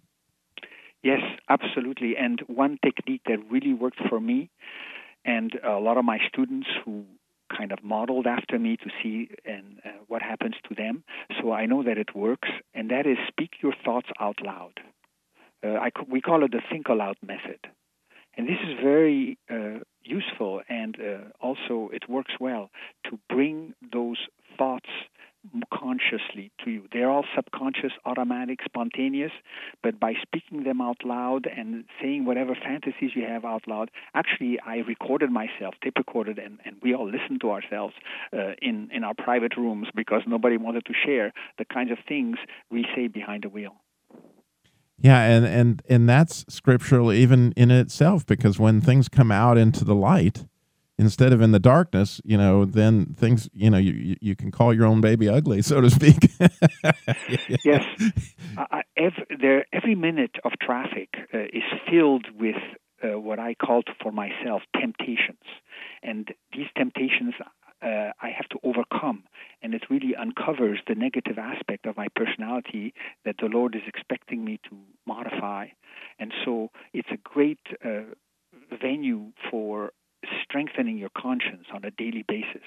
Yes, 1.04 1.20
absolutely. 1.50 2.16
And 2.16 2.40
one 2.48 2.80
technique 2.82 3.24
that 3.26 3.40
really 3.52 3.74
worked 3.74 4.00
for 4.08 4.18
me, 4.18 4.50
and 5.26 5.60
a 5.62 5.78
lot 5.80 5.98
of 5.98 6.06
my 6.06 6.20
students 6.30 6.70
who 6.86 7.04
kind 7.52 7.74
of 7.74 7.84
modeled 7.84 8.28
after 8.28 8.58
me 8.58 8.78
to 8.78 8.90
see 9.04 9.30
and 9.44 9.82
uh, 9.84 9.90
what 10.08 10.22
happens 10.22 10.56
to 10.70 10.74
them. 10.74 11.04
So 11.42 11.52
I 11.52 11.66
know 11.66 11.84
that 11.84 11.98
it 11.98 12.16
works, 12.16 12.48
and 12.74 12.92
that 12.92 13.06
is 13.06 13.18
speak 13.28 13.56
your 13.62 13.74
thoughts 13.84 14.08
out 14.22 14.38
loud. 14.42 14.80
Uh, 15.66 15.72
I, 15.72 15.90
we 16.10 16.22
call 16.22 16.46
it 16.46 16.52
the 16.52 16.62
think 16.72 16.88
aloud 16.88 17.18
method, 17.22 17.60
and 18.38 18.48
this 18.48 18.60
is 18.64 18.78
very 18.82 19.38
uh, 19.50 19.80
useful, 20.04 20.62
and 20.70 20.96
uh, 21.00 21.30
also 21.42 21.90
it 21.92 22.10
works 22.10 22.34
well 22.40 22.70
to 23.10 23.20
bring 23.30 23.74
those 23.92 24.18
thoughts 24.58 24.90
consciously 25.74 26.52
to 26.64 26.72
you. 26.72 26.84
They're 26.92 27.10
all 27.10 27.26
subconscious, 27.36 27.92
automatic, 28.06 28.60
spontaneous, 28.66 29.32
but 29.82 30.00
by 30.00 30.14
speaking 30.22 30.64
them 30.64 30.82
out 30.82 30.98
loud 31.06 31.48
and 31.48 31.86
saying 32.02 32.26
whatever 32.26 32.56
fantasies 32.56 33.12
you 33.16 33.24
have 33.24 33.46
out 33.46 33.68
loud, 33.68 33.90
actually, 34.14 34.60
I 34.66 34.78
recorded 34.78 35.32
myself, 35.32 35.76
tape 35.84 35.98
recorded, 35.98 36.38
and, 36.38 36.60
and 36.66 36.76
we 36.82 36.94
all 36.94 37.06
listened 37.06 37.42
to 37.42 37.52
ourselves 37.52 37.94
uh, 38.34 38.54
in, 38.62 38.90
in 38.92 39.04
our 39.04 39.14
private 39.14 39.56
rooms 39.58 39.88
because 39.96 40.22
nobody 40.28 40.58
wanted 40.58 40.86
to 40.86 40.94
share 41.06 41.34
the 41.58 41.66
kinds 41.66 41.92
of 41.92 41.98
things 42.08 42.38
we 42.70 42.86
say 42.96 43.08
behind 43.08 43.44
the 43.44 43.50
wheel. 43.50 43.76
Yeah, 45.00 45.22
and, 45.22 45.46
and 45.46 45.82
and 45.88 46.10
that's 46.10 46.44
scriptural 46.50 47.14
even 47.14 47.54
in 47.56 47.70
itself 47.70 48.26
because 48.26 48.58
when 48.58 48.82
things 48.82 49.08
come 49.08 49.32
out 49.32 49.58
into 49.58 49.86
the 49.86 49.94
light, 49.94 50.46
instead 50.98 51.34
of 51.34 51.42
in 51.42 51.52
the 51.52 51.60
darkness, 51.60 52.20
you 52.24 52.38
know, 52.38 52.66
then 52.66 53.16
things, 53.18 53.50
you 53.54 53.70
know, 53.70 53.78
you 53.78 54.16
you 54.20 54.36
can 54.36 54.52
call 54.52 54.74
your 54.74 54.86
own 54.86 55.02
baby 55.02 55.30
ugly, 55.30 55.62
so 55.62 55.82
to 55.82 55.90
speak. 55.90 56.32
yes, 57.64 57.86
uh, 58.58 58.82
every, 58.96 59.26
there, 59.40 59.66
every 59.72 59.96
minute 59.96 60.36
of 60.44 60.54
traffic 60.60 61.10
uh, 61.34 61.40
is 61.54 61.64
filled 61.90 62.26
with 62.38 62.56
uh, 63.04 63.20
what 63.20 63.40
I 63.40 63.54
called 63.54 63.88
for 64.02 64.12
myself 64.12 64.64
temptations, 64.80 65.44
and 66.04 66.34
these 66.54 66.68
temptations. 66.76 67.34
Uh, 67.80 68.10
I 68.20 68.30
have 68.36 68.50
to 68.50 68.58
overcome, 68.64 69.24
and 69.62 69.74
it 69.74 69.84
really 69.90 70.16
uncovers 70.16 70.80
the 70.88 70.96
negative 70.96 71.38
aspect 71.38 71.86
of 71.86 71.98
my 71.98 72.08
personality 72.16 72.94
that 73.26 73.36
the 73.40 73.48
Lord 73.48 73.76
is 73.76 73.82
expecting 73.88 74.44
me 74.46 74.60
to 74.70 74.78
modify. 75.06 75.68
And 76.20 76.34
so 76.46 76.70
it's 76.94 77.10
a 77.12 77.18
great 77.18 77.60
uh, 77.84 78.02
venue 78.82 79.32
for 79.50 79.92
strengthening 80.44 80.98
your 80.98 81.10
conscience 81.18 81.66
on 81.74 81.84
a 81.84 81.92
daily 81.92 82.26
basis. 82.28 82.64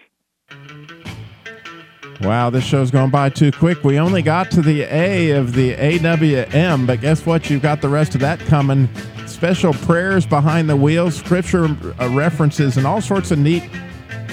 Wow, 2.22 2.50
this 2.50 2.64
show's 2.64 2.90
gone 2.90 3.10
by 3.10 3.30
too 3.30 3.50
quick. 3.50 3.82
We 3.82 3.98
only 3.98 4.20
got 4.20 4.50
to 4.50 4.60
the 4.60 4.82
A 4.82 5.30
of 5.30 5.54
the 5.54 5.74
AWM, 5.74 6.86
but 6.86 7.00
guess 7.00 7.24
what? 7.24 7.48
You've 7.48 7.62
got 7.62 7.80
the 7.80 7.88
rest 7.88 8.14
of 8.14 8.20
that 8.20 8.40
coming. 8.40 8.88
Special 9.26 9.72
prayers 9.72 10.26
behind 10.26 10.68
the 10.68 10.76
wheels, 10.76 11.14
scripture 11.14 11.64
uh, 11.64 12.08
references, 12.10 12.76
and 12.76 12.86
all 12.86 13.00
sorts 13.00 13.30
of 13.30 13.38
neat 13.38 13.62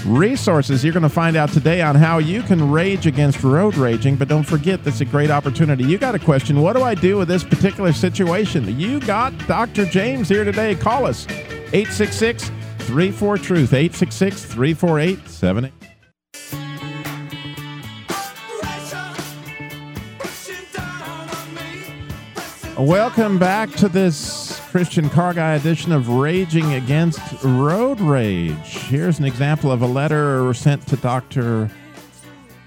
resources 0.05 0.83
you're 0.83 0.93
going 0.93 1.03
to 1.03 1.09
find 1.09 1.35
out 1.35 1.51
today 1.51 1.81
on 1.81 1.95
how 1.95 2.17
you 2.17 2.41
can 2.41 2.71
rage 2.71 3.07
against 3.07 3.43
road 3.43 3.75
raging. 3.75 4.15
But 4.15 4.27
don't 4.27 4.43
forget, 4.43 4.83
that's 4.83 5.01
a 5.01 5.05
great 5.05 5.29
opportunity. 5.29 5.83
You 5.83 5.97
got 5.97 6.15
a 6.15 6.19
question. 6.19 6.61
What 6.61 6.75
do 6.75 6.83
I 6.83 6.95
do 6.95 7.17
with 7.17 7.27
this 7.27 7.43
particular 7.43 7.93
situation? 7.93 8.79
You 8.79 8.99
got 8.99 9.37
Dr. 9.47 9.85
James 9.85 10.29
here 10.29 10.43
today. 10.43 10.75
Call 10.75 11.05
us 11.05 11.27
866 11.29 12.51
34 12.79 13.37
Truth, 13.37 13.73
866 13.73 14.45
348 14.45 15.27
78. 15.27 15.73
Welcome 22.77 23.39
back 23.39 23.71
to 23.71 23.89
this 23.89 24.46
Christian 24.71 25.09
Car 25.09 25.33
Guy 25.33 25.53
edition 25.53 25.93
of 25.93 26.09
Raging 26.09 26.73
Against 26.73 27.21
Road 27.41 28.01
Rage. 28.01 28.53
Here's 28.65 29.17
an 29.17 29.23
example 29.23 29.71
of 29.71 29.81
a 29.81 29.85
letter 29.85 30.53
sent 30.53 30.85
to 30.87 30.97
Dr. 30.97 31.71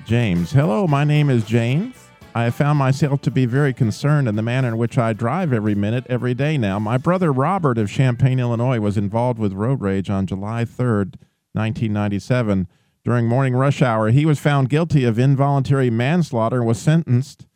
James. 0.06 0.50
Hello, 0.50 0.86
my 0.86 1.04
name 1.04 1.28
is 1.28 1.44
Jane. 1.44 1.92
I 2.34 2.44
have 2.44 2.54
found 2.54 2.78
myself 2.78 3.20
to 3.22 3.30
be 3.30 3.44
very 3.44 3.74
concerned 3.74 4.28
in 4.28 4.36
the 4.36 4.42
manner 4.42 4.68
in 4.68 4.78
which 4.78 4.96
I 4.96 5.12
drive 5.12 5.52
every 5.52 5.74
minute, 5.74 6.06
every 6.08 6.32
day 6.32 6.56
now. 6.56 6.78
My 6.78 6.96
brother 6.96 7.32
Robert 7.32 7.76
of 7.76 7.90
Champaign, 7.90 8.40
Illinois, 8.40 8.80
was 8.80 8.96
involved 8.96 9.38
with 9.38 9.52
road 9.52 9.82
rage 9.82 10.08
on 10.08 10.26
July 10.26 10.64
3rd, 10.64 11.16
1997. 11.52 12.66
During 13.04 13.26
morning 13.26 13.54
rush 13.54 13.82
hour, 13.82 14.10
he 14.10 14.24
was 14.24 14.40
found 14.40 14.70
guilty 14.70 15.04
of 15.04 15.18
involuntary 15.18 15.90
manslaughter 15.90 16.58
and 16.58 16.66
was 16.66 16.80
sentenced 16.80 17.46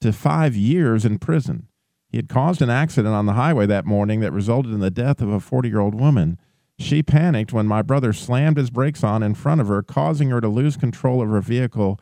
to 0.00 0.12
five 0.12 0.56
years 0.56 1.04
in 1.04 1.18
prison. 1.18 1.68
He 2.10 2.18
had 2.18 2.28
caused 2.28 2.60
an 2.60 2.70
accident 2.70 3.14
on 3.14 3.26
the 3.26 3.34
highway 3.34 3.66
that 3.66 3.86
morning 3.86 4.20
that 4.20 4.32
resulted 4.32 4.72
in 4.72 4.80
the 4.80 4.90
death 4.90 5.22
of 5.22 5.28
a 5.28 5.38
40 5.38 5.68
year 5.68 5.78
old 5.78 5.94
woman. 5.94 6.38
She 6.78 7.02
panicked 7.02 7.52
when 7.52 7.66
my 7.66 7.82
brother 7.82 8.12
slammed 8.12 8.56
his 8.56 8.70
brakes 8.70 9.04
on 9.04 9.22
in 9.22 9.34
front 9.34 9.60
of 9.60 9.68
her, 9.68 9.82
causing 9.82 10.30
her 10.30 10.40
to 10.40 10.48
lose 10.48 10.76
control 10.76 11.22
of 11.22 11.28
her 11.28 11.40
vehicle 11.40 12.00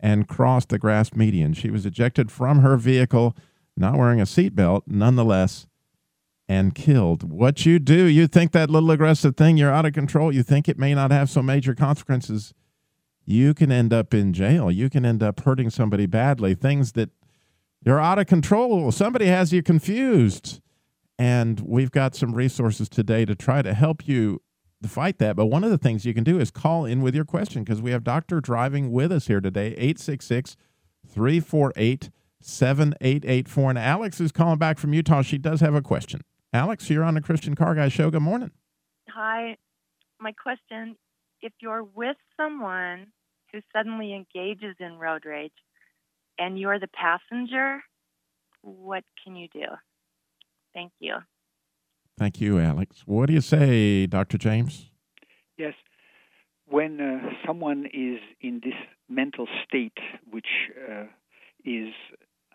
and 0.00 0.26
cross 0.26 0.64
the 0.64 0.78
grass 0.78 1.14
median. 1.14 1.52
She 1.52 1.70
was 1.70 1.86
ejected 1.86 2.32
from 2.32 2.60
her 2.60 2.76
vehicle, 2.76 3.36
not 3.76 3.96
wearing 3.96 4.20
a 4.20 4.24
seatbelt, 4.24 4.82
nonetheless, 4.86 5.66
and 6.48 6.74
killed. 6.74 7.30
What 7.30 7.64
you 7.64 7.78
do, 7.78 8.04
you 8.04 8.26
think 8.26 8.52
that 8.52 8.70
little 8.70 8.90
aggressive 8.90 9.36
thing, 9.36 9.56
you're 9.56 9.72
out 9.72 9.86
of 9.86 9.92
control, 9.92 10.34
you 10.34 10.42
think 10.42 10.68
it 10.68 10.78
may 10.78 10.94
not 10.94 11.10
have 11.10 11.30
so 11.30 11.42
major 11.42 11.74
consequences. 11.74 12.54
You 13.24 13.54
can 13.54 13.70
end 13.70 13.92
up 13.92 14.12
in 14.12 14.32
jail. 14.32 14.70
You 14.70 14.90
can 14.90 15.06
end 15.06 15.22
up 15.22 15.40
hurting 15.40 15.70
somebody 15.70 16.06
badly. 16.06 16.54
Things 16.54 16.92
that 16.92 17.10
you're 17.84 18.00
out 18.00 18.18
of 18.18 18.26
control. 18.26 18.90
Somebody 18.92 19.26
has 19.26 19.52
you 19.52 19.62
confused. 19.62 20.60
And 21.18 21.60
we've 21.60 21.92
got 21.92 22.16
some 22.16 22.34
resources 22.34 22.88
today 22.88 23.24
to 23.24 23.34
try 23.34 23.62
to 23.62 23.72
help 23.72 24.08
you 24.08 24.42
fight 24.86 25.18
that. 25.18 25.36
But 25.36 25.46
one 25.46 25.64
of 25.64 25.70
the 25.70 25.78
things 25.78 26.04
you 26.04 26.14
can 26.14 26.24
do 26.24 26.38
is 26.38 26.50
call 26.50 26.84
in 26.84 27.02
with 27.02 27.14
your 27.14 27.24
question 27.24 27.64
because 27.64 27.80
we 27.80 27.90
have 27.92 28.04
Dr. 28.04 28.40
Driving 28.40 28.90
with 28.90 29.12
us 29.12 29.26
here 29.26 29.40
today, 29.40 29.68
866 29.68 30.56
348 31.08 32.10
7884. 32.40 33.70
And 33.70 33.78
Alex 33.78 34.20
is 34.20 34.32
calling 34.32 34.58
back 34.58 34.78
from 34.78 34.92
Utah. 34.92 35.22
She 35.22 35.38
does 35.38 35.60
have 35.60 35.74
a 35.74 35.80
question. 35.80 36.20
Alex, 36.52 36.90
you're 36.90 37.04
on 37.04 37.14
the 37.14 37.20
Christian 37.20 37.54
Car 37.54 37.74
Guy 37.74 37.88
Show. 37.88 38.10
Good 38.10 38.22
morning. 38.22 38.50
Hi. 39.08 39.56
My 40.20 40.32
question 40.32 40.96
if 41.40 41.52
you're 41.60 41.84
with 41.84 42.16
someone 42.36 43.06
who 43.52 43.60
suddenly 43.74 44.14
engages 44.14 44.76
in 44.80 44.98
road 44.98 45.24
rage 45.24 45.52
and 46.38 46.58
you're 46.58 46.78
the 46.78 46.88
passenger, 46.88 47.82
what 48.62 49.04
can 49.22 49.36
you 49.36 49.48
do? 49.52 49.66
Thank 50.72 50.92
you. 51.00 51.16
Thank 52.18 52.40
you, 52.40 52.58
Alex. 52.58 53.02
What 53.06 53.26
do 53.26 53.32
you 53.32 53.40
say, 53.40 54.06
Dr. 54.06 54.38
James? 54.38 54.90
Yes. 55.56 55.74
When 56.66 57.00
uh, 57.00 57.30
someone 57.46 57.86
is 57.86 58.20
in 58.40 58.60
this 58.64 58.74
mental 59.08 59.46
state, 59.66 59.98
which 60.30 60.46
uh, 60.90 61.04
is 61.64 61.92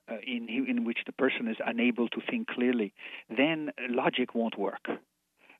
uh, 0.09 0.15
in 0.25 0.47
in 0.67 0.83
which 0.85 0.99
the 1.05 1.11
person 1.11 1.47
is 1.47 1.57
unable 1.65 2.07
to 2.09 2.21
think 2.29 2.47
clearly, 2.47 2.93
then 3.29 3.71
logic 3.89 4.33
won't 4.33 4.57
work. 4.57 4.87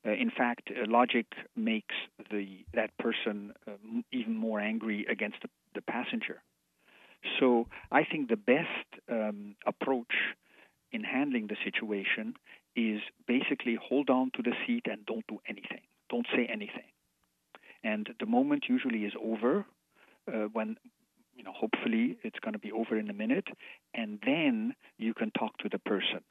Uh, 0.05 0.11
in 0.11 0.31
fact, 0.31 0.69
uh, 0.71 0.85
logic 0.87 1.25
makes 1.55 1.95
the 2.31 2.63
that 2.73 2.97
person 2.97 3.53
uh, 3.67 3.71
even 4.11 4.35
more 4.35 4.59
angry 4.59 5.05
against 5.09 5.37
the, 5.41 5.49
the, 5.75 5.81
passenger. 5.81 6.41
So 7.39 7.67
I 7.91 8.03
think 8.03 8.29
the 8.29 8.37
best 8.37 8.87
um, 9.09 9.55
approach 9.65 10.13
in 10.91 11.03
handling 11.03 11.47
the 11.47 11.57
situation 11.63 12.35
is 12.75 13.01
basically 13.27 13.77
hold 13.81 14.09
on 14.09 14.31
to 14.35 14.43
the 14.43 14.53
seat 14.65 14.85
and 14.89 15.05
don't 15.05 15.25
do 15.27 15.39
anything. 15.47 15.81
Don't 16.09 16.27
say 16.35 16.47
anything. 16.51 16.91
And 17.83 18.09
the 18.19 18.25
moment 18.25 18.65
usually 18.67 19.05
is 19.05 19.13
over 19.21 19.65
uh, 20.27 20.47
when, 20.51 20.77
you 21.35 21.43
know, 21.43 21.53
hopefully 21.53 22.17
it's 22.23 22.39
going 22.39 22.53
to 22.53 22.59
be 22.59 22.71
over 22.71 22.97
in 22.97 23.09
a 23.09 23.13
minute, 23.13 23.47
and 23.93 24.19
then 24.25 24.75
you 24.97 25.13
can 25.13 25.31
talk 25.31 25.57
to 25.59 25.69
the 25.69 25.79
person. 25.79 26.21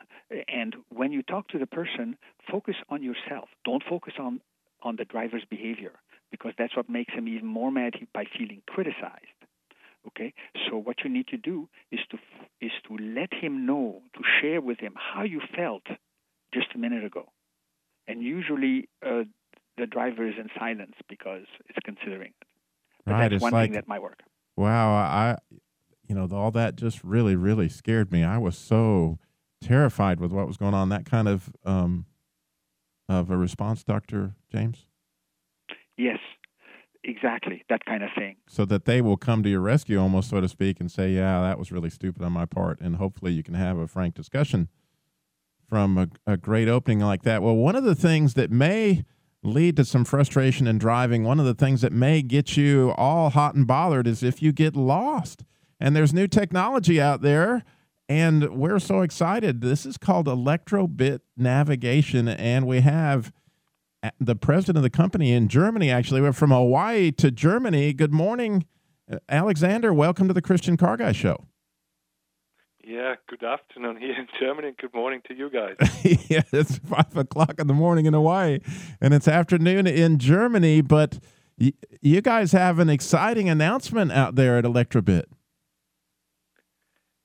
And 0.48 0.76
when 0.90 1.12
you 1.12 1.22
talk 1.22 1.48
to 1.48 1.58
the 1.58 1.66
person, 1.66 2.16
focus 2.50 2.76
on 2.88 3.02
yourself. 3.02 3.48
Don't 3.64 3.82
focus 3.88 4.14
on 4.18 4.40
on 4.82 4.94
the 4.96 5.04
driver's 5.04 5.44
behavior 5.50 5.90
because 6.30 6.52
that's 6.56 6.76
what 6.76 6.88
makes 6.88 7.12
him 7.12 7.26
even 7.26 7.46
more 7.46 7.72
mad 7.72 7.94
by 8.14 8.24
feeling 8.38 8.62
criticized. 8.68 9.37
Okay, 10.06 10.32
so 10.68 10.76
what 10.76 10.96
you 11.04 11.10
need 11.10 11.26
to 11.28 11.36
do 11.36 11.68
is 11.92 12.00
to 12.10 12.18
is 12.60 12.70
to 12.86 12.96
let 12.96 13.32
him 13.32 13.66
know, 13.66 14.00
to 14.14 14.20
share 14.40 14.60
with 14.60 14.78
him 14.78 14.94
how 14.96 15.22
you 15.22 15.40
felt 15.54 15.82
just 16.54 16.68
a 16.74 16.78
minute 16.78 17.04
ago. 17.04 17.26
And 18.06 18.22
usually 18.22 18.88
uh, 19.04 19.24
the 19.76 19.86
driver 19.86 20.26
is 20.26 20.34
in 20.38 20.48
silence 20.58 20.94
because 21.08 21.44
it's 21.68 21.78
considering 21.84 22.32
it. 22.40 22.48
But 23.04 23.12
right, 23.12 23.30
that's 23.30 23.42
one 23.42 23.52
like, 23.52 23.66
thing 23.66 23.74
that 23.74 23.88
might 23.88 24.02
work. 24.02 24.20
Wow, 24.56 24.92
I, 24.92 25.36
you 26.08 26.14
know, 26.14 26.28
all 26.32 26.50
that 26.52 26.76
just 26.76 27.04
really, 27.04 27.36
really 27.36 27.68
scared 27.68 28.10
me. 28.10 28.24
I 28.24 28.38
was 28.38 28.56
so 28.56 29.18
terrified 29.60 30.20
with 30.20 30.32
what 30.32 30.46
was 30.46 30.56
going 30.56 30.74
on. 30.74 30.88
That 30.88 31.04
kind 31.04 31.28
of 31.28 31.50
um, 31.64 32.06
of 33.08 33.30
a 33.30 33.36
response, 33.36 33.84
Doctor 33.84 34.34
James. 34.50 34.86
Yes, 35.96 36.18
exactly 37.08 37.64
that 37.68 37.84
kind 37.84 38.02
of 38.02 38.10
thing. 38.16 38.36
So 38.48 38.64
that 38.66 38.84
they 38.84 39.00
will 39.00 39.16
come 39.16 39.42
to 39.42 39.48
your 39.48 39.60
rescue, 39.60 39.98
almost 39.98 40.30
so 40.30 40.40
to 40.40 40.48
speak, 40.48 40.80
and 40.80 40.90
say, 40.90 41.12
"Yeah, 41.12 41.40
that 41.40 41.58
was 41.58 41.72
really 41.72 41.90
stupid 41.90 42.22
on 42.22 42.32
my 42.32 42.44
part," 42.44 42.80
and 42.80 42.96
hopefully 42.96 43.32
you 43.32 43.42
can 43.42 43.54
have 43.54 43.78
a 43.78 43.86
frank 43.86 44.14
discussion 44.14 44.68
from 45.68 45.98
a, 45.98 46.08
a 46.26 46.36
great 46.36 46.68
opening 46.68 47.00
like 47.00 47.22
that. 47.22 47.42
Well, 47.42 47.56
one 47.56 47.76
of 47.76 47.84
the 47.84 47.94
things 47.94 48.34
that 48.34 48.50
may 48.50 49.04
lead 49.42 49.76
to 49.76 49.84
some 49.84 50.04
frustration 50.04 50.66
in 50.66 50.78
driving, 50.78 51.24
one 51.24 51.38
of 51.38 51.46
the 51.46 51.54
things 51.54 51.80
that 51.82 51.92
may 51.92 52.22
get 52.22 52.56
you 52.56 52.92
all 52.96 53.30
hot 53.30 53.54
and 53.54 53.66
bothered 53.66 54.06
is 54.06 54.22
if 54.22 54.42
you 54.42 54.52
get 54.52 54.74
lost. 54.74 55.44
And 55.80 55.94
there's 55.94 56.12
new 56.12 56.26
technology 56.26 57.00
out 57.00 57.22
there, 57.22 57.64
and 58.08 58.56
we're 58.56 58.80
so 58.80 59.02
excited. 59.02 59.60
This 59.60 59.86
is 59.86 59.96
called 59.96 60.26
Elektrobit 60.26 61.20
Navigation, 61.36 62.26
and 62.26 62.66
we 62.66 62.80
have 62.80 63.32
the 64.20 64.36
president 64.36 64.76
of 64.76 64.82
the 64.82 64.90
company 64.90 65.32
in 65.32 65.48
Germany. 65.48 65.90
Actually, 65.90 66.20
we're 66.20 66.32
from 66.32 66.50
Hawaii 66.50 67.10
to 67.12 67.30
Germany. 67.30 67.92
Good 67.92 68.12
morning, 68.12 68.66
uh, 69.10 69.18
Alexander. 69.28 69.92
Welcome 69.92 70.28
to 70.28 70.34
the 70.34 70.42
Christian 70.42 70.76
Car 70.76 70.96
Guy 70.96 71.12
Show. 71.12 71.44
Yeah, 72.84 73.16
good 73.28 73.44
afternoon 73.44 73.96
here 73.98 74.14
in 74.14 74.28
Germany. 74.40 74.72
Good 74.80 74.94
morning 74.94 75.20
to 75.28 75.34
you 75.34 75.50
guys. 75.50 75.76
yeah, 76.30 76.42
it's 76.52 76.78
five 76.78 77.14
o'clock 77.16 77.56
in 77.58 77.66
the 77.66 77.74
morning 77.74 78.06
in 78.06 78.14
Hawaii, 78.14 78.60
and 79.00 79.12
it's 79.12 79.28
afternoon 79.28 79.86
in 79.86 80.18
Germany. 80.18 80.80
But 80.80 81.18
y- 81.58 81.74
you 82.00 82.22
guys 82.22 82.52
have 82.52 82.78
an 82.78 82.88
exciting 82.88 83.48
announcement 83.48 84.12
out 84.12 84.36
there 84.36 84.56
at 84.56 84.64
Elektrobit. 84.64 85.24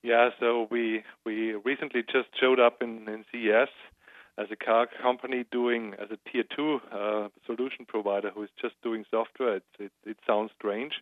Yeah, 0.01 0.31
so 0.41 0.67
we 0.69 1.03
we 1.25 1.53
recently 1.53 2.01
just 2.01 2.27
showed 2.41 2.59
up 2.59 2.81
in, 2.81 3.07
in 3.07 3.23
CES 3.31 3.69
as 4.37 4.47
a 4.51 4.55
car 4.55 4.87
company 5.01 5.45
doing 5.51 5.93
as 6.01 6.09
a 6.11 6.17
tier 6.29 6.43
two 6.55 6.79
uh, 6.91 7.27
solution 7.45 7.85
provider 7.87 8.31
who 8.31 8.43
is 8.43 8.49
just 8.59 8.75
doing 8.81 9.05
software. 9.09 9.57
It, 9.57 9.63
it, 9.79 9.91
it 10.05 10.17
sounds 10.25 10.51
strange, 10.57 10.93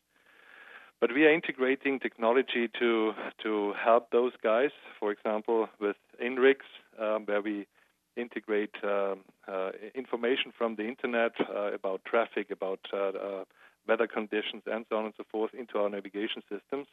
but 0.99 1.13
we 1.13 1.25
are 1.25 1.33
integrating 1.33 1.99
technology 1.99 2.69
to 2.79 3.13
to 3.43 3.73
help 3.73 4.11
those 4.11 4.33
guys. 4.43 4.71
For 4.99 5.11
example, 5.11 5.69
with 5.79 5.95
INRIX, 6.21 6.57
um, 6.99 7.25
where 7.25 7.41
we 7.41 7.67
integrate 8.17 8.75
um, 8.83 9.21
uh, 9.47 9.71
information 9.95 10.51
from 10.57 10.75
the 10.75 10.85
internet 10.87 11.31
uh, 11.39 11.73
about 11.73 12.03
traffic, 12.05 12.51
about 12.51 12.79
uh, 12.93 12.97
uh, 12.97 13.43
weather 13.87 14.07
conditions, 14.07 14.63
and 14.65 14.85
so 14.89 14.97
on 14.97 15.05
and 15.05 15.13
so 15.17 15.23
forth 15.31 15.53
into 15.53 15.77
our 15.77 15.89
navigation 15.89 16.41
systems. 16.49 16.87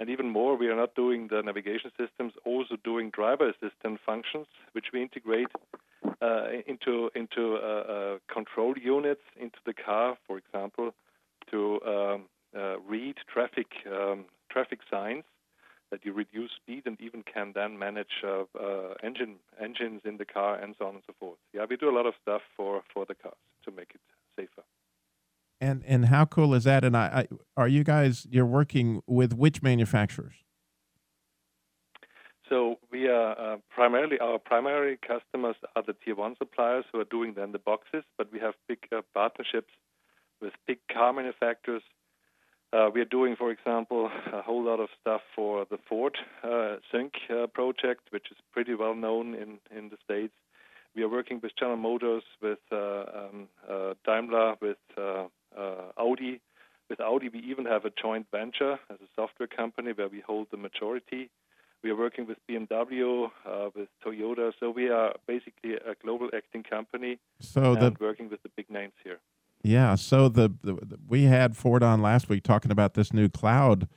And 0.00 0.08
even 0.08 0.30
more, 0.30 0.56
we 0.56 0.68
are 0.68 0.76
not 0.76 0.94
doing 0.94 1.28
the 1.28 1.42
navigation 1.42 1.92
systems, 1.98 2.32
also 2.46 2.76
doing 2.82 3.10
driver 3.10 3.50
assistant 3.50 4.00
functions, 4.04 4.46
which 4.72 4.86
we 4.94 5.02
integrate 5.02 5.48
uh, 6.22 6.46
into 6.66 7.10
into 7.14 7.56
uh, 7.56 8.16
control 8.32 8.74
units 8.78 9.20
into 9.38 9.58
the 9.66 9.74
car, 9.74 10.16
for 10.26 10.38
example, 10.38 10.94
to 11.50 11.80
um, 11.86 12.24
uh, 12.56 12.78
read 12.80 13.16
traffic 13.32 13.68
um, 13.86 14.24
traffic 14.50 14.80
signs 14.90 15.24
that 15.90 16.04
you 16.04 16.12
reduce 16.12 16.52
speed 16.52 16.84
and 16.86 16.98
even 17.00 17.22
can 17.22 17.52
then 17.54 17.78
manage 17.78 18.24
uh, 18.24 18.44
uh, 18.58 18.94
engine 19.02 19.36
engines 19.62 20.00
in 20.04 20.16
the 20.16 20.24
car 20.24 20.56
and 20.56 20.74
so 20.78 20.86
on 20.86 20.94
and 20.94 21.04
so 21.06 21.12
forth. 21.20 21.38
Yeah, 21.52 21.66
we 21.68 21.76
do 21.76 21.90
a 21.90 21.96
lot 21.96 22.06
of 22.06 22.14
stuff 22.22 22.42
for 22.56 22.82
for 22.94 23.04
the 23.04 23.14
cars 23.14 23.34
to 23.64 23.70
make 23.70 23.92
it 23.94 24.00
safer. 24.36 24.64
And 25.60 25.84
and 25.86 26.06
how 26.06 26.24
cool 26.24 26.54
is 26.54 26.64
that? 26.64 26.84
And 26.84 26.96
I, 26.96 27.06
I 27.20 27.28
are 27.56 27.68
you 27.68 27.84
guys 27.84 28.26
you're 28.30 28.46
working 28.46 29.02
with 29.06 29.34
which 29.34 29.62
manufacturers? 29.62 30.34
So 32.48 32.78
we 32.90 33.08
are 33.08 33.38
uh, 33.38 33.56
primarily 33.68 34.18
our 34.18 34.38
primary 34.38 34.98
customers 35.06 35.56
are 35.76 35.82
the 35.86 35.94
tier 36.04 36.16
one 36.16 36.34
suppliers 36.36 36.84
who 36.90 36.98
are 36.98 37.04
doing 37.04 37.34
then 37.34 37.52
the 37.52 37.58
boxes, 37.58 38.04
but 38.18 38.32
we 38.32 38.40
have 38.40 38.54
big 38.66 38.78
uh, 38.90 39.02
partnerships 39.14 39.72
with 40.40 40.52
big 40.66 40.78
car 40.92 41.12
manufacturers 41.12 41.82
Uh, 42.72 42.88
we 42.94 43.00
are 43.00 43.10
doing, 43.10 43.34
for 43.36 43.50
example, 43.50 44.10
a 44.32 44.42
whole 44.42 44.62
lot 44.62 44.78
of 44.78 44.88
stuff 45.00 45.22
for 45.34 45.66
the 45.70 45.78
Ford 45.88 46.16
uh, 46.44 46.76
Sync 46.92 47.12
uh, 47.28 47.46
project, 47.48 48.02
which 48.10 48.30
is 48.30 48.38
pretty 48.52 48.74
well 48.74 48.94
known 48.94 49.34
in, 49.34 49.58
in 49.76 49.88
the 49.88 49.96
States. 50.04 50.34
We 50.94 51.02
are 51.02 51.08
working 51.08 51.40
with 51.42 51.52
General 51.58 51.76
Motors, 51.78 52.22
with 52.40 52.60
uh, 52.70 53.04
um, 53.20 53.48
uh, 53.68 53.94
Daimler, 54.06 54.54
with 54.60 54.78
uh, 54.96 55.24
Uh, 55.56 55.92
Audi. 55.96 56.40
With 56.88 57.00
Audi, 57.00 57.28
we 57.28 57.38
even 57.40 57.66
have 57.66 57.84
a 57.84 57.90
joint 57.90 58.26
venture 58.32 58.72
as 58.90 58.98
a 59.00 59.08
software 59.14 59.46
company 59.46 59.92
where 59.92 60.08
we 60.08 60.20
hold 60.20 60.48
the 60.50 60.56
majority. 60.56 61.30
We 61.84 61.90
are 61.90 61.96
working 61.96 62.26
with 62.26 62.38
BMW, 62.48 63.30
uh, 63.46 63.70
with 63.74 63.88
Toyota. 64.04 64.52
So 64.58 64.70
we 64.70 64.88
are 64.88 65.14
basically 65.26 65.74
a 65.74 65.94
global 66.02 66.28
acting 66.36 66.64
company 66.64 67.18
so 67.40 67.74
and 67.74 67.80
the, 67.80 67.96
working 68.00 68.28
with 68.28 68.42
the 68.42 68.50
big 68.56 68.68
names 68.70 68.92
here. 69.04 69.18
Yeah. 69.62 69.94
So 69.94 70.28
the, 70.28 70.52
the, 70.62 70.74
the, 70.74 70.98
we 71.08 71.24
had 71.24 71.56
Ford 71.56 71.82
on 71.82 72.02
last 72.02 72.28
week 72.28 72.42
talking 72.42 72.72
about 72.72 72.94
this 72.94 73.12
new 73.12 73.28
cloud 73.28 73.88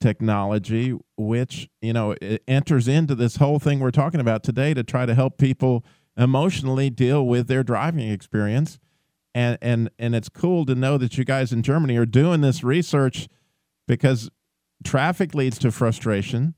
technology, 0.00 0.98
which 1.16 1.68
you 1.80 1.92
know 1.92 2.14
enters 2.46 2.88
into 2.88 3.14
this 3.14 3.36
whole 3.36 3.58
thing 3.58 3.80
we're 3.80 3.90
talking 3.90 4.20
about 4.20 4.42
today 4.42 4.74
to 4.74 4.82
try 4.82 5.06
to 5.06 5.14
help 5.14 5.38
people 5.38 5.84
emotionally 6.16 6.90
deal 6.90 7.26
with 7.26 7.48
their 7.48 7.62
driving 7.62 8.10
experience. 8.10 8.78
And 9.34 9.58
and 9.60 9.90
and 9.98 10.14
it's 10.14 10.28
cool 10.28 10.64
to 10.66 10.74
know 10.74 10.96
that 10.98 11.18
you 11.18 11.24
guys 11.24 11.52
in 11.52 11.62
Germany 11.62 11.96
are 11.96 12.06
doing 12.06 12.40
this 12.40 12.62
research 12.62 13.28
because 13.88 14.30
traffic 14.84 15.34
leads 15.34 15.58
to 15.58 15.72
frustration. 15.72 16.54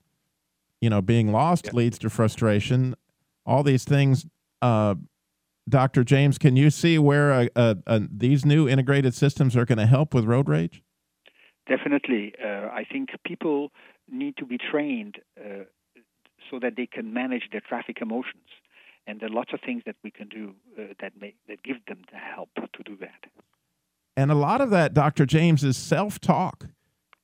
You 0.81 0.91
know, 0.91 1.01
being 1.01 1.33
lost 1.33 1.67
yeah. 1.67 1.73
leads 1.73 1.99
to 2.01 2.11
frustration. 2.11 2.95
All 3.47 3.63
these 3.63 3.85
things 3.85 4.27
uh, 4.61 4.97
Dr. 5.69 6.05
James, 6.05 6.39
can 6.39 6.57
you 6.57 6.71
see 6.71 6.99
where 6.99 7.51
uh, 7.57 7.75
uh, 7.87 8.01
these 8.11 8.45
new 8.45 8.69
integrated 8.69 9.15
systems 9.15 9.57
are 9.57 9.65
going 9.65 9.79
to 9.79 9.87
help 9.87 10.15
with 10.15 10.25
road 10.25 10.49
rage? 10.49 10.83
Definitely. 11.69 12.35
Uh, 12.43 12.69
I 12.73 12.85
think 12.91 13.11
people 13.25 13.73
need 14.09 14.37
to 14.37 14.47
be 14.47 14.59
trained 14.59 15.17
uh, 15.39 15.65
so 16.51 16.61
that 16.61 16.75
they 16.77 16.87
can 16.87 17.13
manage 17.13 17.49
their 17.51 17.61
traffic 17.61 17.99
emotions. 18.01 18.47
And 19.09 19.19
there 19.19 19.29
are 19.29 19.33
lots 19.33 19.53
of 19.53 19.61
things 19.61 19.83
that 19.87 19.97
we 20.05 20.13
can 20.13 20.29
do 20.29 20.55
uh, 20.79 20.95
that, 21.01 21.13
may, 21.21 21.35
that 21.49 21.65
give 21.65 21.85
them 21.89 22.03
the 22.13 22.19
help 22.19 22.51
to 22.55 22.83
do 22.85 22.97
that. 23.01 23.31
And 24.17 24.31
a 24.31 24.35
lot 24.35 24.61
of 24.61 24.71
that, 24.71 24.95
Dr. 24.95 25.27
James, 25.27 25.63
is 25.63 25.77
self 25.77 26.21
talk. 26.21 26.67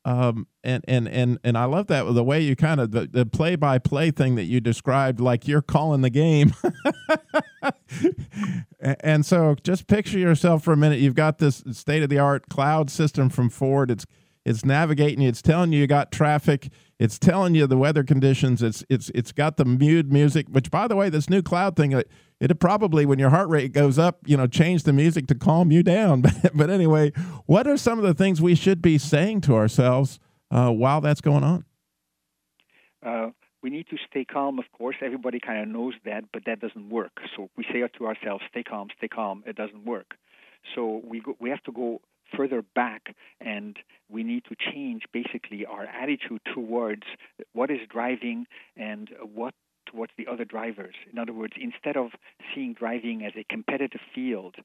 Um, 0.04 0.48
and, 0.64 0.84
and, 0.88 1.08
and, 1.08 1.38
and 1.44 1.56
I 1.56 1.64
love 1.64 1.86
that 1.86 2.02
the 2.12 2.24
way 2.24 2.40
you 2.40 2.56
kind 2.56 2.80
of 2.80 2.90
the, 2.90 3.24
play 3.24 3.54
by 3.54 3.78
play 3.78 4.10
thing 4.10 4.34
that 4.34 4.44
you 4.44 4.60
described, 4.60 5.20
like 5.20 5.46
you're 5.46 5.62
calling 5.62 6.00
the 6.00 6.10
game. 6.10 6.52
and 8.80 9.24
so 9.24 9.54
just 9.62 9.86
picture 9.86 10.18
yourself 10.18 10.64
for 10.64 10.72
a 10.72 10.76
minute. 10.76 10.98
You've 10.98 11.14
got 11.14 11.38
this 11.38 11.62
state 11.70 12.02
of 12.02 12.08
the 12.08 12.18
art 12.18 12.48
cloud 12.48 12.90
system 12.90 13.28
from 13.28 13.48
Ford. 13.48 13.92
It's, 13.92 14.04
it's 14.44 14.64
navigating 14.64 15.20
you. 15.20 15.28
It's 15.28 15.42
telling 15.42 15.72
you 15.72 15.78
you 15.78 15.86
got 15.86 16.10
traffic. 16.10 16.70
It's 16.98 17.18
telling 17.18 17.54
you 17.54 17.68
the 17.68 17.78
weather 17.78 18.02
conditions. 18.02 18.60
It's, 18.60 18.84
it's, 18.88 19.08
it's 19.14 19.30
got 19.30 19.56
the 19.56 19.64
mute 19.64 20.10
music, 20.10 20.48
which 20.48 20.68
by 20.68 20.88
the 20.88 20.96
way, 20.96 21.10
this 21.10 21.30
new 21.30 21.42
cloud 21.42 21.76
thing, 21.76 22.02
it, 22.50 22.60
probably 22.60 23.06
when 23.06 23.18
your 23.18 23.30
heart 23.30 23.48
rate 23.48 23.72
goes 23.72 23.98
up 23.98 24.18
you 24.26 24.36
know 24.36 24.46
change 24.46 24.82
the 24.82 24.92
music 24.92 25.26
to 25.28 25.34
calm 25.34 25.70
you 25.70 25.82
down. 25.82 26.24
But 26.54 26.70
anyway 26.70 27.12
what 27.46 27.66
are 27.66 27.76
some 27.76 27.98
of 27.98 28.04
the 28.04 28.14
things 28.14 28.42
we 28.42 28.54
should 28.54 28.82
be 28.82 28.98
saying 28.98 29.42
to 29.42 29.54
ourselves 29.54 30.18
uh, 30.50 30.70
while 30.70 31.00
that's 31.00 31.20
going 31.20 31.44
on? 31.44 31.64
Uh, 33.04 33.30
we 33.62 33.70
need 33.70 33.86
to 33.88 33.96
stay 34.08 34.24
calm 34.24 34.58
of 34.58 34.64
course. 34.76 34.96
Everybody 35.00 35.40
kind 35.40 35.62
of 35.62 35.68
knows 35.68 35.94
that 36.04 36.24
but 36.32 36.44
that 36.46 36.60
doesn't 36.60 36.90
work. 36.90 37.12
So 37.36 37.48
we 37.56 37.64
say 37.72 37.86
to 37.86 38.06
ourselves 38.06 38.44
stay 38.50 38.62
calm 38.62 38.88
stay 38.98 39.08
calm. 39.08 39.44
It 39.46 39.56
doesn't 39.56 39.84
work. 39.84 40.14
So 40.74 41.02
we 41.04 41.20
go, 41.20 41.36
we 41.40 41.50
have 41.50 41.62
to 41.64 41.72
go 41.72 42.00
further 42.36 42.62
back 42.74 43.14
and 43.40 43.76
we 44.08 44.22
need 44.22 44.44
to 44.44 44.54
change 44.72 45.02
basically 45.12 45.66
our 45.66 45.84
attitude 45.84 46.40
towards 46.54 47.02
what 47.52 47.70
is 47.70 47.80
driving 47.90 48.46
and 48.76 49.08
what 49.34 49.54
towards 49.92 50.12
the 50.16 50.26
other 50.26 50.44
drivers. 50.44 50.94
In 51.12 51.18
other 51.18 51.32
words, 51.32 51.54
instead 51.60 51.96
of 51.96 52.10
seeing 52.54 52.74
driving 52.74 53.24
as 53.24 53.32
a 53.36 53.44
competitive 53.44 54.00
field 54.14 54.56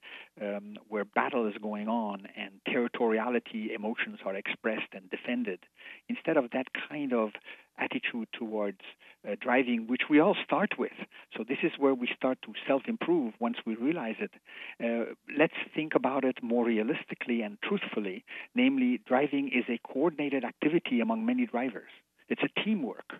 um, 0.41 0.77
where 0.87 1.05
battle 1.05 1.47
is 1.47 1.55
going 1.61 1.87
on 1.87 2.27
and 2.35 2.51
territoriality 2.67 3.75
emotions 3.75 4.19
are 4.25 4.35
expressed 4.35 4.93
and 4.93 5.09
defended, 5.09 5.59
instead 6.09 6.37
of 6.37 6.51
that 6.51 6.67
kind 6.89 7.13
of 7.13 7.31
attitude 7.77 8.27
towards 8.33 8.79
uh, 9.27 9.35
driving, 9.39 9.87
which 9.87 10.03
we 10.09 10.19
all 10.19 10.35
start 10.43 10.71
with. 10.77 10.93
So 11.35 11.43
this 11.47 11.59
is 11.63 11.71
where 11.77 11.93
we 11.93 12.09
start 12.15 12.39
to 12.43 12.53
self-improve 12.67 13.33
once 13.39 13.57
we 13.65 13.75
realize 13.75 14.15
it. 14.19 14.31
Uh, 14.83 15.13
let's 15.37 15.53
think 15.75 15.93
about 15.95 16.23
it 16.23 16.37
more 16.41 16.65
realistically 16.65 17.41
and 17.41 17.57
truthfully. 17.61 18.23
Namely, 18.55 19.01
driving 19.05 19.49
is 19.49 19.65
a 19.69 19.79
coordinated 19.87 20.43
activity 20.43 21.01
among 21.01 21.25
many 21.25 21.45
drivers. 21.45 21.91
It's 22.29 22.41
a 22.43 22.61
teamwork. 22.63 23.13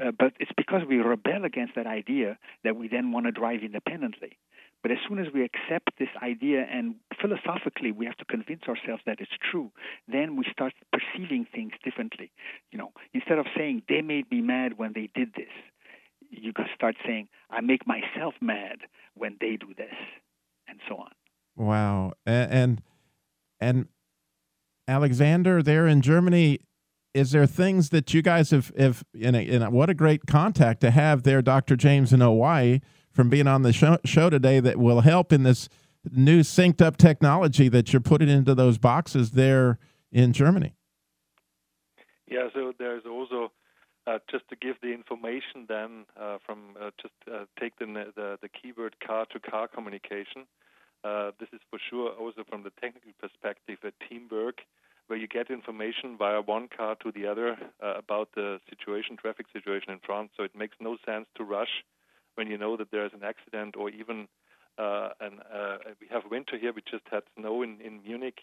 Uh, 0.00 0.10
but 0.18 0.32
it's 0.40 0.50
because 0.56 0.82
we 0.88 0.96
rebel 0.96 1.44
against 1.44 1.74
that 1.74 1.86
idea 1.86 2.38
that 2.64 2.76
we 2.76 2.88
then 2.88 3.12
want 3.12 3.26
to 3.26 3.32
drive 3.32 3.60
independently. 3.62 4.38
But 4.82 4.90
as 4.90 4.98
soon 5.08 5.18
as 5.18 5.26
we 5.32 5.44
accept 5.44 5.90
this 5.98 6.08
idea 6.22 6.66
and 6.70 6.96
philosophically 7.20 7.92
we 7.92 8.06
have 8.06 8.16
to 8.16 8.24
convince 8.24 8.62
ourselves 8.62 9.02
that 9.06 9.20
it's 9.20 9.30
true, 9.50 9.70
then 10.08 10.36
we 10.36 10.44
start 10.50 10.72
perceiving 10.92 11.46
things 11.54 11.72
differently. 11.84 12.32
You 12.72 12.78
know, 12.78 12.92
instead 13.14 13.38
of 13.38 13.46
saying 13.56 13.82
they 13.88 14.00
made 14.00 14.30
me 14.30 14.40
mad 14.40 14.78
when 14.78 14.92
they 14.94 15.08
did 15.14 15.34
this, 15.36 15.52
you 16.30 16.52
can 16.52 16.66
start 16.74 16.96
saying 17.06 17.28
I 17.50 17.60
make 17.60 17.86
myself 17.86 18.34
mad 18.40 18.78
when 19.14 19.36
they 19.40 19.56
do 19.56 19.74
this, 19.76 19.94
and 20.66 20.80
so 20.88 20.96
on. 20.96 21.10
Wow, 21.54 22.12
and 22.24 22.50
and, 22.50 22.82
and 23.60 23.88
Alexander 24.88 25.62
there 25.62 25.86
in 25.86 26.00
Germany, 26.00 26.60
is 27.14 27.32
there 27.32 27.46
things 27.46 27.90
that 27.90 28.14
you 28.14 28.22
guys 28.22 28.50
have, 28.50 28.72
have 28.78 29.04
in, 29.14 29.34
a, 29.34 29.40
in 29.40 29.62
a, 29.62 29.70
what 29.70 29.90
a 29.90 29.94
great 29.94 30.26
contact 30.26 30.80
to 30.80 30.90
have 30.90 31.22
there, 31.22 31.42
Dr. 31.42 31.76
James 31.76 32.12
in 32.12 32.20
Hawaii, 32.20 32.80
from 33.10 33.28
being 33.28 33.46
on 33.46 33.62
the 33.62 33.72
show, 33.72 33.98
show 34.04 34.30
today 34.30 34.60
that 34.60 34.78
will 34.78 35.00
help 35.00 35.32
in 35.32 35.42
this 35.42 35.68
new 36.10 36.40
synced 36.40 36.80
up 36.80 36.96
technology 36.96 37.68
that 37.68 37.92
you're 37.92 38.00
putting 38.00 38.28
into 38.28 38.54
those 38.54 38.78
boxes 38.78 39.32
there 39.32 39.78
in 40.10 40.32
Germany? 40.32 40.74
Yeah, 42.26 42.48
so 42.54 42.72
there's 42.78 43.04
also 43.04 43.52
uh, 44.06 44.18
just 44.30 44.48
to 44.48 44.56
give 44.56 44.76
the 44.82 44.92
information 44.92 45.66
then 45.68 46.06
uh, 46.18 46.38
from 46.44 46.76
uh, 46.80 46.90
just 47.00 47.14
uh, 47.30 47.44
take 47.60 47.78
the, 47.78 47.86
the, 48.16 48.38
the 48.40 48.48
keyword 48.48 48.96
car 49.06 49.26
to 49.32 49.38
car 49.38 49.68
communication. 49.68 50.46
Uh, 51.04 51.32
this 51.38 51.48
is 51.52 51.60
for 51.68 51.78
sure 51.90 52.10
also 52.12 52.42
from 52.48 52.62
the 52.62 52.70
technical 52.80 53.12
perspective 53.20 53.76
a 53.84 53.92
teamwork 54.08 54.62
where 55.06 55.18
you 55.18 55.26
get 55.26 55.50
information 55.50 56.16
via 56.16 56.40
one 56.40 56.68
car 56.74 56.96
to 57.02 57.12
the 57.12 57.26
other 57.26 57.56
uh, 57.82 57.94
about 57.96 58.30
the 58.34 58.60
situation, 58.68 59.16
traffic 59.16 59.46
situation 59.52 59.90
in 59.90 59.98
France. 60.04 60.30
So 60.36 60.42
it 60.44 60.56
makes 60.56 60.76
no 60.80 60.96
sense 61.04 61.26
to 61.36 61.44
rush 61.44 61.84
when 62.34 62.46
you 62.46 62.56
know 62.56 62.76
that 62.76 62.90
there 62.90 63.04
is 63.04 63.12
an 63.12 63.22
accident 63.22 63.76
or 63.76 63.90
even 63.90 64.28
uh, 64.78 65.10
an, 65.20 65.40
uh, 65.52 65.78
we 66.00 66.08
have 66.10 66.22
winter 66.30 66.56
here. 66.58 66.72
We 66.72 66.82
just 66.90 67.04
had 67.10 67.22
snow 67.38 67.62
in 67.62 67.80
in 67.80 68.02
Munich 68.02 68.38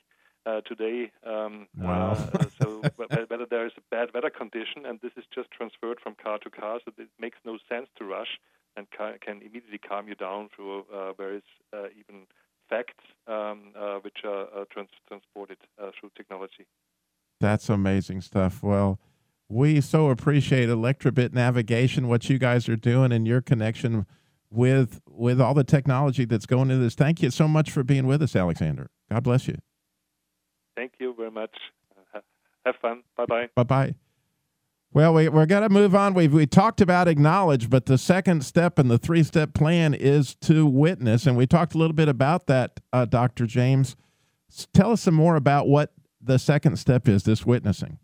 uh, 0.45 0.61
today. 0.61 1.11
Um, 1.25 1.67
wow. 1.77 2.11
Uh, 2.33 2.45
so 2.61 2.81
whether 2.95 3.45
there 3.49 3.65
is 3.65 3.73
a 3.77 3.81
bad 3.89 4.09
weather 4.13 4.29
condition, 4.29 4.85
and 4.85 4.99
this 5.01 5.11
is 5.17 5.23
just 5.33 5.49
transferred 5.51 5.99
from 6.01 6.15
car 6.15 6.37
to 6.39 6.49
car, 6.49 6.79
so 6.85 6.91
it 6.97 7.09
makes 7.19 7.37
no 7.45 7.57
sense 7.67 7.87
to 7.97 8.05
rush 8.05 8.39
and 8.77 8.85
can 8.91 9.41
immediately 9.41 9.79
calm 9.79 10.07
you 10.07 10.15
down 10.15 10.49
through 10.55 10.85
uh, 10.93 11.13
various 11.13 11.43
even 11.73 12.27
facts 12.69 13.03
um, 13.27 13.73
uh, 13.75 13.97
which 13.99 14.19
are 14.23 14.45
uh, 14.55 14.65
trans- 14.71 15.01
transported 15.07 15.57
technology. 16.39 16.67
That's 17.39 17.69
amazing 17.69 18.21
stuff. 18.21 18.61
Well, 18.61 18.99
we 19.47 19.81
so 19.81 20.09
appreciate 20.09 20.69
Elektrobit 20.69 21.33
Navigation, 21.33 22.07
what 22.07 22.29
you 22.29 22.37
guys 22.37 22.69
are 22.69 22.75
doing, 22.75 23.11
and 23.11 23.27
your 23.27 23.41
connection 23.41 24.05
with 24.51 24.99
with 25.07 25.39
all 25.39 25.53
the 25.53 25.63
technology 25.63 26.25
that's 26.25 26.45
going 26.45 26.69
into 26.69 26.83
this. 26.83 26.95
Thank 26.95 27.21
you 27.21 27.31
so 27.31 27.47
much 27.47 27.71
for 27.71 27.83
being 27.83 28.07
with 28.07 28.21
us, 28.21 28.35
Alexander. 28.35 28.89
God 29.11 29.23
bless 29.23 29.47
you. 29.47 29.57
Thank 30.75 30.93
you 30.99 31.13
very 31.17 31.31
much. 31.31 31.55
Have 32.65 32.75
fun. 32.81 33.03
Bye 33.17 33.25
bye. 33.25 33.49
Bye 33.55 33.63
bye. 33.63 33.95
Well, 34.91 35.13
we, 35.13 35.29
we're 35.29 35.45
going 35.45 35.61
to 35.61 35.69
move 35.69 35.93
on. 35.93 36.15
We've 36.15 36.33
we 36.33 36.47
talked 36.47 36.81
about 36.81 37.07
acknowledge, 37.07 37.69
but 37.69 37.85
the 37.85 37.97
second 37.97 38.43
step 38.43 38.79
in 38.79 38.87
the 38.87 38.97
three 38.97 39.23
step 39.23 39.53
plan 39.53 39.93
is 39.93 40.35
to 40.41 40.65
witness. 40.65 41.27
And 41.27 41.37
we 41.37 41.45
talked 41.45 41.75
a 41.75 41.77
little 41.77 41.93
bit 41.93 42.09
about 42.09 42.47
that, 42.47 42.79
uh, 42.91 43.05
Dr. 43.05 43.45
James. 43.45 43.95
Tell 44.73 44.91
us 44.91 45.01
some 45.01 45.13
more 45.13 45.35
about 45.35 45.67
what 45.67 45.93
the 46.29 46.37
second 46.37 46.77
step 46.77 47.07
is 47.07 47.23
this 47.23 47.43
witnessing. 47.43 47.97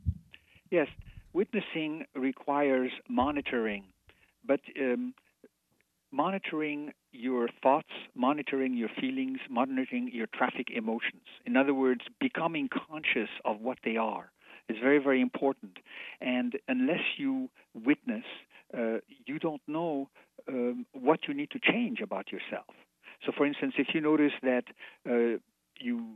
Yes, 0.72 0.88
witnessing 1.32 2.06
requires 2.16 2.92
monitoring, 3.08 3.84
but 4.44 4.62
um, 4.82 5.14
monitoring 6.12 6.92
your 7.12 7.48
thoughts, 7.62 7.94
monitoring 8.16 8.74
your 8.76 8.90
feelings, 9.00 9.38
monitoring 9.48 10.10
your 10.12 10.26
traffic 10.34 10.68
emotions. 10.76 11.28
In 11.46 11.56
other 11.56 11.76
words, 11.76 12.02
becoming 12.20 12.68
conscious 12.68 13.30
of 13.46 13.62
what 13.62 13.78
they 13.86 13.96
are 13.96 14.32
is 14.70 14.78
very, 14.82 14.98
very 14.98 15.22
important. 15.22 15.78
And 16.20 16.58
unless 16.68 17.06
you 17.18 17.50
witness, 17.76 18.26
uh, 18.76 18.98
you 19.28 19.38
don't 19.38 19.62
know 19.68 20.10
um, 20.50 20.88
what 20.94 21.28
you 21.28 21.36
need 21.36 21.52
to 21.52 21.60
change 21.60 22.00
about 22.02 22.32
yourself. 22.32 22.74
So, 23.24 23.32
for 23.38 23.46
instance, 23.46 23.76
if 23.78 23.90
you 23.94 24.02
notice 24.02 24.34
that 24.42 24.64
uh, 25.08 25.38
you 25.80 26.16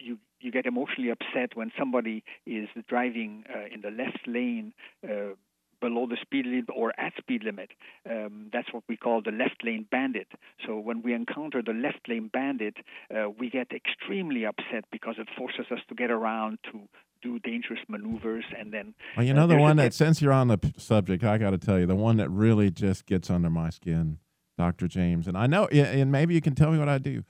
you 0.00 0.18
you 0.40 0.50
get 0.50 0.66
emotionally 0.66 1.10
upset 1.10 1.54
when 1.54 1.70
somebody 1.78 2.24
is 2.46 2.68
driving 2.88 3.44
uh, 3.54 3.66
in 3.72 3.82
the 3.82 3.90
left 3.90 4.26
lane 4.26 4.72
uh, 5.04 5.34
below 5.80 6.06
the 6.06 6.16
speed 6.20 6.46
limit 6.46 6.66
or 6.74 6.92
at 6.98 7.12
speed 7.18 7.42
limit. 7.42 7.70
Um, 8.08 8.50
that's 8.52 8.72
what 8.72 8.84
we 8.88 8.96
call 8.96 9.22
the 9.22 9.32
left 9.32 9.64
lane 9.64 9.86
bandit. 9.90 10.28
So 10.66 10.78
when 10.78 11.02
we 11.02 11.14
encounter 11.14 11.62
the 11.62 11.72
left 11.72 12.08
lane 12.08 12.30
bandit, 12.32 12.76
uh, 13.14 13.30
we 13.30 13.50
get 13.50 13.68
extremely 13.72 14.44
upset 14.44 14.84
because 14.92 15.16
it 15.18 15.28
forces 15.36 15.66
us 15.70 15.80
to 15.88 15.94
get 15.94 16.10
around 16.10 16.58
to 16.72 16.80
do 17.22 17.38
dangerous 17.40 17.80
maneuvers 17.88 18.44
and 18.58 18.72
then. 18.72 18.94
Well, 19.16 19.26
you 19.26 19.34
know 19.34 19.46
the 19.46 19.56
one 19.56 19.76
that 19.76 19.92
since 19.94 20.22
you're 20.22 20.32
on 20.32 20.48
the 20.48 20.58
subject, 20.76 21.24
I 21.24 21.38
got 21.38 21.50
to 21.50 21.58
tell 21.58 21.78
you 21.78 21.86
the 21.86 21.96
one 21.96 22.16
that 22.16 22.30
really 22.30 22.70
just 22.70 23.06
gets 23.06 23.30
under 23.30 23.50
my 23.50 23.70
skin, 23.70 24.18
Doctor 24.56 24.88
James, 24.88 25.26
and 25.26 25.36
I 25.36 25.46
know, 25.46 25.66
and 25.66 26.10
maybe 26.10 26.34
you 26.34 26.40
can 26.40 26.54
tell 26.54 26.70
me 26.70 26.78
what 26.78 26.88
I 26.88 26.98
do. 26.98 27.24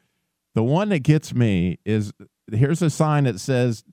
The 0.54 0.62
one 0.64 0.88
that 0.88 1.00
gets 1.00 1.34
me 1.34 1.78
is 1.84 2.12
here's 2.52 2.82
a 2.82 2.90
sign 2.90 3.24
that 3.24 3.40
says 3.40 3.84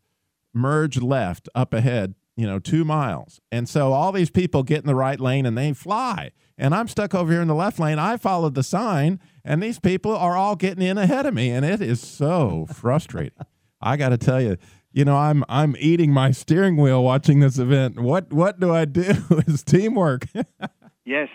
merge 0.53 1.01
left 1.01 1.49
up 1.55 1.73
ahead 1.73 2.15
you 2.37 2.45
know, 2.45 2.59
two 2.59 2.85
miles. 2.85 3.41
And 3.51 3.67
so 3.67 3.91
all 3.91 4.11
these 4.11 4.29
people 4.29 4.61
get 4.63 4.79
in 4.79 4.85
the 4.85 4.95
right 4.95 5.19
lane 5.19 5.45
and 5.45 5.57
they 5.57 5.73
fly. 5.73 6.31
And 6.57 6.73
I'm 6.73 6.87
stuck 6.87 7.13
over 7.13 7.31
here 7.31 7.41
in 7.41 7.47
the 7.47 7.55
left 7.55 7.79
lane. 7.79 7.99
I 7.99 8.15
followed 8.15 8.55
the 8.55 8.63
sign, 8.63 9.19
and 9.43 9.61
these 9.61 9.79
people 9.79 10.15
are 10.15 10.35
all 10.35 10.55
getting 10.55 10.83
in 10.83 10.97
ahead 10.97 11.25
of 11.25 11.33
me. 11.33 11.49
And 11.49 11.65
it 11.65 11.81
is 11.81 11.99
so 11.99 12.67
frustrating. 12.73 13.33
I 13.81 13.97
got 13.97 14.09
to 14.09 14.17
tell 14.17 14.41
you, 14.41 14.57
you 14.91 15.05
know, 15.05 15.17
I'm 15.17 15.43
I'm 15.49 15.75
eating 15.77 16.11
my 16.11 16.31
steering 16.31 16.77
wheel 16.77 17.03
watching 17.03 17.41
this 17.41 17.59
event. 17.59 17.99
What 17.99 18.33
what 18.33 18.59
do 18.59 18.73
I 18.73 18.85
do? 18.85 19.13
Is 19.47 19.63
teamwork. 19.63 20.25
yes, 21.05 21.29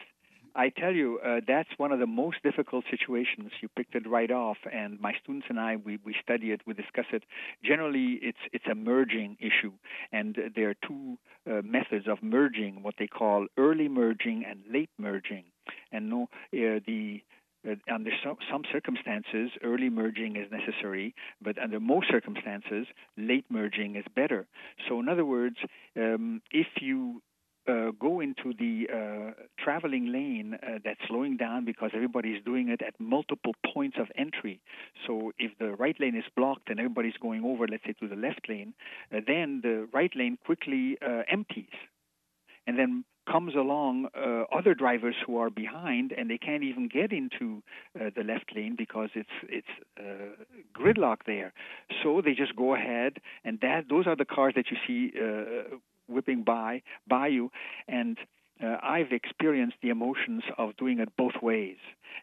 I 0.54 0.68
tell 0.68 0.92
you, 0.92 1.18
uh, 1.24 1.40
that's 1.46 1.68
one 1.76 1.92
of 1.92 1.98
the 1.98 2.06
most 2.06 2.42
difficult 2.42 2.84
situations. 2.90 3.50
You 3.60 3.68
picked 3.76 3.94
it 3.94 4.08
right 4.08 4.30
off, 4.30 4.58
and 4.72 5.00
my 5.00 5.14
students 5.22 5.46
and 5.48 5.58
I, 5.58 5.76
we, 5.76 5.98
we 6.04 6.14
study 6.22 6.50
it, 6.50 6.60
we 6.66 6.74
discuss 6.74 7.06
it. 7.12 7.24
Generally, 7.64 8.18
it's 8.22 8.38
it's 8.52 8.66
a 8.70 8.74
merging 8.74 9.36
issue, 9.40 9.72
and 10.12 10.36
there 10.54 10.70
are 10.70 10.76
two 10.86 11.18
uh, 11.50 11.62
methods 11.64 12.06
of 12.08 12.22
merging: 12.22 12.82
what 12.82 12.94
they 12.98 13.06
call 13.06 13.46
early 13.56 13.88
merging 13.88 14.44
and 14.48 14.60
late 14.70 14.90
merging. 14.98 15.44
And 15.90 16.10
no, 16.10 16.22
uh, 16.24 16.80
the 16.86 17.22
uh, 17.68 17.74
under 17.92 18.10
some, 18.24 18.36
some 18.50 18.62
circumstances, 18.72 19.50
early 19.62 19.88
merging 19.88 20.36
is 20.36 20.50
necessary, 20.50 21.14
but 21.40 21.56
under 21.58 21.78
most 21.78 22.08
circumstances, 22.10 22.86
late 23.16 23.44
merging 23.48 23.96
is 23.96 24.04
better. 24.14 24.46
So, 24.88 24.98
in 24.98 25.08
other 25.08 25.24
words, 25.24 25.56
um, 25.96 26.42
if 26.50 26.66
you 26.80 27.22
uh, 27.68 27.92
go 28.00 28.20
into 28.20 28.52
the 28.58 28.86
uh, 28.92 29.42
traveling 29.62 30.12
lane 30.12 30.54
uh, 30.62 30.78
that's 30.84 31.00
slowing 31.08 31.36
down 31.36 31.64
because 31.64 31.90
everybody's 31.94 32.42
doing 32.44 32.68
it 32.68 32.82
at 32.82 32.94
multiple 32.98 33.52
points 33.72 33.96
of 34.00 34.08
entry. 34.16 34.60
So 35.06 35.32
if 35.38 35.52
the 35.58 35.72
right 35.72 35.96
lane 36.00 36.16
is 36.16 36.24
blocked 36.36 36.70
and 36.70 36.78
everybody's 36.78 37.16
going 37.20 37.44
over, 37.44 37.66
let's 37.68 37.84
say 37.84 37.94
to 38.00 38.08
the 38.08 38.16
left 38.16 38.48
lane, 38.48 38.74
uh, 39.14 39.20
then 39.26 39.60
the 39.62 39.88
right 39.92 40.10
lane 40.16 40.38
quickly 40.44 40.98
uh, 41.00 41.22
empties. 41.30 41.74
And 42.66 42.78
then 42.78 43.04
comes 43.30 43.54
along 43.54 44.08
uh, 44.16 44.44
other 44.52 44.74
drivers 44.74 45.14
who 45.24 45.36
are 45.36 45.50
behind 45.50 46.12
and 46.12 46.28
they 46.28 46.38
can't 46.38 46.64
even 46.64 46.88
get 46.88 47.12
into 47.12 47.62
uh, 48.00 48.10
the 48.16 48.24
left 48.24 48.50
lane 48.54 48.74
because 48.76 49.10
it's 49.14 49.28
it's 49.48 49.68
uh, 49.98 50.42
gridlock 50.76 51.18
there. 51.26 51.52
So 52.02 52.20
they 52.24 52.34
just 52.34 52.56
go 52.56 52.74
ahead 52.74 53.18
and 53.44 53.60
that 53.60 53.84
those 53.88 54.06
are 54.06 54.16
the 54.16 54.24
cars 54.24 54.54
that 54.56 54.66
you 54.70 54.76
see 54.86 55.12
uh, 55.16 55.76
whipping 56.08 56.42
by 56.42 56.82
by 57.06 57.28
you, 57.28 57.50
and 57.88 58.18
uh, 58.62 58.76
I've 58.82 59.12
experienced 59.12 59.76
the 59.82 59.88
emotions 59.88 60.44
of 60.56 60.76
doing 60.76 61.00
it 61.00 61.08
both 61.16 61.34
ways. 61.42 61.78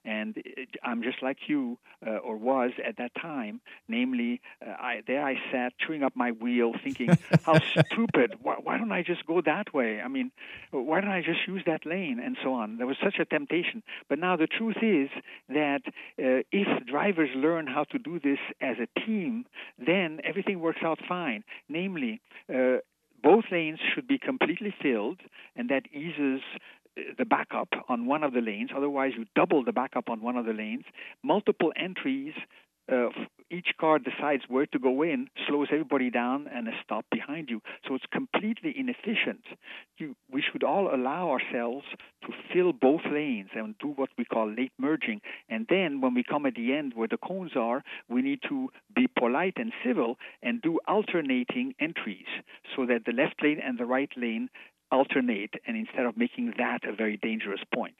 And 0.06 0.36
it, 0.38 0.70
I'm 0.84 1.04
just 1.04 1.22
like 1.22 1.38
you, 1.48 1.78
uh, 2.06 2.18
or 2.18 2.38
was 2.38 2.72
at 2.86 2.98
that 2.98 3.12
time. 3.15 3.60
Namely, 3.88 4.39
uh, 4.65 4.72
I, 4.72 5.02
there 5.06 5.26
I 5.26 5.36
sat 5.52 5.74
chewing 5.80 6.04
up 6.04 6.15
my 6.15 6.32
wheel, 6.32 6.74
thinking, 6.82 7.18
"How 7.44 7.60
stupid! 7.89 8.36
Why, 8.42 8.56
why, 8.62 8.78
don't 8.78 8.92
I 8.92 9.02
just 9.02 9.26
go 9.26 9.42
that 9.42 9.74
way? 9.74 10.00
I 10.00 10.08
mean, 10.08 10.32
why 10.72 11.02
don't 11.02 11.10
I 11.10 11.22
just 11.22 11.39
use 11.48 11.63
that 11.65 11.86
lane?" 11.86 12.22
And 12.24 12.38
so 12.44 12.54
on. 12.54 12.78
There 12.78 12.88
was 12.88 12.98
such 13.04 13.20
a 13.20 13.26
temptation. 13.26 13.84
But 14.08 14.20
now 14.20 14.38
the 14.38 14.48
truth 14.48 14.78
is 14.82 15.10
that 15.50 15.82
uh, 15.88 16.44
if 16.52 16.86
drivers 16.86 17.32
learn 17.36 17.68
how 17.68 17.84
to 17.86 17.98
do 17.98 18.20
this 18.20 18.39
as 18.62 18.78
a 18.78 19.00
team, 19.02 19.46
then 19.78 20.22
everything 20.24 20.60
works 20.60 20.82
out 20.84 21.00
fine. 21.10 21.44
Namely, 21.68 22.22
uh, 22.54 22.78
both 23.21 23.45
lanes 23.51 23.79
should 23.93 24.08
be 24.08 24.17
completely 24.17 24.73
filled, 24.82 25.19
and 25.55 25.69
that 25.69 25.84
eases 25.93 26.41
uh, 26.97 27.01
the 27.17 27.25
backup 27.25 27.69
on 27.88 28.05
one 28.05 28.23
of 28.23 28.34
the 28.34 28.41
lanes. 28.41 28.69
Otherwise, 28.75 29.13
you 29.17 29.25
double 29.36 29.63
the 29.63 29.73
backup 29.73 30.10
on 30.10 30.21
one 30.21 30.38
of 30.38 30.45
the 30.45 30.53
lanes. 30.53 30.86
Multiple 31.23 31.71
entries 31.75 32.34
uh, 32.91 33.10
each 33.51 33.69
car 33.79 33.99
decides 33.99 34.43
where 34.47 34.65
to 34.67 34.79
go 34.79 35.01
in, 35.01 35.29
slows 35.47 35.67
everybody 35.71 36.09
down, 36.09 36.47
and 36.53 36.67
a 36.67 36.71
stop 36.83 37.05
behind 37.12 37.49
you. 37.49 37.62
So 37.88 37.95
it's 37.95 38.05
completely 38.12 38.73
inefficient. 38.77 39.43
You, 39.97 40.15
we 40.31 40.41
should 40.41 40.63
all 40.63 40.93
allow 40.93 41.29
ourselves 41.29 41.85
to 42.23 42.33
fill 42.53 42.73
both 42.73 43.01
lanes 43.12 43.49
and 43.53 43.75
do 43.79 43.88
what 43.88 44.09
we 44.17 44.25
call 44.25 44.49
late 44.49 44.73
merging. 44.77 45.21
And 45.49 45.65
then 45.69 46.01
when 46.01 46.13
we 46.13 46.23
come 46.23 46.45
at 46.45 46.55
the 46.55 46.73
end 46.73 46.93
where 46.95 47.07
the 47.07 47.17
cones 47.17 47.51
are, 47.55 47.83
we 48.07 48.21
need 48.21 48.39
to 48.49 48.69
be 48.95 49.07
polite 49.07 49.55
and 49.57 49.71
civil 49.85 50.17
and 50.41 50.62
do 50.62 50.79
alternating 50.88 51.73
entries 51.79 52.27
so 52.75 52.85
that 52.85 53.05
the 53.05 53.13
left 53.13 53.41
lane 53.41 53.59
and 53.63 53.77
the 53.77 53.85
right 53.85 54.12
lane 54.15 54.49
alternate, 54.91 55.53
and 55.67 55.77
instead 55.77 56.05
of 56.05 56.17
making 56.17 56.53
that 56.57 56.79
a 56.83 56.95
very 56.95 57.17
dangerous 57.17 57.62
point. 57.73 57.93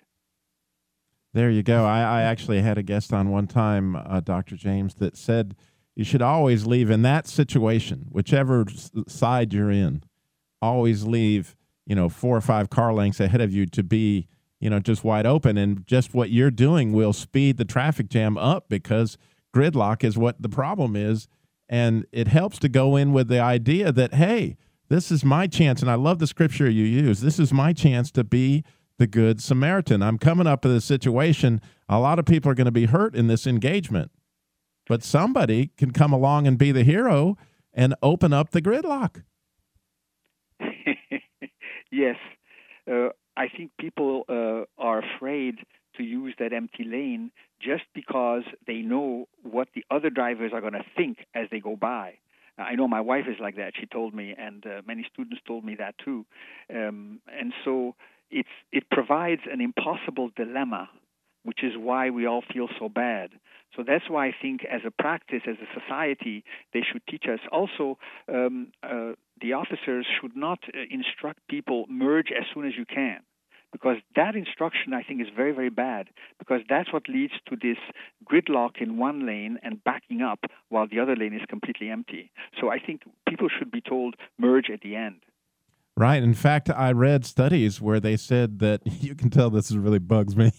There 1.34 1.52
you 1.52 1.62
go. 1.62 1.86
I, 1.86 2.00
I 2.00 2.22
actually 2.24 2.62
had 2.62 2.78
a 2.78 2.84
guest 2.84 3.13
on 3.13 3.30
one 3.30 3.48
time, 3.48 3.96
uh, 3.96 4.20
Dr. 4.20 4.56
James, 4.56 4.96
that 4.96 5.15
said 5.15 5.56
you 5.96 6.04
should 6.04 6.22
always 6.22 6.65
leave 6.65 6.89
in 6.89 7.02
that 7.04 7.28
situation, 7.28 8.08
whichever 8.10 8.65
side 9.08 9.54
you're 9.54 9.70
in, 9.70 10.04
always 10.62 11.04
leave, 11.04 11.56
you 11.86 11.96
know, 11.96 12.10
four 12.10 12.36
or 12.38 12.42
five 12.42 12.70
car 12.70 12.94
lengths 12.94 13.20
ahead 13.20 13.42
of 13.42 13.54
you 13.54 13.65
to 13.68 13.84
be, 13.84 14.28
you 14.60 14.70
know, 14.70 14.80
just 14.80 15.04
wide 15.04 15.26
open. 15.26 15.58
And 15.58 15.86
just 15.86 16.13
what 16.13 16.32
you're 16.32 16.52
doing 16.52 16.94
will 16.94 17.13
speed 17.13 17.58
the 17.58 17.65
traffic 17.65 18.10
jam 18.10 18.38
up 18.38 18.70
because 18.70 19.18
gridlock 19.54 20.04
is 20.04 20.18
what 20.18 20.42
the 20.42 20.50
problem 20.50 20.96
is. 20.96 21.28
And 21.68 22.08
it 22.12 22.28
helps 22.30 22.58
to 22.60 22.70
go 22.70 22.96
in 22.96 23.13
with 23.13 23.28
the 23.28 23.39
idea 23.39 23.92
that, 23.92 24.15
hey, 24.15 24.58
this 24.88 25.12
is 25.12 25.24
my 25.24 25.46
chance. 25.46 25.82
And 25.82 25.92
I 25.92 25.96
love 25.96 26.18
the 26.18 26.28
scripture 26.28 26.70
you 26.70 26.86
use. 26.86 27.22
This 27.22 27.38
is 27.38 27.54
my 27.54 27.74
chance 27.74 28.10
to 28.12 28.24
be 28.24 28.63
the 28.99 29.07
Good 29.07 29.41
Samaritan. 29.41 30.03
I'm 30.03 30.19
coming 30.19 30.45
up 30.45 30.63
with 30.63 30.75
a 30.75 30.81
situation. 30.81 31.62
A 31.88 31.99
lot 31.99 32.19
of 32.19 32.25
people 32.25 32.51
are 32.51 32.55
going 32.55 32.65
to 32.65 32.71
be 32.71 32.85
hurt 32.85 33.15
in 33.15 33.27
this 33.27 33.47
engagement, 33.47 34.12
but 34.88 35.03
somebody 35.03 35.71
can 35.77 35.91
come 35.91 36.13
along 36.13 36.45
and 36.45 36.57
be 36.57 36.71
the 36.71 36.83
hero 36.83 37.38
and 37.73 37.95
open 38.03 38.33
up 38.33 38.51
the 38.51 38.62
gridlock. 38.62 39.23
yes. 41.91 42.17
Uh, 42.89 43.09
I 43.38 43.47
think 43.47 43.71
people 43.79 44.25
uh, 44.27 44.65
are 44.77 45.01
afraid 45.15 45.55
to 45.95 46.03
use 46.03 46.35
that 46.39 46.51
empty 46.51 46.83
lane 46.83 47.31
just 47.62 47.83
because 47.95 48.43
they 48.67 48.79
know 48.79 49.27
what 49.43 49.69
the 49.73 49.85
other 49.89 50.09
drivers 50.09 50.51
are 50.53 50.62
going 50.62 50.73
to 50.73 50.85
think 50.97 51.19
as 51.33 51.47
they 51.51 51.59
go 51.59 51.77
by. 51.77 52.15
I 52.57 52.75
know 52.75 52.89
my 52.89 52.99
wife 52.99 53.25
is 53.29 53.38
like 53.39 53.55
that. 53.55 53.73
She 53.79 53.85
told 53.85 54.13
me, 54.13 54.35
and 54.38 54.65
uh, 54.65 54.81
many 54.85 55.07
students 55.13 55.41
told 55.47 55.63
me 55.63 55.75
that 55.75 55.95
too. 56.03 56.25
Um, 56.69 57.21
and 57.27 57.53
so 57.63 57.95
it's 58.32 58.50
it 58.72 58.89
provides 58.92 59.42
an 59.52 59.62
impossible 59.62 60.30
dilemma, 60.36 60.89
which 61.44 61.63
is 61.63 61.74
why 61.78 62.10
we 62.10 62.26
all 62.26 62.44
feel 62.54 62.68
so 62.80 62.89
bad. 62.89 63.32
So 63.76 63.84
that's 63.86 64.10
why 64.10 64.28
I 64.28 64.36
think, 64.42 64.62
as 64.65 64.82
a 64.86 64.92
practice, 64.92 65.42
as 65.48 65.58
a 65.62 65.80
society, 65.80 66.44
they 66.74 66.82
should 66.82 67.06
teach 67.08 67.26
us. 67.32 67.39
Also, 67.52 67.98
um, 68.28 68.72
uh, 68.82 69.13
the 69.39 69.54
officers 69.54 70.08
should 70.20 70.36
not 70.36 70.60
uh, 70.74 70.80
instruct 70.89 71.39
people 71.48 71.86
merge 71.88 72.32
as 72.32 72.46
soon 72.54 72.68
as 72.68 72.74
you 72.78 72.86
can 72.86 73.20
because 73.72 73.98
that 74.15 74.36
instruction 74.36 74.94
I 74.94 75.04
think 75.04 75.22
is 75.22 75.28
very, 75.36 75.52
very 75.52 75.70
bad 75.70 76.08
because 76.38 76.62
that's 76.68 76.92
what 76.92 77.08
leads 77.08 77.34
to 77.50 77.56
this 77.56 77.78
gridlock 78.26 78.82
in 78.82 78.98
one 78.98 79.26
lane 79.26 79.60
and 79.63 79.84
backing 79.84 80.22
up 80.22 80.39
while 80.70 80.88
the 80.88 81.00
other 81.00 81.15
lane 81.15 81.34
is 81.34 81.42
completely 81.48 81.89
empty. 81.89 82.32
So 82.60 82.70
I 82.70 82.80
think 82.80 83.02
people 83.28 83.48
should 83.50 83.72
be 83.72 83.82
told 83.82 84.15
merge 84.38 84.70
at 84.74 84.82
the 84.82 84.96
end. 84.96 85.22
Right. 85.99 86.23
In 86.23 86.33
fact, 86.33 86.69
I 86.69 86.93
read 86.93 87.25
studies 87.25 87.81
where 87.81 88.00
they 88.00 88.15
said 88.15 88.60
that 88.60 88.81
you 89.02 89.15
can 89.15 89.29
tell 89.29 89.50
this 89.50 89.69
really 89.73 90.00
bugs 90.00 90.33
me, 90.33 90.50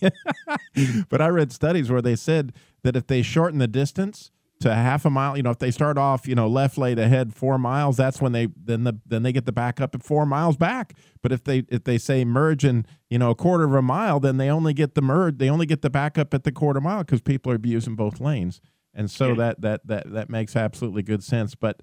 but 1.08 1.22
I 1.22 1.28
read 1.28 1.50
studies 1.50 1.90
where 1.90 2.02
they 2.02 2.14
said 2.14 2.52
that 2.82 2.94
if 2.94 3.06
they 3.06 3.22
shorten 3.22 3.58
the 3.58 3.66
distance 3.66 4.30
to 4.60 4.74
half 4.74 5.06
a 5.06 5.10
mile, 5.10 5.38
you 5.38 5.42
know, 5.42 5.48
if 5.48 5.58
they 5.58 5.70
start 5.70 5.96
off, 5.96 6.28
you 6.28 6.34
know, 6.34 6.46
left 6.46 6.76
lane 6.76 6.98
ahead 6.98 7.34
four 7.34 7.56
miles, 7.56 7.96
that's 7.96 8.20
when 8.20 8.32
they 8.32 8.48
then 8.54 8.84
the 8.84 9.00
then 9.06 9.22
they 9.22 9.32
get 9.32 9.46
the 9.46 9.52
backup 9.52 9.94
at 9.94 10.02
four 10.02 10.26
miles 10.26 10.58
back. 10.58 10.92
But 11.22 11.32
if 11.32 11.42
they 11.44 11.64
if 11.70 11.84
they 11.84 11.96
say 11.96 12.22
merge 12.26 12.62
in 12.62 12.84
you 13.08 13.18
know 13.18 13.30
a 13.30 13.34
quarter 13.34 13.64
of 13.64 13.72
a 13.72 13.80
mile, 13.80 14.20
then 14.20 14.36
they 14.36 14.50
only 14.50 14.74
get 14.74 14.94
the 14.94 15.00
merge, 15.00 15.38
they 15.38 15.48
only 15.48 15.64
get 15.64 15.80
the 15.80 15.88
backup 15.88 16.34
at 16.34 16.44
the 16.44 16.52
quarter 16.52 16.82
mile 16.82 17.02
because 17.02 17.22
people 17.22 17.50
are 17.50 17.58
using 17.64 17.96
both 17.96 18.20
lanes, 18.20 18.60
and 18.92 19.10
so 19.10 19.28
yeah. 19.28 19.34
that 19.36 19.60
that 19.62 19.86
that 19.86 20.12
that 20.12 20.28
makes 20.28 20.54
absolutely 20.54 21.02
good 21.02 21.24
sense. 21.24 21.54
But 21.54 21.80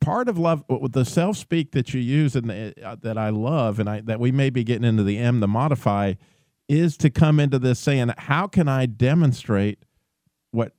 part 0.00 0.28
of 0.28 0.38
love 0.38 0.64
the 0.90 1.04
self 1.04 1.36
speak 1.36 1.72
that 1.72 1.92
you 1.92 2.00
use 2.00 2.36
and 2.36 2.50
uh, 2.50 2.96
that 3.02 3.18
I 3.18 3.30
love 3.30 3.78
and 3.78 3.88
I 3.88 4.00
that 4.02 4.20
we 4.20 4.32
may 4.32 4.50
be 4.50 4.64
getting 4.64 4.84
into 4.84 5.02
the 5.02 5.18
M 5.18 5.40
the 5.40 5.48
modify 5.48 6.14
is 6.68 6.96
to 6.98 7.10
come 7.10 7.40
into 7.40 7.58
this 7.58 7.78
saying 7.78 8.12
how 8.16 8.46
can 8.46 8.68
I 8.68 8.86
demonstrate 8.86 9.84
what 10.52 10.72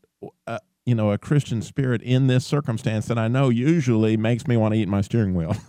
uh, 0.48 0.60
you 0.86 0.96
know, 0.96 1.12
a 1.12 1.18
Christian 1.18 1.62
spirit 1.62 2.02
in 2.02 2.28
this 2.28 2.46
circumstance 2.46 3.06
that 3.06 3.18
I 3.18 3.28
know 3.28 3.50
usually 3.50 4.18
makes 4.18 4.48
me 4.48 4.58
want 4.58 4.74
to 4.74 4.80
eat 4.80 4.88
my 4.88 5.02
steering 5.02 5.36
wheel. 5.36 5.56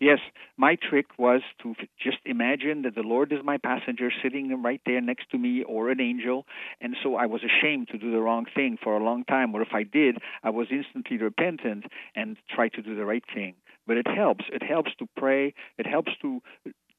Yes, 0.00 0.20
my 0.58 0.76
trick 0.76 1.06
was 1.18 1.40
to 1.62 1.74
just 2.02 2.18
imagine 2.26 2.82
that 2.82 2.96
the 2.96 3.02
Lord 3.02 3.32
is 3.32 3.38
my 3.44 3.58
passenger 3.58 4.10
sitting 4.22 4.60
right 4.62 4.80
there 4.84 5.00
next 5.00 5.30
to 5.30 5.38
me 5.38 5.62
or 5.62 5.88
an 5.88 6.00
angel. 6.00 6.46
And 6.80 6.96
so 7.02 7.14
I 7.14 7.26
was 7.26 7.42
ashamed 7.42 7.88
to 7.88 7.98
do 7.98 8.10
the 8.10 8.20
wrong 8.20 8.44
thing 8.54 8.76
for 8.82 8.96
a 8.96 9.02
long 9.02 9.24
time. 9.24 9.54
Or 9.54 9.62
if 9.62 9.72
I 9.72 9.84
did, 9.84 10.18
I 10.42 10.50
was 10.50 10.66
instantly 10.70 11.16
repentant 11.16 11.84
and 12.16 12.36
try 12.50 12.68
to 12.70 12.82
do 12.82 12.96
the 12.96 13.04
right 13.04 13.24
thing. 13.32 13.54
But 13.86 13.96
it 13.96 14.08
helps. 14.08 14.44
It 14.52 14.62
helps 14.62 14.90
to 14.98 15.08
pray. 15.16 15.54
It 15.78 15.86
helps 15.86 16.12
to 16.22 16.42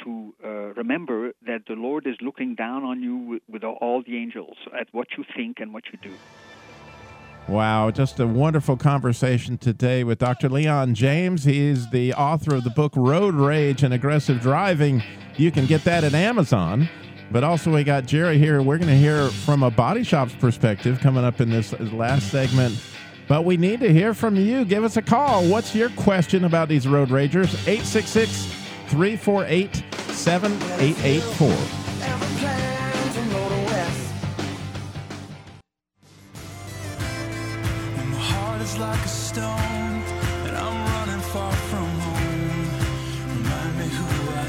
to 0.05 0.33
uh, 0.41 0.49
remember 0.75 1.33
that 1.45 1.63
the 1.67 1.73
Lord 1.73 2.07
is 2.07 2.15
looking 2.21 2.55
down 2.55 2.85
on 2.85 3.03
you 3.03 3.17
with, 3.17 3.41
with 3.49 3.63
all 3.65 4.01
the 4.01 4.15
angels 4.15 4.55
at 4.79 4.87
what 4.93 5.07
you 5.17 5.25
think 5.35 5.59
and 5.59 5.73
what 5.73 5.83
you 5.91 5.99
do. 6.01 6.15
Wow, 7.49 7.89
just 7.89 8.19
a 8.19 8.27
wonderful 8.27 8.77
conversation 8.77 9.57
today 9.57 10.03
with 10.03 10.19
Dr. 10.19 10.49
Leon 10.49 10.93
James. 10.93 11.45
He's 11.45 11.89
the 11.89 12.13
author 12.13 12.53
of 12.53 12.63
the 12.63 12.69
book 12.69 12.93
Road 12.95 13.33
Rage 13.33 13.81
and 13.81 13.91
Aggressive 13.91 14.39
Driving. 14.39 15.01
You 15.35 15.49
can 15.49 15.65
get 15.65 15.83
that 15.85 16.03
at 16.03 16.13
Amazon. 16.13 16.87
But 17.31 17.43
also, 17.43 17.73
we 17.73 17.83
got 17.83 18.05
Jerry 18.05 18.37
here. 18.37 18.61
We're 18.61 18.77
going 18.77 18.89
to 18.89 18.95
hear 18.95 19.29
from 19.29 19.63
a 19.63 19.71
body 19.71 20.03
shop's 20.03 20.35
perspective 20.35 20.99
coming 20.99 21.23
up 21.23 21.41
in 21.41 21.49
this 21.49 21.73
last 21.91 22.29
segment. 22.29 22.79
But 23.27 23.45
we 23.45 23.57
need 23.57 23.79
to 23.79 23.91
hear 23.91 24.13
from 24.13 24.35
you. 24.35 24.63
Give 24.63 24.83
us 24.83 24.97
a 24.97 25.01
call. 25.01 25.43
What's 25.47 25.73
your 25.73 25.89
question 25.91 26.45
about 26.45 26.69
these 26.69 26.87
road 26.87 27.09
ragers? 27.09 27.51
866 27.67 28.45
348 28.89 29.83
7884. 30.11 31.78
Stone, 39.29 40.01
and 40.47 40.57
I'm 40.57 40.77
running 40.93 41.21
far 41.21 41.53
from 41.69 41.85
home. 41.85 42.65
Remind 43.37 43.73
me 43.77 43.87
who 43.97 44.07
I 44.33 44.47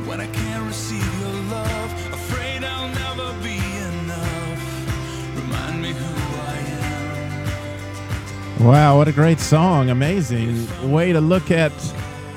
am. 0.00 0.06
When 0.06 0.18
I 0.22 0.26
can't 0.28 0.64
receive 0.66 1.20
your 1.20 1.38
love, 1.50 1.92
afraid 2.10 2.64
I'll 2.64 2.88
never 2.88 3.34
be 3.42 3.58
enough. 3.90 4.60
Remind 5.36 5.82
me 5.82 5.92
who 5.92 6.14
I 6.40 6.56
am. 8.60 8.64
Wow, 8.64 8.96
what 8.96 9.06
a 9.06 9.12
great 9.12 9.40
song. 9.40 9.90
Amazing 9.90 10.66
way 10.90 11.12
to 11.12 11.20
look 11.20 11.50
at 11.50 11.72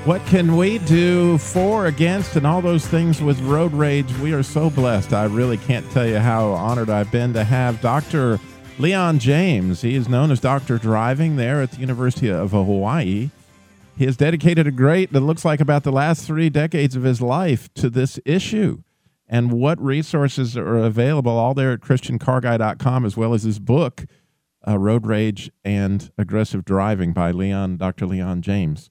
what 0.04 0.22
can 0.26 0.58
we 0.58 0.76
do 0.80 1.38
for, 1.38 1.86
against, 1.86 2.36
and 2.36 2.46
all 2.46 2.60
those 2.60 2.86
things 2.86 3.22
with 3.22 3.40
road 3.40 3.72
rage. 3.72 4.12
We 4.18 4.34
are 4.34 4.42
so 4.42 4.68
blessed. 4.68 5.14
I 5.14 5.24
really 5.24 5.56
can't 5.56 5.90
tell 5.90 6.06
you 6.06 6.18
how 6.18 6.50
honored 6.50 6.90
I've 6.90 7.10
been 7.10 7.32
to 7.32 7.44
have 7.44 7.80
Dr. 7.80 8.38
Leon 8.78 9.18
James. 9.18 9.80
He 9.80 9.96
is 9.96 10.08
known 10.08 10.30
as 10.30 10.38
Dr. 10.38 10.78
Driving 10.78 11.34
there 11.34 11.60
at 11.60 11.72
the 11.72 11.80
University 11.80 12.28
of 12.28 12.52
Hawaii. 12.52 13.30
He 13.96 14.04
has 14.04 14.16
dedicated 14.16 14.68
a 14.68 14.70
great, 14.70 15.12
it 15.12 15.20
looks 15.20 15.44
like 15.44 15.60
about 15.60 15.82
the 15.82 15.90
last 15.90 16.24
three 16.24 16.48
decades 16.48 16.94
of 16.94 17.02
his 17.02 17.20
life 17.20 17.72
to 17.74 17.90
this 17.90 18.20
issue. 18.24 18.82
And 19.26 19.52
what 19.52 19.82
resources 19.82 20.56
are 20.56 20.76
available 20.76 21.32
all 21.32 21.54
there 21.54 21.72
at 21.72 21.80
ChristianCarGuy.com, 21.80 23.04
as 23.04 23.16
well 23.16 23.34
as 23.34 23.42
his 23.42 23.58
book, 23.58 24.06
uh, 24.66 24.78
Road 24.78 25.06
Rage 25.06 25.50
and 25.64 26.12
Aggressive 26.16 26.64
Driving 26.64 27.12
by 27.12 27.32
Leon, 27.32 27.78
Dr. 27.78 28.06
Leon 28.06 28.42
James. 28.42 28.90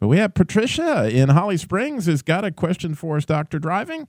But 0.00 0.08
we 0.08 0.18
have 0.18 0.34
Patricia 0.34 1.08
in 1.08 1.28
Holly 1.28 1.56
Springs 1.56 2.06
has 2.06 2.22
got 2.22 2.44
a 2.44 2.50
question 2.50 2.96
for 2.96 3.16
us, 3.16 3.24
Dr. 3.24 3.60
Driving. 3.60 4.08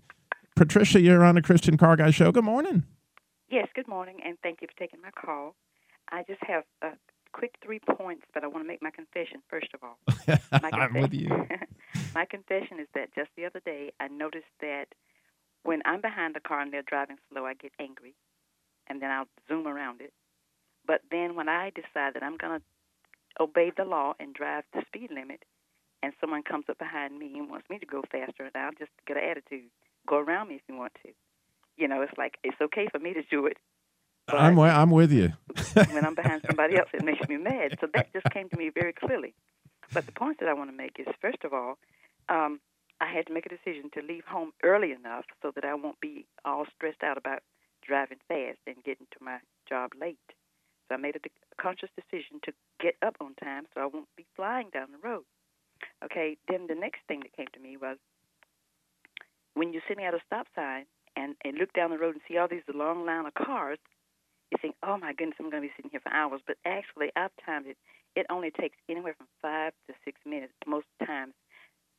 Patricia, 0.56 1.00
you're 1.00 1.24
on 1.24 1.36
the 1.36 1.42
Christian 1.42 1.78
Car 1.78 1.96
Guy 1.96 2.10
Show. 2.10 2.32
Good 2.32 2.44
morning. 2.44 2.84
Yes, 3.50 3.68
good 3.74 3.88
morning, 3.88 4.18
and 4.24 4.38
thank 4.43 4.62
you 4.62 4.68
for 4.68 4.78
taking 4.78 5.02
my 5.02 5.10
call. 5.10 5.56
I 6.12 6.22
just 6.22 6.41
have 6.43 6.66
a 6.84 6.89
quick 7.32 7.56
three 7.64 7.80
points, 7.80 8.22
but 8.32 8.43
I 8.43 8.47
want 8.47 8.64
to 8.64 8.68
make 8.68 8.82
my 8.82 8.91
confession 8.91 9.41
first 9.50 9.70
of 9.74 9.82
all. 9.84 9.97
My 10.62 10.70
I'm 10.72 10.93
with 10.93 11.14
you. 11.14 11.30
my 12.14 12.26
confession 12.26 12.80
is 12.80 12.88
that 12.93 13.14
just 13.16 13.30
the 13.36 13.45
other 13.45 13.62
day 13.66 13.91
I 14.00 14.08
noticed 14.08 14.54
that 14.62 14.86
when 15.64 15.82
I'm 15.86 16.02
behind 16.02 16.36
a 16.36 16.39
car 16.39 16.62
and 16.62 16.72
they're 16.72 16.84
driving 16.84 17.18
slow, 17.32 17.45
I 17.45 17.54
get 17.56 17.72
angry, 17.80 18.14
and 18.88 19.02
then 19.02 19.10
I'll 19.10 19.28
zoom 19.47 19.68
around 19.68 20.02
it. 20.02 20.14
But 20.86 21.02
then 21.10 21.36
when 21.36 21.50
I 21.50 21.72
decide 21.72 22.14
that 22.14 22.24
I'm 22.24 22.38
going 22.38 22.60
to 22.60 23.43
obey 23.43 23.72
the 23.76 23.86
law 23.86 24.14
and 24.20 24.34
drive 24.34 24.64
the 24.74 24.84
speed 24.86 25.10
limit, 25.12 25.43
and 26.04 26.14
someone 26.22 26.43
comes 26.43 26.66
up 26.70 26.78
behind 26.78 27.18
me 27.18 27.34
and 27.38 27.50
wants 27.50 27.70
me 27.70 27.80
to 27.80 27.86
go 27.86 28.04
faster, 28.12 28.43
and 28.43 28.56
I'll 28.56 28.78
just 28.78 28.91
get 29.08 29.18
an 29.18 29.24
attitude. 29.24 29.70
Go 30.08 30.18
around 30.18 30.50
me 30.50 30.56
if 30.56 30.62
you 30.68 30.76
want 30.76 30.93
to. 31.04 31.12
You 31.80 31.88
know, 31.88 32.02
it's 32.02 32.18
like 32.18 32.36
it's 32.44 32.60
okay 32.62 32.88
for 32.92 33.00
me 33.00 33.14
to 33.14 33.24
do 33.32 33.46
it. 33.46 33.58
I'm, 34.28 34.60
I'm 34.60 34.92
with 34.92 35.12
you. 35.12 35.34
when 35.74 36.06
I'm 36.06 36.14
behind 36.14 36.44
somebody 36.46 36.78
else, 36.78 36.90
it 36.94 37.04
makes 37.04 37.28
me 37.28 37.38
mad. 37.38 37.78
So 37.82 37.88
that 37.94 38.14
just 38.14 38.30
came 38.32 38.50
to 38.50 38.58
me 38.58 38.70
very 38.70 38.94
clearly. 38.94 39.34
But 39.94 40.06
the 40.06 40.12
point 40.12 40.40
that 40.40 40.50
I 40.50 40.54
want 40.54 40.70
to 40.70 40.76
make 40.76 40.98
is, 41.00 41.08
first 41.20 41.44
of 41.44 41.54
all, 41.54 41.80
um, 42.28 42.60
I 43.02 43.12
had 43.12 43.26
to 43.28 43.34
make 43.34 43.46
a 43.46 43.50
decision 43.50 43.90
to 43.94 44.02
leave 44.02 44.26
home 44.26 44.52
early 44.64 44.92
enough 44.92 45.26
so 45.42 45.52
that 45.56 45.66
I 45.66 45.74
won't 45.74 46.00
be 46.00 46.28
all 46.46 46.66
stressed 46.76 47.02
out 47.02 47.18
about 47.18 47.42
driving 47.82 48.20
fast 48.28 48.60
and 48.68 48.76
getting 48.84 49.08
to 49.18 49.24
my 49.24 49.40
job 49.68 49.92
late. 50.00 50.20
So 50.88 50.96
I 50.96 50.98
made 50.98 51.16
a, 51.16 51.20
de- 51.20 51.32
conscious 51.60 51.90
decision 51.96 52.40
to 52.44 52.52
get 52.80 52.96
up 53.02 53.16
on 53.22 53.36
time 53.36 53.66
so 53.74 53.82
I 53.82 53.86
won't 53.86 54.10
be 54.18 54.26
flying 54.36 54.70
down 54.72 54.90
the 54.92 55.08
road. 55.08 55.24
Okay, 56.04 56.38
then 56.48 56.68
the 56.68 56.76
next 56.76 57.00
thing 57.08 57.22
that 57.22 57.36
came 57.36 57.48
to 57.54 57.60
me 57.60 57.78
was 57.78 57.98
when 59.54 59.72
you're 59.74 59.82
sitting 59.88 60.06
at 60.06 60.14
a 60.14 60.20
stop 60.26 60.48
sign 60.56 60.86
and, 61.16 61.36
and 61.43 61.57
look 61.57 61.74
down 61.74 61.91
the 61.91 61.97
road 61.97 62.16
and 62.16 62.22
see 62.28 62.38
all 62.38 62.47
these 62.47 62.64
long 62.74 63.05
line 63.05 63.26
of 63.26 63.34
cars, 63.34 63.80
you 64.51 64.57
think, 64.62 64.76
oh 64.84 64.97
my 64.97 65.14
goodness, 65.14 65.38
I'm 65.39 65.49
going 65.49 65.62
to 65.64 65.68
be 65.68 65.74
sitting 65.76 65.91
here 65.91 66.01
for 66.01 66.12
hours. 66.12 66.41
But 66.45 66.57
actually, 66.66 67.10
I've 67.16 67.32
timed 67.45 67.68
it. 67.68 67.78
It 68.16 68.26
only 68.30 68.51
takes 68.51 68.76
anywhere 68.89 69.14
from 69.18 69.28
five 69.41 69.74
to 69.88 69.93
six 70.03 70.20
minutes 70.26 70.53
most 70.66 70.88
times 71.05 71.34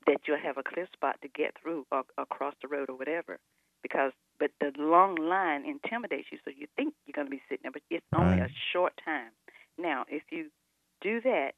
that 0.06 0.18
you'll 0.26 0.38
have 0.42 0.58
a 0.58 0.62
clear 0.62 0.88
spot 0.92 1.16
to 1.22 1.28
get 1.28 1.54
through 1.60 1.86
or, 1.92 2.02
or 2.18 2.26
cross 2.26 2.54
the 2.62 2.68
road 2.68 2.90
or 2.90 2.96
whatever. 2.96 3.38
Because, 3.82 4.12
but 4.38 4.50
the 4.60 4.72
long 4.76 5.16
line 5.16 5.64
intimidates 5.64 6.28
you, 6.32 6.38
so 6.44 6.50
you 6.50 6.66
think 6.76 6.94
you're 7.06 7.14
going 7.14 7.26
to 7.26 7.30
be 7.30 7.42
sitting 7.48 7.62
there, 7.62 7.72
but 7.72 7.82
it's 7.90 8.04
only 8.14 8.38
Right. 8.38 8.50
a 8.50 8.50
short 8.72 8.92
time. 9.04 9.30
Now, 9.78 10.04
if 10.08 10.22
you 10.30 10.50
do 11.00 11.20
that, 11.22 11.52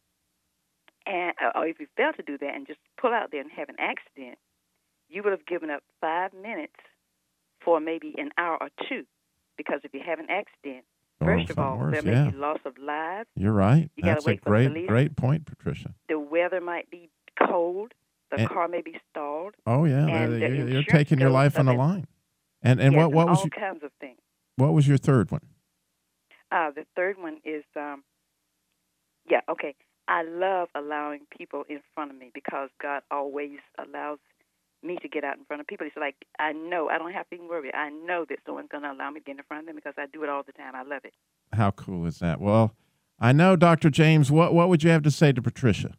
and 1.07 1.33
uh, 1.43 1.59
or 1.59 1.67
if 1.67 1.81
you 1.81 1.87
fail 1.97 2.13
to 2.13 2.23
do 2.23 2.39
that 2.39 2.55
and 2.55 2.67
just 2.67 2.79
pull 3.01 3.13
out 3.13 3.31
there 3.33 3.41
and 3.41 3.51
have 3.51 3.69
an 3.69 3.77
accident, 3.79 4.39
you 5.09 5.23
would 5.23 5.33
have 5.33 5.47
given 5.47 5.71
up 5.71 5.83
five 6.01 6.33
minutes 6.33 6.79
for 7.65 7.81
maybe 7.81 8.15
an 8.19 8.31
hour 8.39 8.59
or 8.61 8.69
two. 8.89 9.05
Because 9.57 9.81
if 9.85 9.93
you 9.95 10.01
have 10.05 10.19
an 10.19 10.27
accident, 10.31 10.85
Oh, 11.21 11.27
first 11.27 11.51
of 11.51 11.59
all, 11.59 11.79
worse, 11.79 11.93
there 11.93 12.03
may 12.03 12.13
yeah. 12.13 12.31
be 12.31 12.37
loss 12.37 12.59
of 12.65 12.77
lives. 12.79 13.29
You're 13.37 13.53
right. 13.53 13.89
You 13.95 14.03
That's 14.03 14.25
a 14.27 14.31
wait 14.31 14.43
for 14.43 14.51
the 14.61 14.69
great, 14.71 14.87
great 14.89 15.17
point, 15.17 15.47
Patricia. 15.47 15.95
The 16.09 16.19
weather 16.19 16.61
might 16.61 16.91
be 16.91 17.11
cold. 17.39 17.93
The 18.33 18.39
And- 18.39 18.49
car 18.49 18.67
may 18.67 18.81
be 18.83 18.99
stalled. 19.11 19.55
Oh 19.67 19.85
yeah, 19.85 20.07
And 20.07 20.35
uh, 20.35 20.39
the 20.39 20.55
you're, 20.57 20.69
you're 20.69 20.83
taking 20.85 21.21
your 21.21 21.31
life 21.31 21.59
on 21.61 21.67
the 21.67 21.75
line. 21.75 22.07
And 22.63 22.81
and 22.81 22.93
yes, 22.95 22.99
what 23.01 23.13
what 23.13 23.29
was 23.29 23.39
all 23.39 23.45
your, 23.45 23.51
kinds 23.69 23.85
of 23.85 23.93
things. 24.01 24.19
what 24.57 24.73
was 24.73 24.89
your 24.89 24.97
third 24.99 25.31
one? 25.31 25.43
Uh, 26.51 26.71
the 26.71 26.85
third 26.97 27.19
one 27.19 27.39
is, 27.45 27.65
um, 27.77 28.03
yeah, 29.31 29.41
okay. 29.51 29.75
I 30.09 30.23
love 30.25 30.69
allowing 30.75 31.21
people 31.37 31.65
in 31.69 31.81
front 31.95 32.11
of 32.11 32.17
me 32.19 32.31
because 32.35 32.69
God 32.81 33.03
always 33.11 33.59
allows 33.79 34.19
me 34.83 34.99
to 35.03 35.09
get 35.09 35.25
out 35.25 35.39
in 35.39 35.45
front 35.45 35.61
of 35.61 35.67
people. 35.67 35.87
It's 35.87 35.97
like 35.97 36.17
I 36.39 36.53
know 36.53 36.89
I 36.89 36.99
don't 36.99 37.13
have 37.13 37.29
to 37.31 37.37
even 37.37 37.49
worry. 37.49 37.73
I 37.75 37.91
know 37.91 38.25
that 38.29 38.39
someone's 38.45 38.69
going 38.71 38.83
to 38.85 38.93
allow 38.93 39.11
me 39.11 39.21
to 39.21 39.25
get 39.25 39.37
in 39.37 39.45
front 39.45 39.63
of 39.63 39.67
them 39.67 39.77
because 39.77 39.95
I 39.97 40.07
do 40.13 40.23
it 40.23 40.29
all 40.29 40.43
the 40.43 40.53
time. 40.53 40.75
I 40.75 40.83
love 40.83 41.05
it. 41.05 41.15
How 41.53 41.71
cool 41.71 42.07
is 42.07 42.19
that? 42.19 42.41
Well, 42.41 42.75
I 43.19 43.33
know, 43.33 43.57
Dr. 43.57 43.91
James. 43.91 44.31
What 44.31 44.55
what 44.55 44.69
would 44.69 44.83
you 44.83 44.91
have 44.91 45.03
to 45.03 45.11
say 45.11 45.33
to 45.33 45.43
Patricia? 45.43 45.95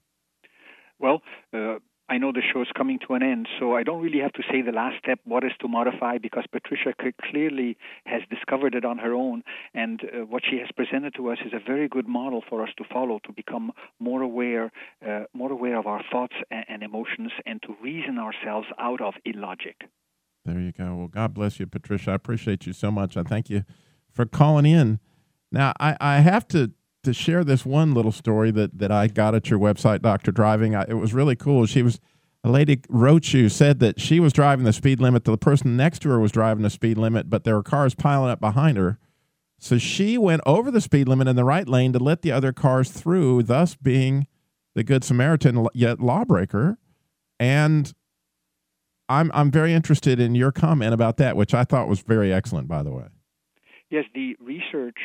Well, 1.00 1.22
uh, 1.54 1.80
I 2.10 2.18
know 2.18 2.32
the 2.32 2.42
show 2.54 2.62
is 2.62 2.68
coming 2.78 3.00
to 3.08 3.14
an 3.14 3.24
end, 3.24 3.48
so 3.60 3.76
I 3.76 3.84
don't 3.84 4.02
really 4.02 4.20
have 4.20 4.34
to 4.34 4.44
say 4.52 4.62
the 4.62 4.74
last 4.74 4.98
step, 5.00 5.20
what 5.24 5.44
is 5.44 5.52
to 5.62 5.68
modify, 5.68 6.18
because 6.18 6.44
Patricia 6.52 6.94
clearly 7.30 7.78
has 8.06 8.22
discovered 8.30 8.76
it 8.76 8.84
on 8.84 8.98
her 8.98 9.14
own, 9.14 9.44
and 9.74 10.02
uh, 10.04 10.26
what 10.26 10.44
she 10.50 10.58
has 10.58 10.68
presented 10.76 11.16
to 11.16 11.32
us 11.32 11.38
is 11.46 11.54
a 11.54 11.60
very 11.66 11.88
good 11.88 12.08
model 12.08 12.44
for 12.50 12.62
us 12.62 12.70
to 12.78 12.84
follow 12.92 13.20
to 13.26 13.32
become 13.32 13.72
more 14.00 14.22
aware, 14.22 14.72
uh, 15.08 15.24
more 15.34 15.52
aware 15.52 15.78
of 15.78 15.88
our 15.88 16.04
thoughts 16.12 16.36
and, 16.52 16.66
and 16.68 16.84
emotions, 16.84 17.32
and 17.46 17.62
to 17.64 17.76
reason 17.82 18.20
ourselves 18.20 18.68
out 18.80 19.00
of 19.02 19.14
illogic. 19.24 19.78
There 20.46 20.60
you 20.60 20.74
go. 20.74 20.96
Well, 20.96 21.08
God 21.08 21.34
bless 21.34 21.60
you, 21.60 21.68
Patricia. 21.68 22.12
I 22.12 22.16
appreciate 22.16 22.68
you 22.68 22.74
so 22.74 22.92
much. 22.92 23.16
I 23.16 23.24
thank 23.24 23.50
you 23.50 23.64
for 24.12 24.26
calling 24.26 24.66
in. 24.66 25.00
Now, 25.54 25.72
I, 25.80 25.96
I 26.02 26.20
have 26.20 26.48
to 26.50 26.74
to 27.04 27.14
share 27.14 27.44
this 27.44 27.66
one 27.66 27.94
little 27.94 28.12
story 28.12 28.52
that 28.52 28.78
that 28.80 28.92
I 28.92 29.08
got 29.08 29.36
at 29.36 29.50
your 29.50 29.60
website, 29.60 30.02
Doctor 30.02 30.32
Driving. 30.32 30.76
I, 30.76 30.86
it 30.88 30.96
was 30.96 31.14
really 31.14 31.36
cool. 31.36 31.66
She 31.66 31.82
was 31.84 32.00
a 32.44 32.50
lady 32.50 32.82
wrote 32.90 33.34
you 33.34 33.48
said 33.48 33.80
that 33.80 34.02
she 34.02 34.20
was 34.20 34.34
driving 34.34 34.66
the 34.66 34.74
speed 34.74 35.00
limit. 35.00 35.24
The 35.24 35.38
person 35.38 35.78
next 35.78 36.00
to 36.00 36.10
her 36.10 36.20
was 36.20 36.32
driving 36.32 36.64
the 36.64 36.70
speed 36.70 36.98
limit, 36.98 37.30
but 37.30 37.44
there 37.44 37.56
were 37.56 37.64
cars 37.64 37.96
piling 37.96 38.32
up 38.32 38.40
behind 38.40 38.78
her. 38.78 39.00
So 39.60 39.78
she 39.78 40.18
went 40.18 40.42
over 40.46 40.70
the 40.70 40.82
speed 40.82 41.08
limit 41.08 41.28
in 41.28 41.38
the 41.38 41.46
right 41.46 41.68
lane 41.68 41.94
to 41.94 42.00
let 42.00 42.22
the 42.22 42.34
other 42.34 42.52
cars 42.52 42.92
through, 42.92 43.44
thus 43.44 43.76
being 43.76 44.28
the 44.76 44.84
good 44.84 45.06
Samaritan 45.06 45.68
yet 45.74 46.02
lawbreaker. 46.02 46.78
And 47.40 47.94
I'm 49.08 49.32
I'm 49.34 49.52
very 49.52 49.74
interested 49.74 50.20
in 50.20 50.36
your 50.36 50.52
comment 50.52 50.94
about 50.94 51.18
that, 51.18 51.38
which 51.38 51.54
I 51.54 51.64
thought 51.64 51.88
was 51.88 52.02
very 52.02 52.34
excellent, 52.34 52.68
by 52.68 52.84
the 52.84 52.92
way. 52.92 53.06
Yes, 53.90 54.06
the 54.14 54.36
research. 54.40 54.98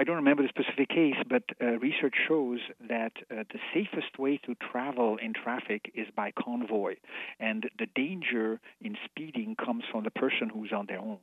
I 0.00 0.04
don't 0.04 0.16
remember 0.16 0.42
the 0.42 0.48
specific 0.48 0.88
case, 0.88 1.16
but 1.28 1.42
uh, 1.60 1.78
research 1.78 2.14
shows 2.26 2.60
that 2.88 3.12
uh, 3.30 3.44
the 3.52 3.58
safest 3.74 4.18
way 4.18 4.40
to 4.46 4.54
travel 4.72 5.18
in 5.22 5.34
traffic 5.34 5.92
is 5.94 6.06
by 6.16 6.32
convoy, 6.42 6.94
and 7.38 7.68
the 7.78 7.84
danger 7.94 8.60
in 8.80 8.96
speeding 9.04 9.56
comes 9.62 9.84
from 9.92 10.04
the 10.04 10.10
person 10.10 10.48
who's 10.48 10.72
on 10.74 10.86
their 10.86 11.00
own. 11.00 11.18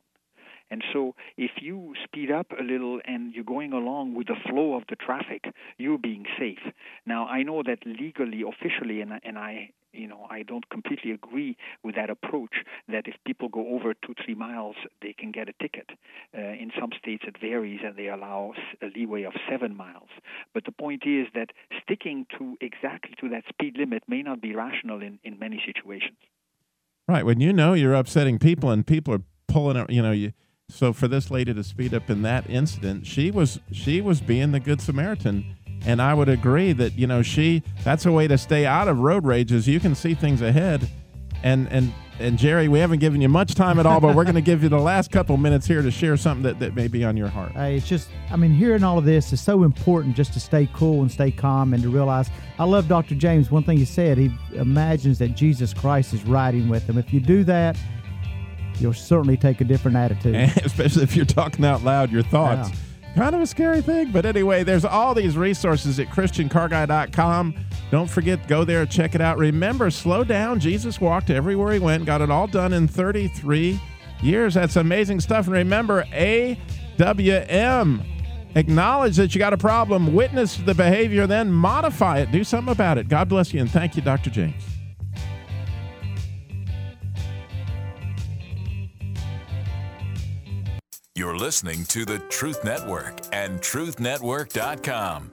And 0.70 0.84
so, 0.92 1.16
if 1.36 1.50
you 1.60 1.94
speed 2.04 2.30
up 2.30 2.52
a 2.52 2.62
little 2.62 3.00
and 3.04 3.34
you're 3.34 3.42
going 3.42 3.72
along 3.72 4.14
with 4.14 4.28
the 4.28 4.36
flow 4.48 4.76
of 4.76 4.84
the 4.88 4.94
traffic, 4.94 5.46
you're 5.76 5.98
being 5.98 6.26
safe. 6.38 6.72
Now, 7.04 7.26
I 7.26 7.42
know 7.42 7.64
that 7.64 7.80
legally, 7.84 8.42
officially, 8.42 9.00
and, 9.00 9.12
and 9.24 9.38
I 9.38 9.70
you 9.98 10.06
know, 10.06 10.26
I 10.30 10.42
don't 10.42 10.68
completely 10.70 11.10
agree 11.10 11.56
with 11.82 11.96
that 11.96 12.08
approach 12.08 12.54
that 12.88 13.06
if 13.06 13.14
people 13.26 13.48
go 13.48 13.74
over 13.74 13.94
two, 13.94 14.14
three 14.24 14.34
miles, 14.34 14.76
they 15.02 15.12
can 15.12 15.32
get 15.32 15.48
a 15.48 15.52
ticket. 15.60 15.90
Uh, 16.36 16.40
in 16.40 16.70
some 16.78 16.90
states, 16.98 17.24
it 17.26 17.36
varies 17.40 17.80
and 17.84 17.96
they 17.96 18.08
allow 18.08 18.52
a 18.82 18.86
leeway 18.96 19.24
of 19.24 19.32
seven 19.50 19.76
miles. 19.76 20.08
But 20.54 20.64
the 20.64 20.72
point 20.72 21.02
is 21.04 21.26
that 21.34 21.50
sticking 21.82 22.26
to 22.38 22.56
exactly 22.60 23.14
to 23.20 23.28
that 23.30 23.44
speed 23.48 23.76
limit 23.76 24.04
may 24.08 24.22
not 24.22 24.40
be 24.40 24.54
rational 24.54 25.02
in, 25.02 25.18
in 25.24 25.38
many 25.38 25.60
situations. 25.66 26.18
Right. 27.08 27.24
When 27.24 27.40
you 27.40 27.52
know 27.52 27.72
you're 27.72 27.94
upsetting 27.94 28.38
people 28.38 28.70
and 28.70 28.86
people 28.86 29.14
are 29.14 29.22
pulling, 29.48 29.84
you 29.88 30.02
know, 30.02 30.12
you. 30.12 30.32
So 30.70 30.92
for 30.92 31.08
this 31.08 31.30
lady 31.30 31.54
to 31.54 31.64
speed 31.64 31.94
up 31.94 32.10
in 32.10 32.20
that 32.22 32.48
incident, 32.50 33.06
she 33.06 33.30
was 33.30 33.58
she 33.72 34.02
was 34.02 34.20
being 34.20 34.52
the 34.52 34.60
good 34.60 34.82
Samaritan 34.82 35.56
and 35.86 36.02
I 36.02 36.14
would 36.14 36.28
agree 36.28 36.72
that 36.72 36.94
you 36.98 37.06
know 37.06 37.22
she 37.22 37.62
that's 37.84 38.06
a 38.06 38.12
way 38.12 38.28
to 38.28 38.38
stay 38.38 38.66
out 38.66 38.88
of 38.88 39.00
road 39.00 39.24
rages. 39.24 39.66
You 39.68 39.80
can 39.80 39.94
see 39.94 40.14
things 40.14 40.42
ahead, 40.42 40.88
and 41.42 41.68
and 41.70 41.92
and 42.20 42.36
Jerry, 42.36 42.66
we 42.66 42.80
haven't 42.80 42.98
given 42.98 43.20
you 43.20 43.28
much 43.28 43.54
time 43.54 43.78
at 43.78 43.86
all, 43.86 44.00
but 44.00 44.16
we're 44.16 44.24
going 44.24 44.34
to 44.34 44.40
give 44.40 44.62
you 44.62 44.68
the 44.68 44.78
last 44.78 45.12
couple 45.12 45.36
minutes 45.36 45.66
here 45.66 45.82
to 45.82 45.90
share 45.90 46.16
something 46.16 46.42
that, 46.42 46.58
that 46.58 46.74
may 46.74 46.88
be 46.88 47.04
on 47.04 47.16
your 47.16 47.28
heart. 47.28 47.52
Hey, 47.52 47.76
it's 47.76 47.86
just, 47.86 48.10
I 48.30 48.36
mean, 48.36 48.50
hearing 48.50 48.82
all 48.82 48.98
of 48.98 49.04
this 49.04 49.32
is 49.32 49.40
so 49.40 49.62
important 49.62 50.16
just 50.16 50.32
to 50.32 50.40
stay 50.40 50.68
cool 50.72 51.02
and 51.02 51.10
stay 51.10 51.30
calm 51.30 51.74
and 51.74 51.82
to 51.82 51.88
realize. 51.88 52.28
I 52.58 52.64
love 52.64 52.88
Dr. 52.88 53.14
James. 53.14 53.52
One 53.52 53.62
thing 53.62 53.78
he 53.78 53.84
said, 53.84 54.18
he 54.18 54.32
imagines 54.54 55.18
that 55.20 55.36
Jesus 55.36 55.72
Christ 55.72 56.12
is 56.12 56.24
riding 56.24 56.68
with 56.68 56.88
him. 56.88 56.98
If 56.98 57.12
you 57.12 57.20
do 57.20 57.44
that, 57.44 57.78
you'll 58.80 58.94
certainly 58.94 59.36
take 59.36 59.60
a 59.60 59.64
different 59.64 59.96
attitude. 59.96 60.34
Especially 60.64 61.04
if 61.04 61.14
you're 61.14 61.24
talking 61.24 61.64
out 61.64 61.84
loud 61.84 62.10
your 62.10 62.24
thoughts. 62.24 62.70
Yeah 62.70 62.76
kind 63.18 63.34
of 63.34 63.40
a 63.40 63.46
scary 63.46 63.82
thing. 63.82 64.12
But 64.12 64.24
anyway, 64.24 64.62
there's 64.62 64.84
all 64.84 65.12
these 65.12 65.36
resources 65.36 65.98
at 65.98 66.06
ChristianCarGuy.com. 66.06 67.54
Don't 67.90 68.08
forget, 68.08 68.46
go 68.46 68.62
there, 68.62 68.86
check 68.86 69.16
it 69.16 69.20
out. 69.20 69.38
Remember, 69.38 69.90
slow 69.90 70.22
down. 70.22 70.60
Jesus 70.60 71.00
walked 71.00 71.28
everywhere 71.28 71.72
he 71.72 71.80
went, 71.80 72.06
got 72.06 72.20
it 72.20 72.30
all 72.30 72.46
done 72.46 72.72
in 72.72 72.86
33 72.86 73.80
years. 74.22 74.54
That's 74.54 74.76
amazing 74.76 75.18
stuff. 75.18 75.46
And 75.46 75.54
remember, 75.56 76.04
AWM. 76.12 78.04
Acknowledge 78.54 79.16
that 79.16 79.34
you 79.34 79.40
got 79.40 79.52
a 79.52 79.58
problem, 79.58 80.14
witness 80.14 80.56
the 80.56 80.74
behavior, 80.74 81.26
then 81.26 81.50
modify 81.50 82.20
it. 82.20 82.30
Do 82.30 82.44
something 82.44 82.72
about 82.72 82.98
it. 82.98 83.08
God 83.08 83.28
bless 83.28 83.52
you, 83.52 83.60
and 83.60 83.70
thank 83.70 83.96
you, 83.96 84.02
Dr. 84.02 84.30
James. 84.30 84.77
You're 91.18 91.36
listening 91.36 91.84
to 91.86 92.04
the 92.04 92.20
Truth 92.30 92.62
Network 92.62 93.12
and 93.32 93.60
TruthNetwork.com. 93.60 95.26